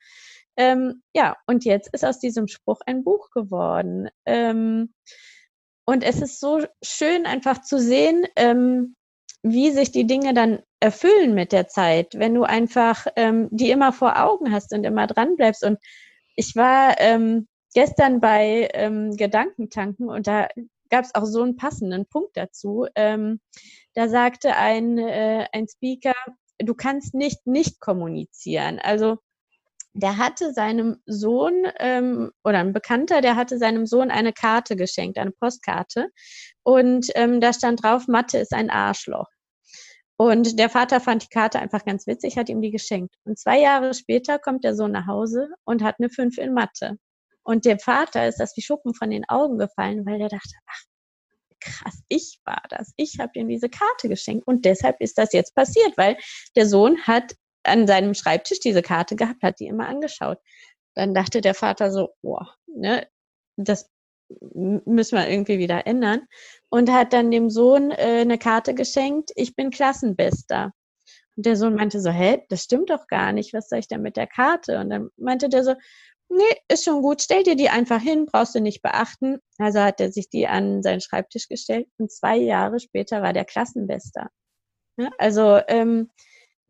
Ähm, 0.58 1.02
ja, 1.14 1.36
und 1.48 1.66
jetzt 1.66 1.90
ist 1.94 2.06
aus 2.06 2.20
diesem 2.20 2.48
Spruch 2.48 2.82
ein 2.86 3.04
Buch 3.04 3.30
geworden. 3.32 4.10
Ähm, 4.26 4.94
und 5.86 6.04
es 6.04 6.22
ist 6.22 6.40
so 6.40 6.62
schön 6.84 7.26
einfach 7.26 7.62
zu 7.62 7.80
sehen, 7.80 8.26
ähm, 8.36 8.96
wie 9.42 9.72
sich 9.72 9.92
die 9.92 10.08
Dinge 10.08 10.34
dann 10.34 10.60
erfüllen 10.80 11.34
mit 11.34 11.52
der 11.52 11.68
Zeit, 11.68 12.14
wenn 12.18 12.34
du 12.34 12.44
einfach 12.44 13.08
ähm, 13.16 13.50
die 13.52 13.72
immer 13.72 13.92
vor 13.92 14.22
Augen 14.22 14.52
hast 14.54 14.74
und 14.74 14.86
immer 14.86 15.08
dran 15.08 15.36
bleibst. 15.36 15.64
Und 15.64 15.78
ich 16.36 16.56
war 16.56 16.96
ähm, 17.00 17.48
gestern 17.74 18.22
bei 18.22 18.70
ähm, 18.74 19.16
Gedankentanken 19.18 20.10
und 20.10 20.28
da 20.28 20.48
gab 20.90 21.06
es 21.06 21.16
auch 21.16 21.26
so 21.26 21.42
einen 21.42 21.58
passenden 21.58 22.06
Punkt 22.06 22.38
dazu. 22.38 22.86
Da 22.94 24.10
sagte 24.10 24.56
ein, 24.56 25.00
äh, 25.00 25.48
ein 25.52 25.68
Speaker, 25.68 26.14
du 26.60 26.76
kannst 26.76 27.16
nicht 27.16 27.48
nicht 27.48 27.80
kommunizieren. 27.80 28.80
Also 28.80 29.18
der 29.94 30.18
hatte 30.18 30.54
seinem 30.54 31.02
Sohn 31.06 31.68
ähm, 31.80 32.32
oder 32.44 32.60
ein 32.60 32.74
Bekannter, 32.74 33.22
der 33.22 33.36
hatte 33.36 33.58
seinem 33.60 33.86
Sohn 33.86 34.10
eine 34.10 34.34
Karte 34.34 34.76
geschenkt, 34.76 35.18
eine 35.18 35.32
Postkarte. 35.32 36.10
Und 36.64 37.12
ähm, 37.16 37.40
da 37.42 37.54
stand 37.54 37.84
drauf, 37.84 38.08
Mathe 38.08 38.40
ist 38.40 38.54
ein 38.54 38.70
Arschloch. 38.70 39.28
Und 40.18 40.58
der 40.60 40.70
Vater 40.70 41.00
fand 41.00 41.24
die 41.24 41.30
Karte 41.30 41.60
einfach 41.60 41.86
ganz 41.86 42.08
witzig, 42.08 42.38
hat 42.38 42.50
ihm 42.50 42.62
die 42.62 42.72
geschenkt. 42.72 43.16
Und 43.24 43.38
zwei 43.38 43.60
Jahre 43.60 43.94
später 43.94 44.40
kommt 44.40 44.64
der 44.64 44.76
Sohn 44.76 44.92
nach 44.92 45.08
Hause 45.08 45.50
und 45.64 45.84
hat 45.84 45.96
eine 46.00 46.10
Fünf 46.10 46.38
in 46.38 46.54
Mathe. 46.54 46.98
Und 47.44 47.66
dem 47.66 47.80
Vater 47.80 48.28
ist 48.28 48.40
das 48.40 48.56
wie 48.56 48.62
Schuppen 48.62 48.94
von 48.94 49.10
den 49.10 49.28
Augen 49.28 49.58
gefallen, 49.58 50.06
weil 50.06 50.18
der 50.18 50.30
dachte, 50.30 50.56
ach, 50.68 50.84
krass, 51.60 52.02
ich 52.08 52.40
war 52.46 52.62
das. 52.70 52.94
Ich 52.96 53.20
habe 53.20 53.32
ihm 53.36 53.48
diese 53.48 53.70
Karte 53.70 54.10
geschenkt 54.10 54.48
und 54.48 54.66
deshalb 54.66 55.00
ist 55.02 55.18
das 55.18 55.34
jetzt 55.34 55.56
passiert, 55.56 55.98
weil 55.98 56.18
der 56.56 56.68
Sohn 56.68 57.02
hat 57.04 57.36
an 57.64 57.88
seinem 57.88 58.14
Schreibtisch 58.14 58.60
diese 58.60 58.82
Karte 58.82 59.16
gehabt, 59.16 59.44
hat 59.44 59.60
die 59.60 59.68
immer 59.68 59.88
angeschaut. 59.88 60.40
Dann 60.96 61.14
dachte 61.14 61.42
der 61.42 61.56
Vater 61.56 61.92
so, 61.92 62.10
boah, 62.22 62.56
ne, 62.68 63.08
das 63.56 63.90
müssen 64.54 65.18
wir 65.18 65.30
irgendwie 65.30 65.60
wieder 65.60 65.86
ändern. 65.88 66.22
Und 66.70 66.92
hat 66.92 67.14
dann 67.14 67.32
dem 67.32 67.50
Sohn 67.50 67.92
äh, 67.92 68.22
eine 68.22 68.38
Karte 68.38 68.74
geschenkt, 68.74 69.32
ich 69.36 69.56
bin 69.56 69.70
Klassenbester. 69.70 70.72
Und 71.36 71.46
der 71.46 71.56
Sohn 71.56 71.76
meinte 71.76 72.00
so, 72.00 72.10
hä, 72.12 72.44
das 72.50 72.64
stimmt 72.64 72.90
doch 72.90 73.08
gar 73.08 73.32
nicht, 73.32 73.54
was 73.54 73.70
soll 73.70 73.80
ich 73.80 73.88
denn 73.88 74.02
mit 74.02 74.18
der 74.18 74.28
Karte? 74.28 74.80
Und 74.80 74.90
dann 74.90 75.10
meinte 75.18 75.50
der 75.50 75.64
so, 75.64 75.76
nee, 76.30 76.58
ist 76.68 76.86
schon 76.86 77.02
gut, 77.02 77.22
stell 77.22 77.44
dir 77.44 77.56
die 77.56 77.70
einfach 77.70 78.02
hin, 78.02 78.26
brauchst 78.26 78.56
du 78.56 78.62
nicht 78.62 78.82
beachten. 78.82 79.40
Also 79.58 79.80
hat 79.80 80.00
er 80.00 80.12
sich 80.12 80.30
die 80.30 80.48
an 80.48 80.84
seinen 80.84 81.02
Schreibtisch 81.02 81.48
gestellt 81.48 81.88
und 81.98 82.12
zwei 82.12 82.38
Jahre 82.38 82.80
später 82.80 83.22
war 83.22 83.34
der 83.34 83.46
Klassenbester. 83.46 84.30
Ja, 84.98 85.10
also 85.18 85.60
ähm, 85.68 86.12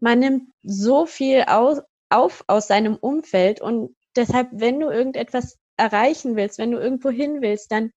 man 0.04 0.20
nimmt 0.20 0.50
so 0.64 1.06
viel 1.06 1.46
aus, 1.48 1.80
auf 2.10 2.44
aus 2.48 2.68
seinem 2.68 2.98
Umfeld 2.98 3.62
und 3.62 3.96
deshalb, 4.18 4.50
wenn 4.52 4.82
du 4.82 4.90
irgendetwas 4.90 5.58
erreichen 5.78 6.36
willst, 6.36 6.60
wenn 6.60 6.72
du 6.72 6.78
irgendwo 6.78 7.10
hin 7.10 7.42
willst, 7.42 7.72
dann 7.72 7.92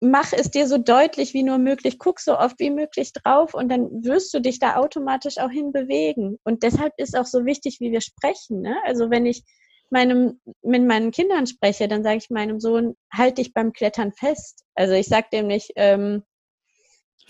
mach 0.00 0.32
es 0.32 0.52
dir 0.52 0.68
so 0.68 0.78
deutlich 0.78 1.34
wie 1.34 1.42
nur 1.42 1.58
möglich, 1.58 1.98
guck 1.98 2.20
so 2.20 2.38
oft 2.38 2.60
wie 2.60 2.70
möglich 2.70 3.12
drauf 3.12 3.52
und 3.52 3.68
dann 3.68 4.04
wirst 4.04 4.32
du 4.32 4.40
dich 4.40 4.60
da 4.60 4.76
automatisch 4.76 5.38
auch 5.38 5.50
hinbewegen. 5.50 6.38
Und 6.44 6.62
deshalb 6.62 6.92
ist 6.98 7.16
auch 7.18 7.26
so 7.26 7.44
wichtig, 7.44 7.78
wie 7.80 7.90
wir 7.90 8.00
sprechen. 8.00 8.60
Ne? 8.60 8.76
Also 8.84 9.10
wenn 9.10 9.26
ich 9.26 9.42
meinem, 9.90 10.40
mit 10.62 10.84
meinen 10.84 11.10
Kindern 11.10 11.48
spreche, 11.48 11.88
dann 11.88 12.04
sage 12.04 12.18
ich 12.18 12.30
meinem 12.30 12.60
Sohn, 12.60 12.94
halt 13.12 13.38
dich 13.38 13.52
beim 13.52 13.72
Klettern 13.72 14.12
fest. 14.12 14.64
Also 14.76 14.94
ich 14.94 15.08
sage 15.08 15.26
dem 15.32 15.48
nicht, 15.48 15.72
ähm, 15.74 16.22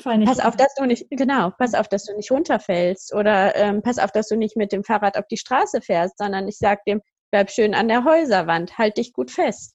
pass 0.03 0.41
auf, 0.41 0.57
dass 0.57 0.75
du 0.75 0.87
nicht, 0.87 1.07
genau, 1.11 1.51
pass 1.59 1.75
auf, 1.75 1.89
dass 1.89 2.05
du 2.05 2.15
nicht 2.15 2.31
runterfällst 2.31 3.15
oder 3.15 3.55
ähm, 3.57 3.83
pass 3.83 3.99
auf, 3.99 4.11
dass 4.13 4.29
du 4.29 4.37
nicht 4.37 4.57
mit 4.57 4.73
dem 4.73 4.85
Fahrrad 4.85 5.17
auf 5.17 5.27
die 5.29 5.37
Straße 5.37 5.81
fährst, 5.81 6.19
sondern 6.19 6.49
ich 6.49 6.59
sage 6.59 6.81
dem, 6.87 7.03
bleib 7.31 7.51
schön 7.51 7.75
an 7.75 7.89
der 7.89 8.05
Häuserwand, 8.05 8.79
halt 8.79 8.97
dich 8.99 9.13
gut 9.13 9.31
fest. 9.31 9.75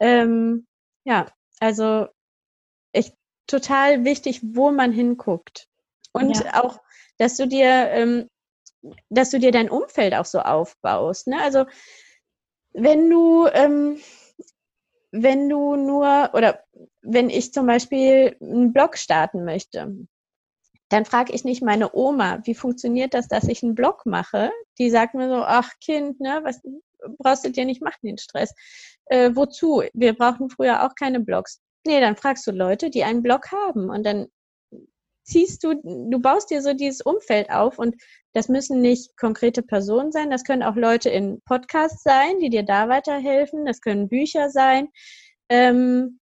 Ähm, 0.00 0.66
ja, 1.04 1.26
also 1.60 2.06
echt 2.92 3.14
total 3.46 4.04
wichtig, 4.04 4.40
wo 4.42 4.70
man 4.70 4.92
hinguckt. 4.92 5.68
Und 6.12 6.38
ja. 6.38 6.62
auch, 6.62 6.78
dass 7.18 7.36
du 7.36 7.46
dir, 7.46 7.90
ähm, 7.90 8.28
dass 9.10 9.30
du 9.30 9.38
dir 9.38 9.52
dein 9.52 9.70
Umfeld 9.70 10.14
auch 10.14 10.24
so 10.24 10.40
aufbaust. 10.40 11.26
Ne? 11.26 11.40
Also 11.40 11.66
wenn 12.72 13.10
du, 13.10 13.46
ähm, 13.52 13.98
wenn 15.12 15.48
du 15.48 15.76
nur, 15.76 16.30
oder 16.32 16.64
wenn 17.02 17.30
ich 17.30 17.52
zum 17.52 17.66
Beispiel 17.66 18.36
einen 18.40 18.72
Blog 18.72 18.96
starten 18.96 19.44
möchte, 19.44 19.94
dann 20.88 21.04
frage 21.04 21.32
ich 21.32 21.44
nicht 21.44 21.62
meine 21.62 21.94
Oma, 21.94 22.40
wie 22.44 22.54
funktioniert 22.54 23.14
das, 23.14 23.28
dass 23.28 23.48
ich 23.48 23.62
einen 23.62 23.74
Blog 23.74 24.04
mache? 24.04 24.50
Die 24.78 24.90
sagt 24.90 25.14
mir 25.14 25.28
so, 25.28 25.42
ach 25.44 25.70
Kind, 25.80 26.20
ne, 26.20 26.40
was 26.42 26.60
brauchst 27.18 27.44
du 27.44 27.50
dir 27.50 27.64
nicht 27.64 27.82
machen, 27.82 27.98
den 28.02 28.18
Stress. 28.18 28.54
Äh, 29.06 29.30
wozu? 29.34 29.82
Wir 29.94 30.14
brauchten 30.14 30.50
früher 30.50 30.84
auch 30.84 30.94
keine 30.94 31.20
Blogs. 31.20 31.60
Nee, 31.86 32.00
dann 32.00 32.16
fragst 32.16 32.46
du 32.46 32.52
Leute, 32.52 32.90
die 32.90 33.04
einen 33.04 33.22
Blog 33.22 33.50
haben 33.52 33.90
und 33.90 34.04
dann 34.04 34.28
ziehst 35.24 35.64
du, 35.64 35.74
du 35.82 36.18
baust 36.20 36.50
dir 36.50 36.62
so 36.62 36.74
dieses 36.74 37.00
Umfeld 37.00 37.50
auf 37.50 37.78
und 37.78 37.96
das 38.32 38.48
müssen 38.48 38.80
nicht 38.80 39.16
konkrete 39.16 39.62
Personen 39.62 40.12
sein, 40.12 40.30
das 40.30 40.44
können 40.44 40.62
auch 40.62 40.76
Leute 40.76 41.10
in 41.10 41.40
Podcasts 41.44 42.02
sein, 42.02 42.38
die 42.40 42.50
dir 42.50 42.62
da 42.62 42.88
weiterhelfen, 42.88 43.66
das 43.66 43.80
können 43.80 44.08
Bücher 44.08 44.50
sein. 44.50 44.88
Ähm, 45.48 46.18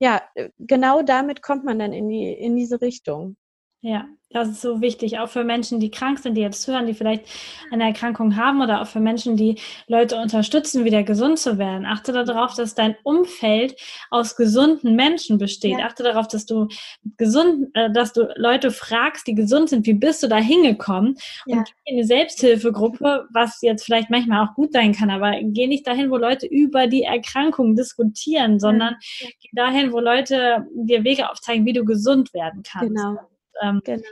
ja, 0.00 0.22
genau 0.58 1.02
damit 1.02 1.42
kommt 1.42 1.64
man 1.64 1.78
dann 1.78 1.92
in 1.92 2.08
die 2.08 2.32
in 2.32 2.56
diese 2.56 2.80
Richtung. 2.80 3.36
Ja, 3.82 4.06
das 4.32 4.48
ist 4.48 4.60
so 4.60 4.80
wichtig, 4.80 5.18
auch 5.18 5.28
für 5.28 5.42
Menschen, 5.42 5.80
die 5.80 5.90
krank 5.90 6.20
sind, 6.20 6.36
die 6.36 6.40
jetzt 6.40 6.62
zuhören, 6.62 6.86
die 6.86 6.94
vielleicht 6.94 7.24
eine 7.72 7.84
Erkrankung 7.84 8.36
haben 8.36 8.62
oder 8.62 8.80
auch 8.80 8.86
für 8.86 9.00
Menschen, 9.00 9.36
die 9.36 9.58
Leute 9.88 10.16
unterstützen, 10.16 10.84
wieder 10.84 11.02
gesund 11.02 11.40
zu 11.40 11.58
werden. 11.58 11.84
Achte 11.84 12.12
darauf, 12.12 12.54
dass 12.54 12.76
dein 12.76 12.94
Umfeld 13.02 13.74
aus 14.08 14.36
gesunden 14.36 14.94
Menschen 14.94 15.38
besteht. 15.38 15.80
Ja. 15.80 15.86
Achte 15.86 16.04
darauf, 16.04 16.28
dass 16.28 16.46
du 16.46 16.68
gesund, 17.16 17.70
äh, 17.74 17.90
dass 17.90 18.12
du 18.12 18.28
Leute 18.36 18.70
fragst, 18.70 19.26
die 19.26 19.34
gesund 19.34 19.70
sind, 19.70 19.84
wie 19.86 19.94
bist 19.94 20.22
du 20.22 20.28
da 20.28 20.36
hingekommen? 20.36 21.16
Ja. 21.46 21.58
Und 21.58 21.74
in 21.84 21.96
eine 21.96 22.06
Selbsthilfegruppe, 22.06 23.26
was 23.32 23.58
jetzt 23.62 23.84
vielleicht 23.84 24.10
manchmal 24.10 24.46
auch 24.46 24.54
gut 24.54 24.72
sein 24.74 24.92
kann, 24.92 25.10
aber 25.10 25.32
geh 25.42 25.66
nicht 25.66 25.88
dahin, 25.88 26.08
wo 26.10 26.18
Leute 26.18 26.46
über 26.46 26.86
die 26.86 27.02
Erkrankung 27.02 27.74
diskutieren, 27.74 28.60
sondern 28.60 28.94
ja. 29.18 29.28
geh 29.40 29.48
dahin, 29.54 29.90
wo 29.90 29.98
Leute 29.98 30.68
dir 30.72 31.02
Wege 31.02 31.30
aufzeigen, 31.30 31.66
wie 31.66 31.72
du 31.72 31.84
gesund 31.84 32.32
werden 32.32 32.62
kannst. 32.62 32.94
Genau 32.94 33.18
ähm, 33.62 33.80
genau. 33.84 34.02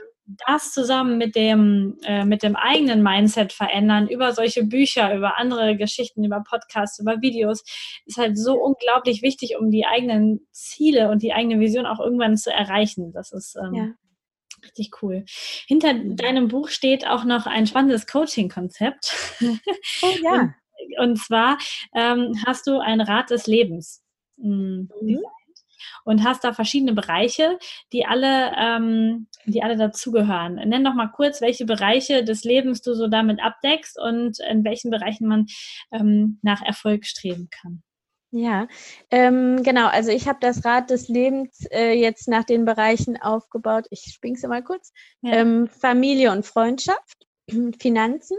das 0.47 0.71
zusammen 0.71 1.17
mit 1.17 1.35
dem, 1.35 1.97
äh, 2.03 2.25
mit 2.25 2.43
dem 2.43 2.55
eigenen 2.55 3.01
Mindset 3.03 3.53
verändern, 3.53 4.07
über 4.07 4.33
solche 4.33 4.63
Bücher, 4.63 5.15
über 5.15 5.37
andere 5.37 5.75
Geschichten, 5.75 6.23
über 6.23 6.43
Podcasts, 6.47 6.99
über 6.99 7.21
Videos, 7.21 7.63
ist 8.05 8.17
halt 8.17 8.37
so 8.37 8.55
unglaublich 8.55 9.21
wichtig, 9.21 9.57
um 9.59 9.71
die 9.71 9.85
eigenen 9.85 10.47
Ziele 10.51 11.09
und 11.09 11.21
die 11.21 11.33
eigene 11.33 11.59
Vision 11.59 11.85
auch 11.85 11.99
irgendwann 11.99 12.37
zu 12.37 12.51
erreichen. 12.51 13.11
Das 13.13 13.31
ist 13.31 13.55
ähm, 13.55 13.73
ja. 13.73 13.89
Richtig 14.63 15.01
cool. 15.01 15.23
Hinter 15.67 15.93
deinem 15.93 16.49
Buch 16.49 16.67
steht 16.67 17.07
auch 17.07 17.23
noch 17.23 17.45
ein 17.45 17.65
spannendes 17.65 18.07
Coaching-Konzept. 18.07 19.37
Oh 19.41 20.15
ja. 20.21 20.53
Und, 20.97 21.09
und 21.09 21.17
zwar 21.17 21.57
ähm, 21.93 22.35
hast 22.45 22.65
du 22.65 22.79
ein 22.79 23.01
Rad 23.01 23.31
des 23.31 23.47
Lebens. 23.47 24.01
Mhm 24.37 24.89
und 26.05 26.23
hast 26.23 26.43
da 26.43 26.53
verschiedene 26.53 26.93
Bereiche, 26.93 27.57
die 27.93 28.05
alle, 28.05 28.51
ähm, 28.57 29.27
die 29.45 29.63
alle 29.63 29.77
dazugehören. 29.77 30.55
Nenn 30.55 30.83
doch 30.83 30.93
mal 30.93 31.07
kurz, 31.07 31.41
welche 31.41 31.65
Bereiche 31.65 32.23
des 32.23 32.43
Lebens 32.43 32.81
du 32.81 32.93
so 32.93 33.07
damit 33.07 33.41
abdeckst 33.41 33.99
und 33.99 34.39
in 34.39 34.63
welchen 34.63 34.91
Bereichen 34.91 35.27
man 35.27 35.47
ähm, 35.91 36.39
nach 36.41 36.61
Erfolg 36.61 37.05
streben 37.05 37.49
kann. 37.49 37.83
Ja, 38.31 38.67
ähm, 39.09 39.63
genau. 39.63 39.87
Also 39.87 40.11
ich 40.11 40.27
habe 40.27 40.37
das 40.39 40.63
Rad 40.63 40.91
des 40.91 41.07
Lebens 41.07 41.65
äh, 41.71 41.93
jetzt 41.93 42.27
nach 42.27 42.43
den 42.43 42.63
Bereichen 42.63 43.19
aufgebaut. 43.19 43.87
Ich 43.89 44.01
spring's 44.13 44.43
mal 44.43 44.63
kurz. 44.63 44.93
Ja. 45.21 45.33
Ähm, 45.33 45.67
Familie 45.67 46.31
und 46.31 46.45
Freundschaft, 46.45 47.27
Finanzen, 47.79 48.37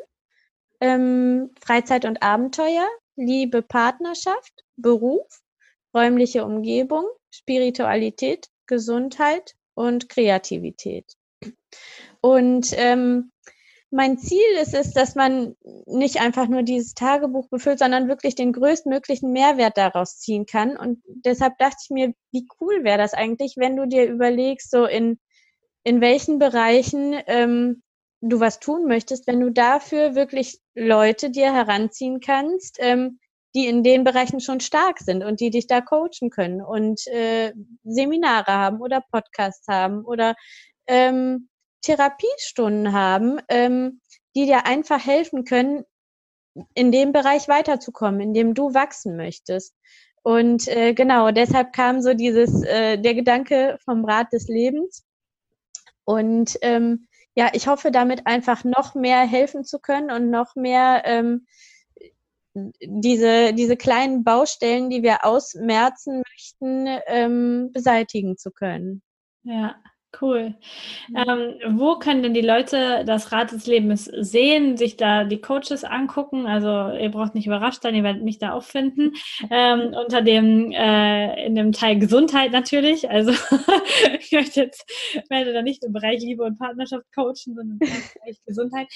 ähm, 0.80 1.50
Freizeit 1.60 2.04
und 2.04 2.22
Abenteuer, 2.22 2.86
Liebe, 3.16 3.62
Partnerschaft, 3.62 4.64
Beruf, 4.76 5.26
räumliche 5.94 6.44
Umgebung, 6.44 7.04
Spiritualität, 7.30 8.48
Gesundheit 8.66 9.54
und 9.74 10.08
Kreativität. 10.08 11.16
Und 12.20 12.72
ähm, 12.76 13.32
mein 13.90 14.18
Ziel 14.18 14.44
ist 14.60 14.74
es, 14.74 14.92
dass 14.92 15.16
man 15.16 15.56
nicht 15.86 16.20
einfach 16.20 16.46
nur 16.46 16.62
dieses 16.62 16.94
Tagebuch 16.94 17.48
befüllt, 17.48 17.80
sondern 17.80 18.08
wirklich 18.08 18.36
den 18.36 18.52
größtmöglichen 18.52 19.32
Mehrwert 19.32 19.76
daraus 19.76 20.18
ziehen 20.18 20.46
kann. 20.46 20.76
Und 20.76 21.02
deshalb 21.06 21.58
dachte 21.58 21.78
ich 21.82 21.90
mir, 21.90 22.14
wie 22.30 22.46
cool 22.60 22.84
wäre 22.84 22.98
das 22.98 23.14
eigentlich, 23.14 23.54
wenn 23.56 23.76
du 23.76 23.86
dir 23.86 24.06
überlegst, 24.06 24.70
so 24.70 24.86
in, 24.86 25.18
in 25.82 26.00
welchen 26.00 26.38
Bereichen 26.38 27.16
ähm, 27.26 27.82
du 28.20 28.38
was 28.38 28.60
tun 28.60 28.86
möchtest, 28.86 29.26
wenn 29.26 29.40
du 29.40 29.50
dafür 29.50 30.14
wirklich 30.14 30.60
Leute 30.74 31.30
dir 31.30 31.52
heranziehen 31.52 32.20
kannst, 32.20 32.76
ähm, 32.80 33.18
die 33.54 33.66
in 33.66 33.82
den 33.82 34.04
Bereichen 34.04 34.40
schon 34.40 34.60
stark 34.60 34.98
sind 34.98 35.24
und 35.24 35.40
die 35.40 35.50
dich 35.50 35.66
da 35.66 35.80
coachen 35.80 36.30
können 36.30 36.62
und 36.62 37.06
äh, 37.08 37.52
Seminare 37.84 38.52
haben 38.52 38.80
oder 38.80 39.02
Podcasts 39.10 39.66
haben 39.68 40.04
oder 40.04 40.36
ähm, 40.86 41.48
Therapiestunden 41.82 42.92
haben, 42.92 43.40
ähm, 43.48 44.00
die 44.36 44.46
dir 44.46 44.66
einfach 44.66 45.04
helfen 45.04 45.44
können, 45.44 45.84
in 46.74 46.92
dem 46.92 47.12
Bereich 47.12 47.48
weiterzukommen, 47.48 48.20
in 48.20 48.34
dem 48.34 48.54
du 48.54 48.74
wachsen 48.74 49.16
möchtest. 49.16 49.74
Und 50.22 50.68
äh, 50.68 50.92
genau, 50.92 51.30
deshalb 51.30 51.72
kam 51.72 52.02
so 52.02 52.14
dieses, 52.14 52.62
äh, 52.64 52.98
der 52.98 53.14
Gedanke 53.14 53.78
vom 53.84 54.04
Rat 54.04 54.32
des 54.32 54.48
Lebens. 54.48 55.06
Und 56.04 56.58
ähm, 56.62 57.08
ja, 57.34 57.50
ich 57.52 57.68
hoffe 57.68 57.90
damit 57.90 58.26
einfach 58.26 58.64
noch 58.64 58.94
mehr 58.94 59.20
helfen 59.20 59.64
zu 59.64 59.78
können 59.78 60.10
und 60.10 60.30
noch 60.30 60.56
mehr 60.56 61.02
ähm, 61.06 61.46
diese, 62.54 63.52
diese 63.54 63.76
kleinen 63.76 64.24
Baustellen, 64.24 64.90
die 64.90 65.02
wir 65.02 65.24
ausmerzen 65.24 66.22
möchten, 66.32 66.86
ähm, 67.06 67.70
beseitigen 67.72 68.36
zu 68.36 68.50
können. 68.50 69.02
Ja. 69.42 69.76
Cool. 70.18 70.54
Ähm, 71.14 71.78
wo 71.78 71.96
können 71.96 72.22
denn 72.24 72.34
die 72.34 72.40
Leute 72.40 73.04
das 73.04 73.30
Rad 73.30 73.52
des 73.52 73.66
Lebens 73.66 74.06
sehen, 74.06 74.76
sich 74.76 74.96
da 74.96 75.22
die 75.22 75.40
Coaches 75.40 75.84
angucken? 75.84 76.46
Also 76.46 76.68
ihr 76.98 77.10
braucht 77.10 77.36
nicht 77.36 77.46
überrascht 77.46 77.82
sein, 77.82 77.94
ihr 77.94 78.02
werdet 78.02 78.24
mich 78.24 78.38
da 78.38 78.52
auch 78.52 78.64
finden. 78.64 79.12
Ähm, 79.50 79.94
unter 80.04 80.20
dem, 80.22 80.72
äh, 80.72 81.46
in 81.46 81.54
dem 81.54 81.70
Teil 81.72 81.98
Gesundheit 81.98 82.50
natürlich. 82.50 83.08
Also 83.08 83.30
ich 84.20 84.32
möchte 84.32 84.62
jetzt, 84.62 84.84
werde 85.28 85.52
da 85.52 85.62
nicht 85.62 85.84
im 85.84 85.92
Bereich 85.92 86.20
Liebe 86.20 86.42
und 86.42 86.58
Partnerschaft 86.58 87.06
coachen, 87.14 87.54
sondern 87.54 87.70
im 87.70 87.78
Bereich 87.78 88.40
Gesundheit. 88.46 88.88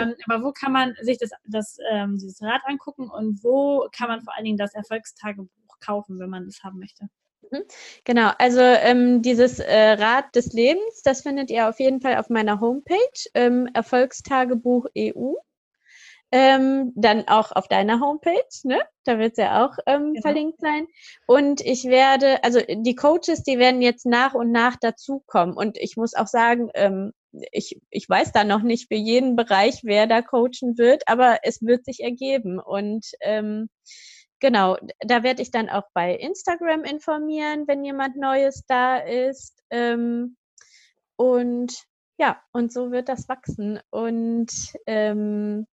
Ähm, 0.00 0.14
aber 0.28 0.44
wo 0.44 0.52
kann 0.52 0.72
man 0.72 0.94
sich 1.00 1.18
das, 1.18 1.30
das 1.46 1.78
ähm, 1.90 2.16
dieses 2.16 2.40
Rad 2.42 2.62
angucken 2.64 3.10
und 3.10 3.42
wo 3.42 3.88
kann 3.92 4.08
man 4.08 4.22
vor 4.22 4.36
allen 4.36 4.44
Dingen 4.44 4.58
das 4.58 4.74
Erfolgstagebuch 4.74 5.50
kaufen, 5.80 6.20
wenn 6.20 6.30
man 6.30 6.46
das 6.46 6.62
haben 6.62 6.78
möchte? 6.78 7.08
Mhm. 7.50 7.62
Genau, 8.04 8.30
also 8.38 8.60
ähm, 8.60 9.22
dieses 9.22 9.58
äh, 9.58 9.92
Rad 9.92 10.34
des 10.34 10.52
Lebens, 10.52 11.02
das 11.02 11.22
findet 11.22 11.50
ihr 11.50 11.68
auf 11.68 11.80
jeden 11.80 12.00
Fall 12.00 12.16
auf 12.16 12.28
meiner 12.28 12.60
Homepage, 12.60 12.96
ähm, 13.34 13.68
Erfolgstagebuch 13.74 14.86
EU. 14.96 15.34
Ähm, 16.32 16.92
dann 16.94 17.26
auch 17.26 17.50
auf 17.50 17.66
deiner 17.66 17.98
Homepage, 17.98 18.46
ne? 18.62 18.78
Da 19.02 19.18
wird 19.18 19.32
es 19.32 19.38
ja 19.38 19.66
auch 19.66 19.76
ähm, 19.86 20.12
genau. 20.12 20.20
verlinkt 20.22 20.60
sein. 20.60 20.86
Und 21.26 21.60
ich 21.60 21.86
werde, 21.86 22.44
also 22.44 22.60
die 22.68 22.94
Coaches, 22.94 23.42
die 23.42 23.58
werden 23.58 23.82
jetzt 23.82 24.06
nach 24.06 24.34
und 24.34 24.52
nach 24.52 24.76
dazukommen. 24.76 25.56
Und 25.56 25.76
ich 25.76 25.96
muss 25.96 26.14
auch 26.14 26.28
sagen, 26.28 26.70
ähm, 26.74 27.12
ich, 27.50 27.80
ich 27.90 28.08
weiß 28.08 28.30
da 28.30 28.44
noch 28.44 28.62
nicht 28.62 28.86
für 28.86 28.94
jeden 28.94 29.34
Bereich, 29.34 29.80
wer 29.82 30.06
da 30.06 30.22
coachen 30.22 30.78
wird, 30.78 31.02
aber 31.08 31.40
es 31.42 31.62
wird 31.62 31.84
sich 31.84 32.00
ergeben. 32.00 32.60
Und 32.60 33.06
ähm, 33.22 33.68
genau, 34.40 34.76
da 35.00 35.22
werde 35.22 35.42
ich 35.42 35.50
dann 35.50 35.68
auch 35.68 35.84
bei 35.94 36.14
Instagram 36.14 36.84
informieren, 36.84 37.68
wenn 37.68 37.84
jemand 37.84 38.16
Neues 38.16 38.64
da 38.66 38.96
ist. 38.98 39.62
Ähm, 39.70 40.36
und 41.16 41.84
ja, 42.18 42.42
und 42.52 42.72
so 42.72 42.90
wird 42.90 43.08
das 43.08 43.28
wachsen. 43.28 43.80
Und 43.90 44.50
ähm, 44.86 45.66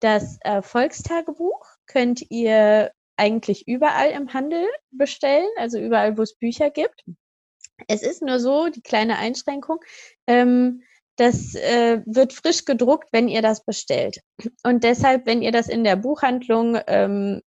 das 0.00 0.38
Erfolgstagebuch 0.40 1.66
könnt 1.86 2.30
ihr 2.30 2.92
eigentlich 3.16 3.66
überall 3.66 4.10
im 4.10 4.32
Handel 4.32 4.66
bestellen, 4.90 5.48
also 5.56 5.78
überall, 5.78 6.18
wo 6.18 6.22
es 6.22 6.36
Bücher 6.36 6.70
gibt. 6.70 7.04
Es 7.88 8.02
ist 8.02 8.22
nur 8.22 8.38
so, 8.38 8.68
die 8.68 8.82
kleine 8.82 9.18
Einschränkung, 9.18 9.78
ähm, 10.26 10.82
das 11.16 11.54
äh, 11.54 12.02
wird 12.06 12.32
frisch 12.32 12.64
gedruckt, 12.64 13.08
wenn 13.12 13.28
ihr 13.28 13.42
das 13.42 13.64
bestellt. 13.64 14.20
Und 14.64 14.84
deshalb, 14.84 15.26
wenn 15.26 15.42
ihr 15.42 15.52
das 15.52 15.68
in 15.68 15.84
der 15.84 15.96
Buchhandlung 15.96 16.78
ähm, 16.86 17.40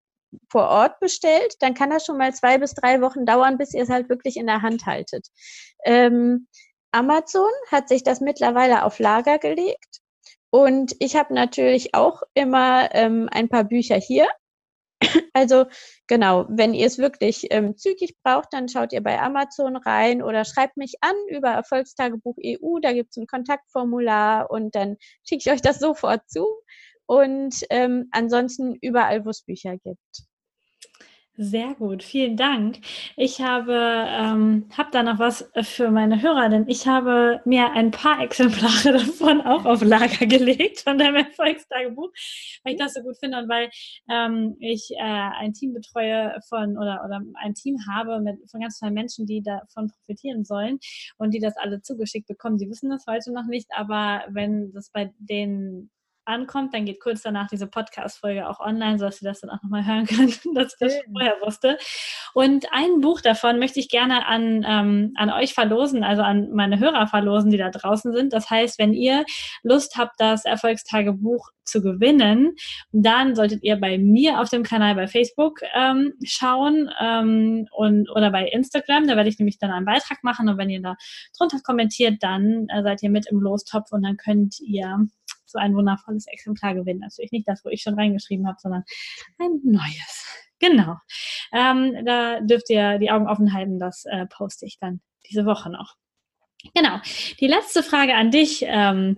vor 0.50 0.68
Ort 0.68 1.00
bestellt, 1.00 1.56
dann 1.60 1.74
kann 1.74 1.90
das 1.90 2.06
schon 2.06 2.18
mal 2.18 2.34
zwei 2.34 2.58
bis 2.58 2.74
drei 2.74 3.02
Wochen 3.02 3.26
dauern, 3.26 3.58
bis 3.58 3.74
ihr 3.74 3.84
es 3.84 3.90
halt 3.90 4.10
wirklich 4.10 4.38
in 4.38 4.48
der 4.48 4.62
Hand 4.62 4.86
haltet. 4.86 5.28
Ähm, 5.86 6.48
Amazon 6.92 7.52
hat 7.72 7.90
sich 7.90 8.04
das 8.04 8.22
mittlerweile 8.22 8.84
auf 8.84 9.00
Lager 9.00 9.40
gelegt. 9.40 10.02
Und 10.50 10.96
ich 11.00 11.16
habe 11.16 11.34
natürlich 11.34 11.94
auch 11.94 12.24
immer 12.34 12.90
ähm, 12.94 13.30
ein 13.32 13.50
paar 13.50 13.64
Bücher 13.66 13.98
hier. 13.98 14.28
Also 15.34 15.66
genau, 16.08 16.46
wenn 16.50 16.74
ihr 16.74 16.88
es 16.88 16.98
wirklich 16.98 17.48
ähm, 17.52 17.78
zügig 17.78 18.16
braucht, 18.24 18.52
dann 18.52 18.68
schaut 18.68 18.92
ihr 18.94 19.04
bei 19.04 19.20
Amazon 19.20 19.76
rein 19.76 20.24
oder 20.24 20.46
schreibt 20.46 20.78
mich 20.78 20.96
an 21.02 21.16
über 21.30 21.50
Erfolgstagebuch 21.50 22.38
EU. 22.44 22.80
Da 22.82 22.94
gibt 22.94 23.12
es 23.12 23.18
ein 23.18 23.28
Kontaktformular 23.28 24.50
und 24.50 24.74
dann 24.74 24.98
schicke 25.24 25.42
ich 25.46 25.52
euch 25.52 25.62
das 25.62 25.80
sofort 25.80 26.28
zu. 26.28 26.48
Und 27.08 27.66
ähm, 27.70 28.10
ansonsten 28.12 28.76
überall, 28.76 29.26
wo 29.26 29.30
es 29.30 29.42
Bücher 29.42 29.78
gibt. 29.78 30.28
Sehr 31.40 31.76
gut, 31.76 32.02
vielen 32.02 32.36
Dank. 32.36 32.80
Ich 33.16 33.42
habe, 33.42 33.72
ähm, 33.72 34.66
habe 34.76 34.90
da 34.92 35.04
noch 35.04 35.20
was 35.20 35.48
für 35.62 35.92
meine 35.92 36.20
Hörer, 36.20 36.50
denn 36.50 36.68
ich 36.68 36.88
habe 36.88 37.42
mir 37.46 37.74
ein 37.74 37.92
paar 37.92 38.22
Exemplare 38.22 38.94
davon 39.06 39.42
auch 39.42 39.66
auf 39.66 39.84
Lager 39.84 40.26
gelegt 40.26 40.80
von 40.80 40.98
deinem 40.98 41.18
Erfolgstagebuch, 41.18 42.10
weil 42.64 42.74
ich 42.74 42.80
das 42.80 42.96
so 42.96 43.04
gut 43.04 43.20
finde 43.20 43.38
und 43.38 43.50
weil 43.50 43.70
ähm, 44.10 44.58
ich 44.60 44.90
äh, 44.98 45.04
ein 45.04 45.54
Team 45.54 45.74
betreue 45.74 46.40
von 46.50 46.76
oder, 46.76 47.04
oder 47.06 47.22
ein 47.36 47.54
Team 47.54 47.78
habe 47.88 48.20
mit, 48.20 48.40
von 48.50 48.60
ganz 48.60 48.80
vielen 48.80 48.96
Menschen, 48.96 49.28
die 49.28 49.44
davon 49.44 49.90
profitieren 49.90 50.44
sollen 50.44 50.80
und 51.18 51.36
die 51.36 51.40
das 51.40 51.56
alle 51.58 51.84
zugeschickt 51.84 52.28
bekommen. 52.28 52.58
Sie 52.58 52.68
wissen 52.68 52.90
das 52.90 53.06
heute 53.08 53.32
noch 53.32 53.46
nicht, 53.46 53.68
aber 53.76 54.24
wenn 54.30 54.74
das 54.74 54.90
bei 54.90 55.14
den 55.20 55.92
ankommt, 56.28 56.74
dann 56.74 56.86
geht 56.86 57.00
kurz 57.00 57.22
danach 57.22 57.48
diese 57.48 57.68
Podcast-Folge 57.68 58.48
auch 58.48 58.60
online, 58.60 59.00
sodass 59.00 59.18
Sie 59.18 59.26
das 59.26 59.42
dann 59.42 59.50
auch 59.50 59.62
nochmal 59.64 59.86
hören 59.86 60.06
können, 60.06 60.34
dass 60.56 60.74
ich 60.74 60.80
das 60.80 60.94
schon 60.96 61.12
vorher 61.12 61.36
wusste. 61.42 61.78
Und 62.34 62.68
ein 62.72 63.02
Buch 63.02 63.22
davon 63.22 63.60
möchte 63.60 63.80
ich 63.80 63.90
gerne 63.90 64.26
an, 64.26 64.66
ähm, 64.68 65.14
an 65.16 65.30
euch 65.32 65.54
verlosen, 65.54 66.04
also 66.04 66.22
an 66.22 66.52
meine 66.52 66.80
Hörer 66.80 67.08
verlosen, 67.08 67.52
die 67.52 67.58
da 67.58 67.70
draußen 67.70 68.14
sind. 68.14 68.34
Das 68.34 68.50
heißt, 68.50 68.80
wenn 68.80 68.94
ihr 68.94 69.26
Lust 69.64 69.98
habt, 69.98 70.20
das 70.20 70.46
Erfolgstagebuch 70.46 71.50
zu 71.68 71.82
gewinnen, 71.82 72.56
dann 72.92 73.36
solltet 73.36 73.64
ihr 73.64 73.76
bei 73.76 73.98
mir 73.98 74.40
auf 74.40 74.50
dem 74.50 74.64
Kanal 74.64 74.96
bei 74.96 75.08
Facebook 75.08 75.62
ähm, 75.76 76.14
schauen 76.24 76.90
ähm, 77.00 77.68
und 77.72 78.10
oder 78.10 78.32
bei 78.32 78.48
Instagram. 78.48 79.08
Da 79.08 79.16
werde 79.16 79.30
ich 79.30 79.38
nämlich 79.38 79.60
dann 79.60 79.72
einen 79.72 79.86
Beitrag 79.86 80.24
machen 80.24 80.50
und 80.50 80.58
wenn 80.58 80.70
ihr 80.70 80.82
da 80.82 80.96
drunter 81.38 81.60
kommentiert, 81.64 82.22
dann 82.22 82.68
äh, 82.70 82.84
seid 82.84 83.04
ihr 83.04 83.10
mit 83.10 83.28
im 83.30 83.40
Lostopf 83.40 83.92
und 83.92 84.04
dann 84.04 84.18
könnt 84.18 84.60
ihr 84.60 85.08
so 85.50 85.60
ein 85.60 85.76
wundervolles 85.76 86.28
Exemplar 86.28 86.76
gewinnen. 86.76 87.00
Natürlich 87.00 87.32
nicht 87.32 87.48
das, 87.48 87.64
wo 87.64 87.70
ich 87.70 87.82
schon 87.82 87.96
reingeschrieben 87.96 88.48
habe, 88.48 88.58
sondern 88.60 88.84
ein 89.40 89.60
neues. 89.64 90.26
Genau. 90.60 90.96
Ähm, 91.54 92.06
da 92.06 92.40
dürft 92.42 92.70
ihr 92.70 92.98
die 93.00 93.12
Augen 93.12 93.28
offen 93.28 93.54
halten, 93.54 93.80
das 93.80 94.06
äh, 94.06 94.26
poste 94.26 94.66
ich 94.66 94.80
dann 94.80 95.02
diese 95.30 95.46
Woche 95.46 95.70
noch. 95.70 95.96
Genau. 96.74 97.00
Die 97.40 97.48
letzte 97.48 97.84
Frage 97.84 98.16
an 98.16 98.32
dich, 98.32 98.64
ähm, 98.66 99.18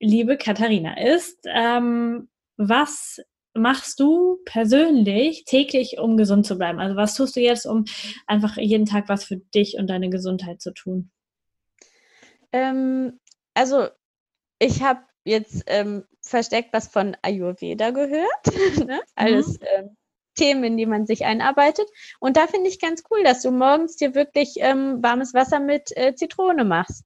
liebe 0.00 0.36
Katharina, 0.36 0.98
ist, 1.00 1.38
ähm, 1.46 2.28
was 2.56 3.20
machst 3.54 3.98
du 4.00 4.38
persönlich 4.44 5.44
täglich, 5.44 5.98
um 5.98 6.16
gesund 6.16 6.46
zu 6.46 6.56
bleiben? 6.56 6.78
Also 6.78 6.96
was 6.96 7.14
tust 7.14 7.36
du 7.36 7.40
jetzt, 7.40 7.66
um 7.66 7.84
einfach 8.26 8.56
jeden 8.56 8.86
Tag 8.86 9.08
was 9.08 9.24
für 9.24 9.36
dich 9.36 9.76
und 9.76 9.88
deine 9.88 10.10
Gesundheit 10.10 10.60
zu 10.60 10.72
tun? 10.72 11.10
Ähm, 12.52 13.18
also 13.54 13.88
ich 14.58 14.82
habe 14.82 15.00
jetzt 15.28 15.64
ähm, 15.66 16.04
versteckt 16.22 16.72
was 16.72 16.88
von 16.88 17.16
Ayurveda 17.22 17.90
gehört. 17.90 18.46
ne? 18.86 19.00
Alles 19.14 19.58
mhm. 19.60 19.66
ähm, 19.76 19.96
Themen, 20.34 20.64
in 20.64 20.76
die 20.76 20.86
man 20.86 21.06
sich 21.06 21.24
einarbeitet. 21.24 21.88
Und 22.20 22.36
da 22.36 22.46
finde 22.46 22.68
ich 22.68 22.80
ganz 22.80 23.02
cool, 23.10 23.22
dass 23.24 23.42
du 23.42 23.50
morgens 23.50 23.96
dir 23.96 24.14
wirklich 24.14 24.54
ähm, 24.58 25.02
warmes 25.02 25.34
Wasser 25.34 25.60
mit 25.60 25.96
äh, 25.96 26.14
Zitrone 26.14 26.64
machst. 26.64 27.04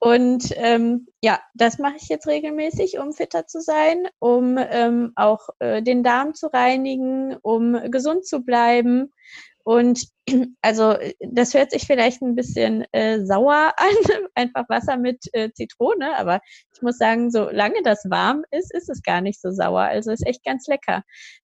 Und 0.00 0.52
ähm, 0.56 1.08
ja, 1.20 1.40
das 1.54 1.78
mache 1.78 1.96
ich 1.96 2.08
jetzt 2.08 2.28
regelmäßig, 2.28 2.98
um 2.98 3.12
fitter 3.12 3.46
zu 3.46 3.60
sein, 3.60 4.06
um 4.20 4.56
ähm, 4.58 5.12
auch 5.16 5.48
äh, 5.58 5.82
den 5.82 6.04
Darm 6.04 6.34
zu 6.34 6.52
reinigen, 6.52 7.36
um 7.42 7.90
gesund 7.90 8.24
zu 8.24 8.44
bleiben. 8.44 9.12
Und 9.68 10.08
also 10.62 10.96
das 11.20 11.52
hört 11.52 11.72
sich 11.72 11.86
vielleicht 11.86 12.22
ein 12.22 12.34
bisschen 12.34 12.86
äh, 12.92 13.22
sauer 13.26 13.74
an, 13.76 14.26
einfach 14.34 14.66
Wasser 14.70 14.96
mit 14.96 15.18
äh, 15.34 15.52
Zitrone, 15.52 16.16
aber 16.16 16.40
ich 16.74 16.80
muss 16.80 16.96
sagen, 16.96 17.30
solange 17.30 17.82
das 17.82 18.02
warm 18.08 18.46
ist, 18.50 18.72
ist 18.72 18.88
es 18.88 19.02
gar 19.02 19.20
nicht 19.20 19.38
so 19.42 19.50
sauer. 19.50 19.82
Also 19.82 20.10
ist 20.10 20.26
echt 20.26 20.42
ganz 20.42 20.66
lecker. 20.68 21.02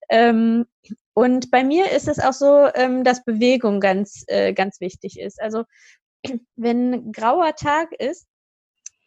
Ähm, 0.08 0.64
und 1.12 1.50
bei 1.50 1.64
mir 1.64 1.92
ist 1.92 2.08
es 2.08 2.18
auch 2.18 2.32
so, 2.32 2.66
ähm, 2.74 3.04
dass 3.04 3.26
Bewegung 3.26 3.78
ganz, 3.78 4.24
äh, 4.28 4.54
ganz 4.54 4.80
wichtig 4.80 5.20
ist. 5.20 5.38
Also 5.42 5.64
wenn 6.56 7.12
grauer 7.12 7.54
Tag 7.56 7.92
ist, 7.92 8.26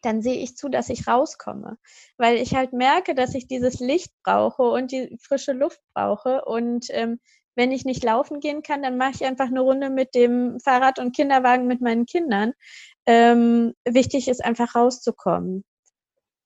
dann 0.02 0.22
sehe 0.22 0.40
ich 0.40 0.56
zu, 0.56 0.68
dass 0.68 0.90
ich 0.90 1.08
rauskomme, 1.08 1.76
weil 2.18 2.36
ich 2.36 2.54
halt 2.54 2.72
merke, 2.72 3.16
dass 3.16 3.34
ich 3.34 3.48
dieses 3.48 3.80
Licht 3.80 4.12
brauche 4.22 4.62
und 4.62 4.92
die 4.92 5.18
frische 5.20 5.52
Luft 5.52 5.80
brauche 5.92 6.44
und 6.44 6.86
ähm, 6.90 7.18
wenn 7.58 7.72
ich 7.72 7.84
nicht 7.84 8.04
laufen 8.04 8.38
gehen 8.38 8.62
kann, 8.62 8.82
dann 8.82 8.96
mache 8.96 9.10
ich 9.16 9.24
einfach 9.24 9.48
eine 9.48 9.60
Runde 9.60 9.90
mit 9.90 10.14
dem 10.14 10.60
Fahrrad 10.60 11.00
und 11.00 11.14
Kinderwagen 11.14 11.66
mit 11.66 11.80
meinen 11.80 12.06
Kindern. 12.06 12.52
Ähm, 13.04 13.74
wichtig 13.84 14.28
ist 14.28 14.44
einfach 14.44 14.76
rauszukommen. 14.76 15.64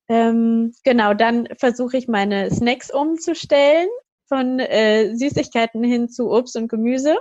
Ähm, 0.08 0.72
genau, 0.84 1.12
dann 1.12 1.48
versuche 1.58 1.98
ich 1.98 2.08
meine 2.08 2.50
Snacks 2.50 2.90
umzustellen 2.90 3.88
von 4.26 4.58
äh, 4.58 5.14
Süßigkeiten 5.14 5.84
hin 5.84 6.08
zu 6.08 6.30
Obst 6.30 6.56
und 6.56 6.68
Gemüse. 6.68 7.18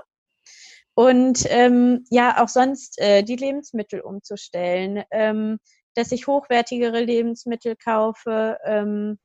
Und 0.94 1.46
ähm, 1.50 2.06
ja, 2.10 2.42
auch 2.42 2.48
sonst 2.48 2.98
äh, 2.98 3.24
die 3.24 3.36
Lebensmittel 3.36 4.00
umzustellen, 4.00 5.04
ähm, 5.12 5.60
dass 5.96 6.14
ich 6.14 6.28
hochwertigere 6.28 7.02
Lebensmittel 7.02 7.76
kaufe, 7.76 8.58
ähm, 8.64 9.20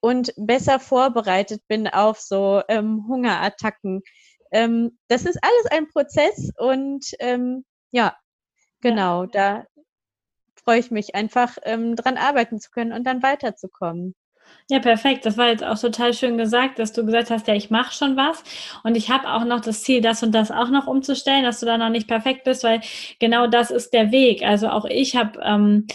und 0.00 0.32
besser 0.36 0.80
vorbereitet 0.80 1.62
bin 1.68 1.88
auf 1.88 2.20
so 2.20 2.62
ähm, 2.68 3.06
Hungerattacken. 3.08 4.02
Ähm, 4.52 4.98
das 5.08 5.24
ist 5.24 5.38
alles 5.42 5.66
ein 5.70 5.88
Prozess 5.88 6.50
und 6.56 7.04
ähm, 7.18 7.64
ja, 7.90 8.16
genau, 8.80 9.24
ja. 9.24 9.28
da 9.32 9.66
freue 10.64 10.80
ich 10.80 10.90
mich 10.90 11.14
einfach 11.14 11.56
ähm, 11.62 11.96
dran 11.96 12.16
arbeiten 12.16 12.60
zu 12.60 12.70
können 12.70 12.92
und 12.92 13.04
dann 13.04 13.22
weiterzukommen. 13.22 14.14
Ja, 14.70 14.80
perfekt. 14.80 15.24
Das 15.24 15.38
war 15.38 15.48
jetzt 15.48 15.64
auch 15.64 15.78
total 15.78 16.12
schön 16.12 16.36
gesagt, 16.36 16.78
dass 16.78 16.92
du 16.92 17.06
gesagt 17.06 17.30
hast, 17.30 17.48
ja, 17.48 17.54
ich 17.54 17.70
mache 17.70 17.94
schon 17.94 18.18
was 18.18 18.44
und 18.84 18.98
ich 18.98 19.08
habe 19.08 19.26
auch 19.32 19.46
noch 19.46 19.60
das 19.62 19.82
Ziel, 19.82 20.02
das 20.02 20.22
und 20.22 20.32
das 20.34 20.50
auch 20.50 20.68
noch 20.68 20.86
umzustellen, 20.86 21.42
dass 21.42 21.60
du 21.60 21.64
da 21.64 21.78
noch 21.78 21.88
nicht 21.88 22.06
perfekt 22.06 22.44
bist, 22.44 22.64
weil 22.64 22.82
genau 23.18 23.46
das 23.46 23.70
ist 23.70 23.94
der 23.94 24.12
Weg. 24.12 24.42
Also 24.42 24.68
auch 24.68 24.84
ich 24.84 25.16
habe, 25.16 25.40
ähm, 25.42 25.86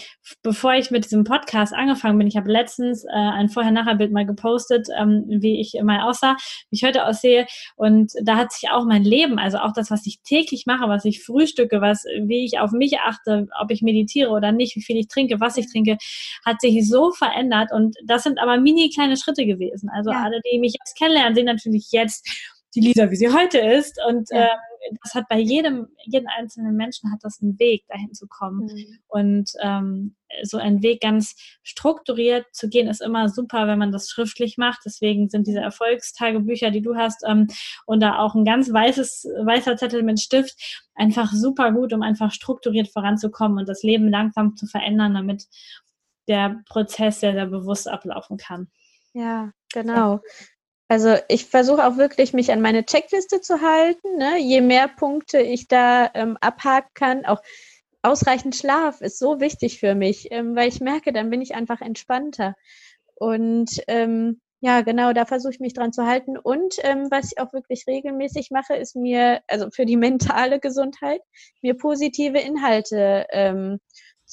bevor 0.42 0.74
ich 0.74 0.90
mit 0.90 1.04
diesem 1.04 1.22
Podcast 1.22 1.72
angefangen 1.72 2.18
bin, 2.18 2.26
ich 2.26 2.36
habe 2.36 2.50
letztens 2.50 3.04
äh, 3.04 3.12
ein 3.12 3.48
Vorher-Nachher-Bild 3.48 4.10
mal 4.10 4.26
gepostet, 4.26 4.88
ähm, 4.98 5.24
wie 5.28 5.60
ich 5.60 5.74
mal 5.84 6.00
aussah, 6.00 6.34
wie 6.70 6.76
ich 6.76 6.82
heute 6.82 7.06
aussehe 7.06 7.46
und 7.76 8.10
da 8.24 8.36
hat 8.36 8.50
sich 8.50 8.70
auch 8.70 8.84
mein 8.86 9.04
Leben, 9.04 9.38
also 9.38 9.58
auch 9.58 9.72
das, 9.72 9.92
was 9.92 10.04
ich 10.04 10.20
täglich 10.22 10.66
mache, 10.66 10.88
was 10.88 11.04
ich 11.04 11.22
frühstücke, 11.22 11.80
was, 11.80 12.02
wie 12.22 12.44
ich 12.44 12.58
auf 12.58 12.72
mich 12.72 12.98
achte, 12.98 13.46
ob 13.60 13.70
ich 13.70 13.82
meditiere 13.82 14.30
oder 14.30 14.50
nicht, 14.50 14.74
wie 14.74 14.82
viel 14.82 14.96
ich 14.96 15.06
trinke, 15.06 15.38
was 15.38 15.56
ich 15.56 15.70
trinke, 15.70 15.96
hat 16.44 16.60
sich 16.60 16.88
so 16.88 17.12
verändert 17.12 17.70
und 17.70 17.94
das 18.04 18.24
sind 18.24 18.40
aber 18.44 18.60
mini 18.60 18.90
kleine 18.90 19.16
Schritte 19.16 19.46
gewesen. 19.46 19.88
Also 19.88 20.10
ja. 20.10 20.22
alle, 20.22 20.40
die 20.40 20.58
mich 20.58 20.74
jetzt 20.78 20.96
kennenlernen, 20.96 21.34
sehen 21.34 21.46
natürlich 21.46 21.88
jetzt 21.90 22.28
die 22.74 22.80
Lisa, 22.80 23.10
wie 23.10 23.16
sie 23.16 23.32
heute 23.32 23.58
ist. 23.58 23.98
Und 24.08 24.28
ja. 24.30 24.42
ähm, 24.42 24.98
das 25.02 25.14
hat 25.14 25.28
bei 25.28 25.38
jedem, 25.38 25.88
jeden 26.04 26.28
einzelnen 26.28 26.76
Menschen 26.76 27.10
hat 27.12 27.20
das 27.22 27.40
einen 27.40 27.58
Weg, 27.58 27.84
dahin 27.88 28.12
zu 28.12 28.26
kommen. 28.26 28.66
Mhm. 28.66 28.98
Und 29.08 29.50
ähm, 29.62 30.16
so 30.42 30.58
einen 30.58 30.82
Weg 30.82 31.00
ganz 31.00 31.36
strukturiert 31.62 32.46
zu 32.52 32.68
gehen, 32.68 32.88
ist 32.88 33.00
immer 33.00 33.28
super, 33.28 33.66
wenn 33.66 33.78
man 33.78 33.92
das 33.92 34.10
schriftlich 34.10 34.58
macht. 34.58 34.80
Deswegen 34.84 35.28
sind 35.28 35.46
diese 35.46 35.60
Erfolgstagebücher, 35.60 36.70
die 36.70 36.82
du 36.82 36.96
hast, 36.96 37.24
ähm, 37.26 37.46
und 37.86 38.00
da 38.00 38.18
auch 38.18 38.34
ein 38.34 38.44
ganz 38.44 38.72
weißes, 38.72 39.28
weißer 39.44 39.76
Zettel 39.76 40.02
mit 40.02 40.20
Stift, 40.20 40.84
einfach 40.94 41.32
super 41.32 41.72
gut, 41.72 41.92
um 41.92 42.02
einfach 42.02 42.32
strukturiert 42.32 42.88
voranzukommen 42.88 43.58
und 43.58 43.68
das 43.68 43.82
Leben 43.82 44.08
langsam 44.08 44.56
zu 44.56 44.66
verändern, 44.66 45.14
damit 45.14 45.44
der 46.28 46.62
Prozess 46.68 47.20
sehr, 47.20 47.32
sehr 47.32 47.46
bewusst 47.46 47.88
ablaufen 47.88 48.36
kann. 48.36 48.68
Ja, 49.12 49.50
genau. 49.72 50.20
Also 50.88 51.16
ich 51.28 51.46
versuche 51.46 51.86
auch 51.86 51.96
wirklich, 51.96 52.32
mich 52.32 52.52
an 52.52 52.60
meine 52.60 52.84
Checkliste 52.84 53.40
zu 53.40 53.62
halten. 53.62 54.16
Ne? 54.16 54.38
Je 54.38 54.60
mehr 54.60 54.88
Punkte 54.88 55.40
ich 55.40 55.66
da 55.66 56.10
ähm, 56.14 56.36
abhaken 56.40 56.90
kann, 56.94 57.24
auch 57.24 57.40
ausreichend 58.02 58.54
Schlaf 58.54 59.00
ist 59.00 59.18
so 59.18 59.40
wichtig 59.40 59.80
für 59.80 59.94
mich, 59.94 60.30
ähm, 60.30 60.54
weil 60.54 60.68
ich 60.68 60.80
merke, 60.80 61.12
dann 61.12 61.30
bin 61.30 61.40
ich 61.40 61.54
einfach 61.54 61.80
entspannter. 61.80 62.54
Und 63.14 63.82
ähm, 63.88 64.40
ja, 64.60 64.82
genau, 64.82 65.12
da 65.12 65.24
versuche 65.26 65.52
ich 65.52 65.60
mich 65.60 65.74
dran 65.74 65.92
zu 65.92 66.06
halten. 66.06 66.36
Und 66.38 66.76
ähm, 66.82 67.08
was 67.10 67.32
ich 67.32 67.38
auch 67.38 67.52
wirklich 67.52 67.86
regelmäßig 67.86 68.50
mache, 68.50 68.74
ist 68.74 68.94
mir, 68.94 69.42
also 69.48 69.68
für 69.70 69.86
die 69.86 69.96
mentale 70.38 70.60
Gesundheit, 70.60 71.20
mir 71.62 71.74
positive 71.74 72.38
Inhalte 72.38 73.26
ähm, 73.30 73.80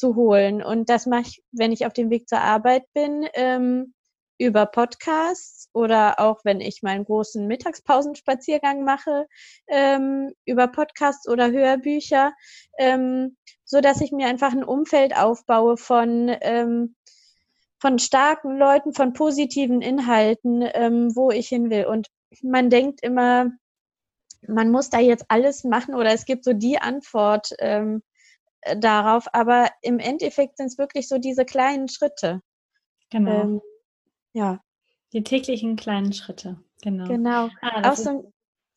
zu 0.01 0.15
holen. 0.15 0.63
Und 0.63 0.89
das 0.89 1.05
mache 1.05 1.21
ich, 1.27 1.43
wenn 1.51 1.71
ich 1.71 1.85
auf 1.85 1.93
dem 1.93 2.09
Weg 2.09 2.27
zur 2.27 2.41
Arbeit 2.41 2.83
bin, 2.93 3.27
ähm, 3.35 3.93
über 4.39 4.65
Podcasts 4.65 5.69
oder 5.71 6.19
auch 6.19 6.39
wenn 6.43 6.61
ich 6.61 6.81
meinen 6.81 7.05
großen 7.05 7.45
Mittagspausenspaziergang 7.45 8.83
mache, 8.83 9.27
ähm, 9.67 10.33
über 10.45 10.67
Podcasts 10.67 11.29
oder 11.29 11.51
Hörbücher, 11.51 12.33
ähm, 12.79 13.37
so 13.63 13.81
dass 13.81 14.01
ich 14.01 14.11
mir 14.11 14.25
einfach 14.25 14.51
ein 14.51 14.63
Umfeld 14.63 15.15
aufbaue 15.15 15.77
von 15.77 16.35
ähm, 16.41 16.95
von 17.79 17.97
starken 17.99 18.57
Leuten, 18.57 18.93
von 18.93 19.13
positiven 19.13 19.81
Inhalten, 19.81 20.63
ähm, 20.73 21.15
wo 21.15 21.31
ich 21.31 21.47
hin 21.47 21.69
will. 21.71 21.85
Und 21.85 22.07
man 22.43 22.69
denkt 22.69 23.01
immer, 23.01 23.51
man 24.47 24.69
muss 24.71 24.89
da 24.89 24.99
jetzt 24.99 25.25
alles 25.29 25.63
machen 25.63 25.95
oder 25.95 26.11
es 26.13 26.25
gibt 26.25 26.45
so 26.45 26.53
die 26.53 26.79
Antwort 26.79 27.49
ähm, 27.59 27.97
äh, 27.97 28.10
darauf, 28.77 29.25
aber 29.33 29.69
im 29.81 29.99
Endeffekt 29.99 30.57
sind 30.57 30.67
es 30.67 30.77
wirklich 30.77 31.07
so 31.07 31.17
diese 31.17 31.45
kleinen 31.45 31.87
Schritte. 31.87 32.41
Genau. 33.09 33.41
Ähm, 33.41 33.61
ja. 34.33 34.59
Die 35.13 35.23
täglichen 35.23 35.75
kleinen 35.75 36.13
Schritte, 36.13 36.57
genau. 36.81 37.07
Genau. 37.07 37.49
Ah, 37.61 37.91
auch 37.91 37.95
so, 37.95 38.31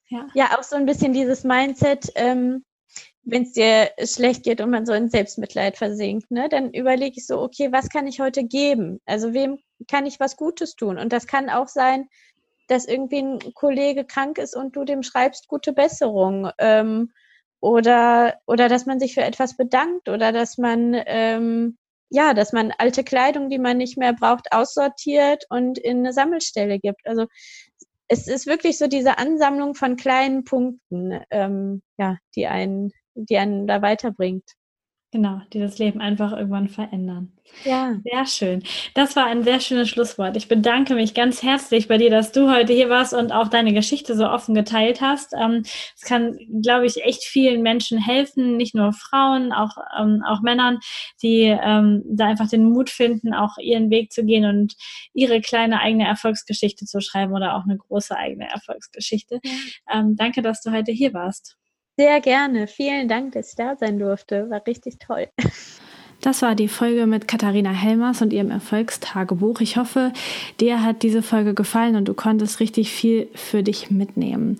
ja. 0.08 0.28
ja. 0.34 0.58
auch 0.58 0.64
so 0.64 0.76
ein 0.76 0.86
bisschen 0.86 1.12
dieses 1.12 1.44
Mindset, 1.44 2.10
ähm, 2.16 2.64
wenn 3.22 3.44
es 3.44 3.52
dir 3.52 3.90
schlecht 4.04 4.42
geht 4.42 4.60
und 4.60 4.70
man 4.70 4.84
so 4.84 4.92
in 4.92 5.08
Selbstmitleid 5.08 5.76
versinkt, 5.76 6.30
ne, 6.30 6.48
dann 6.48 6.72
überlege 6.72 7.16
ich 7.16 7.26
so, 7.26 7.40
okay, 7.40 7.72
was 7.72 7.88
kann 7.88 8.06
ich 8.06 8.20
heute 8.20 8.44
geben? 8.44 9.00
Also 9.06 9.32
wem 9.32 9.58
kann 9.88 10.06
ich 10.06 10.20
was 10.20 10.36
Gutes 10.36 10.74
tun? 10.74 10.98
Und 10.98 11.12
das 11.12 11.26
kann 11.26 11.48
auch 11.48 11.68
sein, 11.68 12.08
dass 12.68 12.86
irgendwie 12.86 13.22
ein 13.22 13.54
Kollege 13.54 14.04
krank 14.04 14.38
ist 14.38 14.56
und 14.56 14.76
du 14.76 14.84
dem 14.84 15.02
schreibst 15.02 15.48
gute 15.48 15.72
Besserung. 15.72 16.50
Ähm, 16.58 17.12
oder, 17.64 18.38
oder 18.46 18.68
dass 18.68 18.84
man 18.84 19.00
sich 19.00 19.14
für 19.14 19.22
etwas 19.22 19.56
bedankt 19.56 20.10
oder 20.10 20.32
dass 20.32 20.58
man 20.58 20.94
ähm, 21.06 21.78
ja, 22.10 22.34
dass 22.34 22.52
man 22.52 22.72
alte 22.76 23.02
Kleidung, 23.02 23.48
die 23.48 23.58
man 23.58 23.78
nicht 23.78 23.96
mehr 23.96 24.12
braucht, 24.12 24.52
aussortiert 24.52 25.44
und 25.48 25.78
in 25.78 26.00
eine 26.00 26.12
Sammelstelle 26.12 26.78
gibt. 26.78 27.00
Also 27.06 27.26
es 28.06 28.28
ist 28.28 28.46
wirklich 28.46 28.76
so 28.76 28.86
diese 28.86 29.18
Ansammlung 29.18 29.74
von 29.74 29.96
kleinen 29.96 30.44
Punkten, 30.44 31.20
ähm, 31.30 31.82
ja, 31.98 32.18
die 32.36 32.46
einen 32.46 32.92
die 33.14 33.38
einen 33.38 33.66
da 33.66 33.80
weiterbringt. 33.80 34.44
Genau, 35.14 35.40
die 35.52 35.60
das 35.60 35.78
Leben 35.78 36.00
einfach 36.00 36.32
irgendwann 36.32 36.68
verändern. 36.68 37.30
Ja. 37.62 37.94
Sehr 38.02 38.26
schön. 38.26 38.64
Das 38.94 39.14
war 39.14 39.26
ein 39.26 39.44
sehr 39.44 39.60
schönes 39.60 39.88
Schlusswort. 39.88 40.36
Ich 40.36 40.48
bedanke 40.48 40.96
mich 40.96 41.14
ganz 41.14 41.40
herzlich 41.40 41.86
bei 41.86 41.98
dir, 41.98 42.10
dass 42.10 42.32
du 42.32 42.50
heute 42.52 42.72
hier 42.72 42.88
warst 42.88 43.14
und 43.14 43.30
auch 43.30 43.46
deine 43.46 43.72
Geschichte 43.72 44.16
so 44.16 44.28
offen 44.28 44.56
geteilt 44.56 45.00
hast. 45.00 45.32
Ähm, 45.40 45.62
es 45.94 46.00
kann, 46.00 46.36
glaube 46.60 46.86
ich, 46.86 47.04
echt 47.04 47.22
vielen 47.22 47.62
Menschen 47.62 47.96
helfen, 47.96 48.56
nicht 48.56 48.74
nur 48.74 48.92
Frauen, 48.92 49.52
auch, 49.52 49.76
ähm, 49.96 50.24
auch 50.26 50.40
Männern, 50.40 50.80
die 51.22 51.42
ähm, 51.42 52.02
da 52.08 52.26
einfach 52.26 52.48
den 52.48 52.64
Mut 52.64 52.90
finden, 52.90 53.34
auch 53.34 53.56
ihren 53.58 53.90
Weg 53.90 54.10
zu 54.10 54.24
gehen 54.24 54.44
und 54.46 54.74
ihre 55.12 55.40
kleine 55.40 55.78
eigene 55.78 56.08
Erfolgsgeschichte 56.08 56.86
zu 56.86 57.00
schreiben 57.00 57.34
oder 57.34 57.54
auch 57.54 57.62
eine 57.62 57.76
große 57.76 58.16
eigene 58.16 58.50
Erfolgsgeschichte. 58.50 59.38
Ja. 59.44 60.02
danke, 60.16 60.42
dass 60.42 60.60
du 60.60 60.72
heute 60.72 60.90
hier 60.90 61.14
warst. 61.14 61.56
Sehr 61.98 62.20
gerne. 62.20 62.66
Vielen 62.68 63.08
Dank, 63.08 63.32
dass 63.32 63.50
ich 63.50 63.56
da 63.56 63.76
sein 63.76 63.98
durfte. 63.98 64.48
War 64.50 64.64
richtig 64.66 64.98
toll. 64.98 65.28
Das 66.24 66.40
war 66.40 66.54
die 66.54 66.68
Folge 66.68 67.06
mit 67.06 67.28
Katharina 67.28 67.68
Helmers 67.68 68.22
und 68.22 68.32
ihrem 68.32 68.50
Erfolgstagebuch. 68.50 69.60
Ich 69.60 69.76
hoffe, 69.76 70.10
dir 70.58 70.82
hat 70.82 71.02
diese 71.02 71.20
Folge 71.20 71.52
gefallen 71.52 71.96
und 71.96 72.08
du 72.08 72.14
konntest 72.14 72.60
richtig 72.60 72.90
viel 72.90 73.28
für 73.34 73.62
dich 73.62 73.90
mitnehmen. 73.90 74.58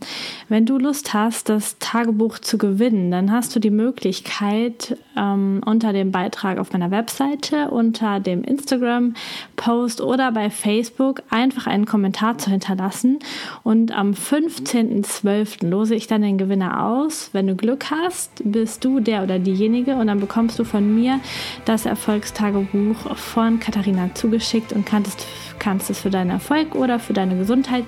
Wenn 0.51 0.67
du 0.67 0.77
Lust 0.77 1.15
hast, 1.15 1.49
das 1.49 1.79
Tagebuch 1.79 2.39
zu 2.39 2.59
gewinnen, 2.59 3.11
dann 3.11 3.33
hast 3.33 3.57
du 3.57 3.61
die 3.61 3.71
Möglichkeit, 3.71 4.99
ähm, 5.17 5.63
unter 5.65 5.95
dem 5.95 6.13
Beitrag 6.13 6.59
auf 6.59 6.75
meiner 6.75 6.91
Webseite, 6.91 7.71
unter 7.71 8.21
dem 8.21 8.45
Instagram-Post 8.45 10.03
oder 10.03 10.33
bei 10.33 10.51
Facebook 10.51 11.23
einfach 11.31 11.67
einen 11.67 11.87
Kommentar 11.87 12.37
zu 12.37 12.51
hinterlassen. 12.51 13.21
Und 13.63 13.91
am 13.91 14.11
15.12. 14.11 15.67
lose 15.67 15.95
ich 15.95 16.09
dann 16.09 16.21
den 16.21 16.37
Gewinner 16.37 16.85
aus. 16.85 17.31
Wenn 17.33 17.47
du 17.47 17.57
Glück 17.57 17.87
hast, 17.91 18.43
bist 18.45 18.85
du 18.85 19.01
der 19.01 19.23
oder 19.23 19.39
diejenige 19.39 19.95
und 19.95 20.09
dann 20.09 20.21
bekommst 20.21 20.59
du 20.59 20.65
von 20.65 20.95
mir 20.95 21.21
das 21.65 21.87
Erfolgstagebuch 21.87 23.17
von 23.17 23.61
Katharina 23.61 24.11
zugeschickt 24.15 24.73
und 24.73 24.87
kannst, 24.87 25.27
kannst 25.59 25.91
es 25.91 26.01
für 26.01 26.11
deinen 26.11 26.31
Erfolg 26.31 26.75
oder 26.75 26.99
für 26.99 27.13
deine 27.13 27.37
Gesundheit 27.37 27.85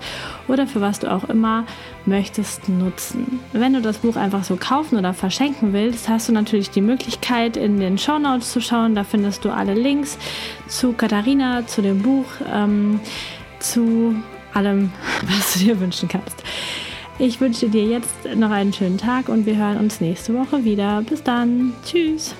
oder 0.49 0.67
für 0.67 0.81
was 0.81 1.01
du 1.01 1.12
auch 1.12 1.25
immer 1.25 1.64
möchtest 2.05 2.69
nutzen. 2.69 3.41
Wenn 3.53 3.75
du 3.75 3.81
das 3.81 3.99
Buch 3.99 4.17
einfach 4.17 4.45
so 4.45 4.57
kaufen 4.57 4.99
oder 4.99 5.14
verschenken 5.14 5.73
willst, 5.73 6.09
hast 6.09 6.29
du 6.29 6.33
natürlich 6.33 6.71
die 6.71 6.81
Möglichkeit, 6.81 7.57
in 7.57 7.79
den 7.79 7.99
Show 7.99 8.19
Notes 8.19 8.53
zu 8.53 8.61
schauen. 8.61 8.95
Da 8.95 9.05
findest 9.05 9.45
du 9.45 9.51
alle 9.51 9.75
Links 9.75 10.19
zu 10.69 10.93
Katharina, 10.93 11.67
zu 11.67 11.83
dem 11.83 12.03
Buch, 12.03 12.27
ähm, 12.53 13.01
zu 13.59 14.14
allem, 14.55 14.93
was 15.23 15.55
du 15.55 15.61
dir 15.61 15.81
wünschen 15.81 16.09
kannst. 16.09 16.43
Ich 17.19 17.41
wünsche 17.41 17.69
dir 17.69 17.85
jetzt 17.85 18.27
noch 18.35 18.51
einen 18.51 18.75
schönen 18.75 18.99
Tag 18.99 19.31
und 19.31 19.47
wir 19.47 19.57
hören 19.57 19.79
uns 19.79 20.01
nächste 20.01 20.35
Woche 20.35 20.64
wieder. 20.64 21.03
Bis 21.03 21.23
dann. 21.23 21.73
Tschüss. 21.85 22.35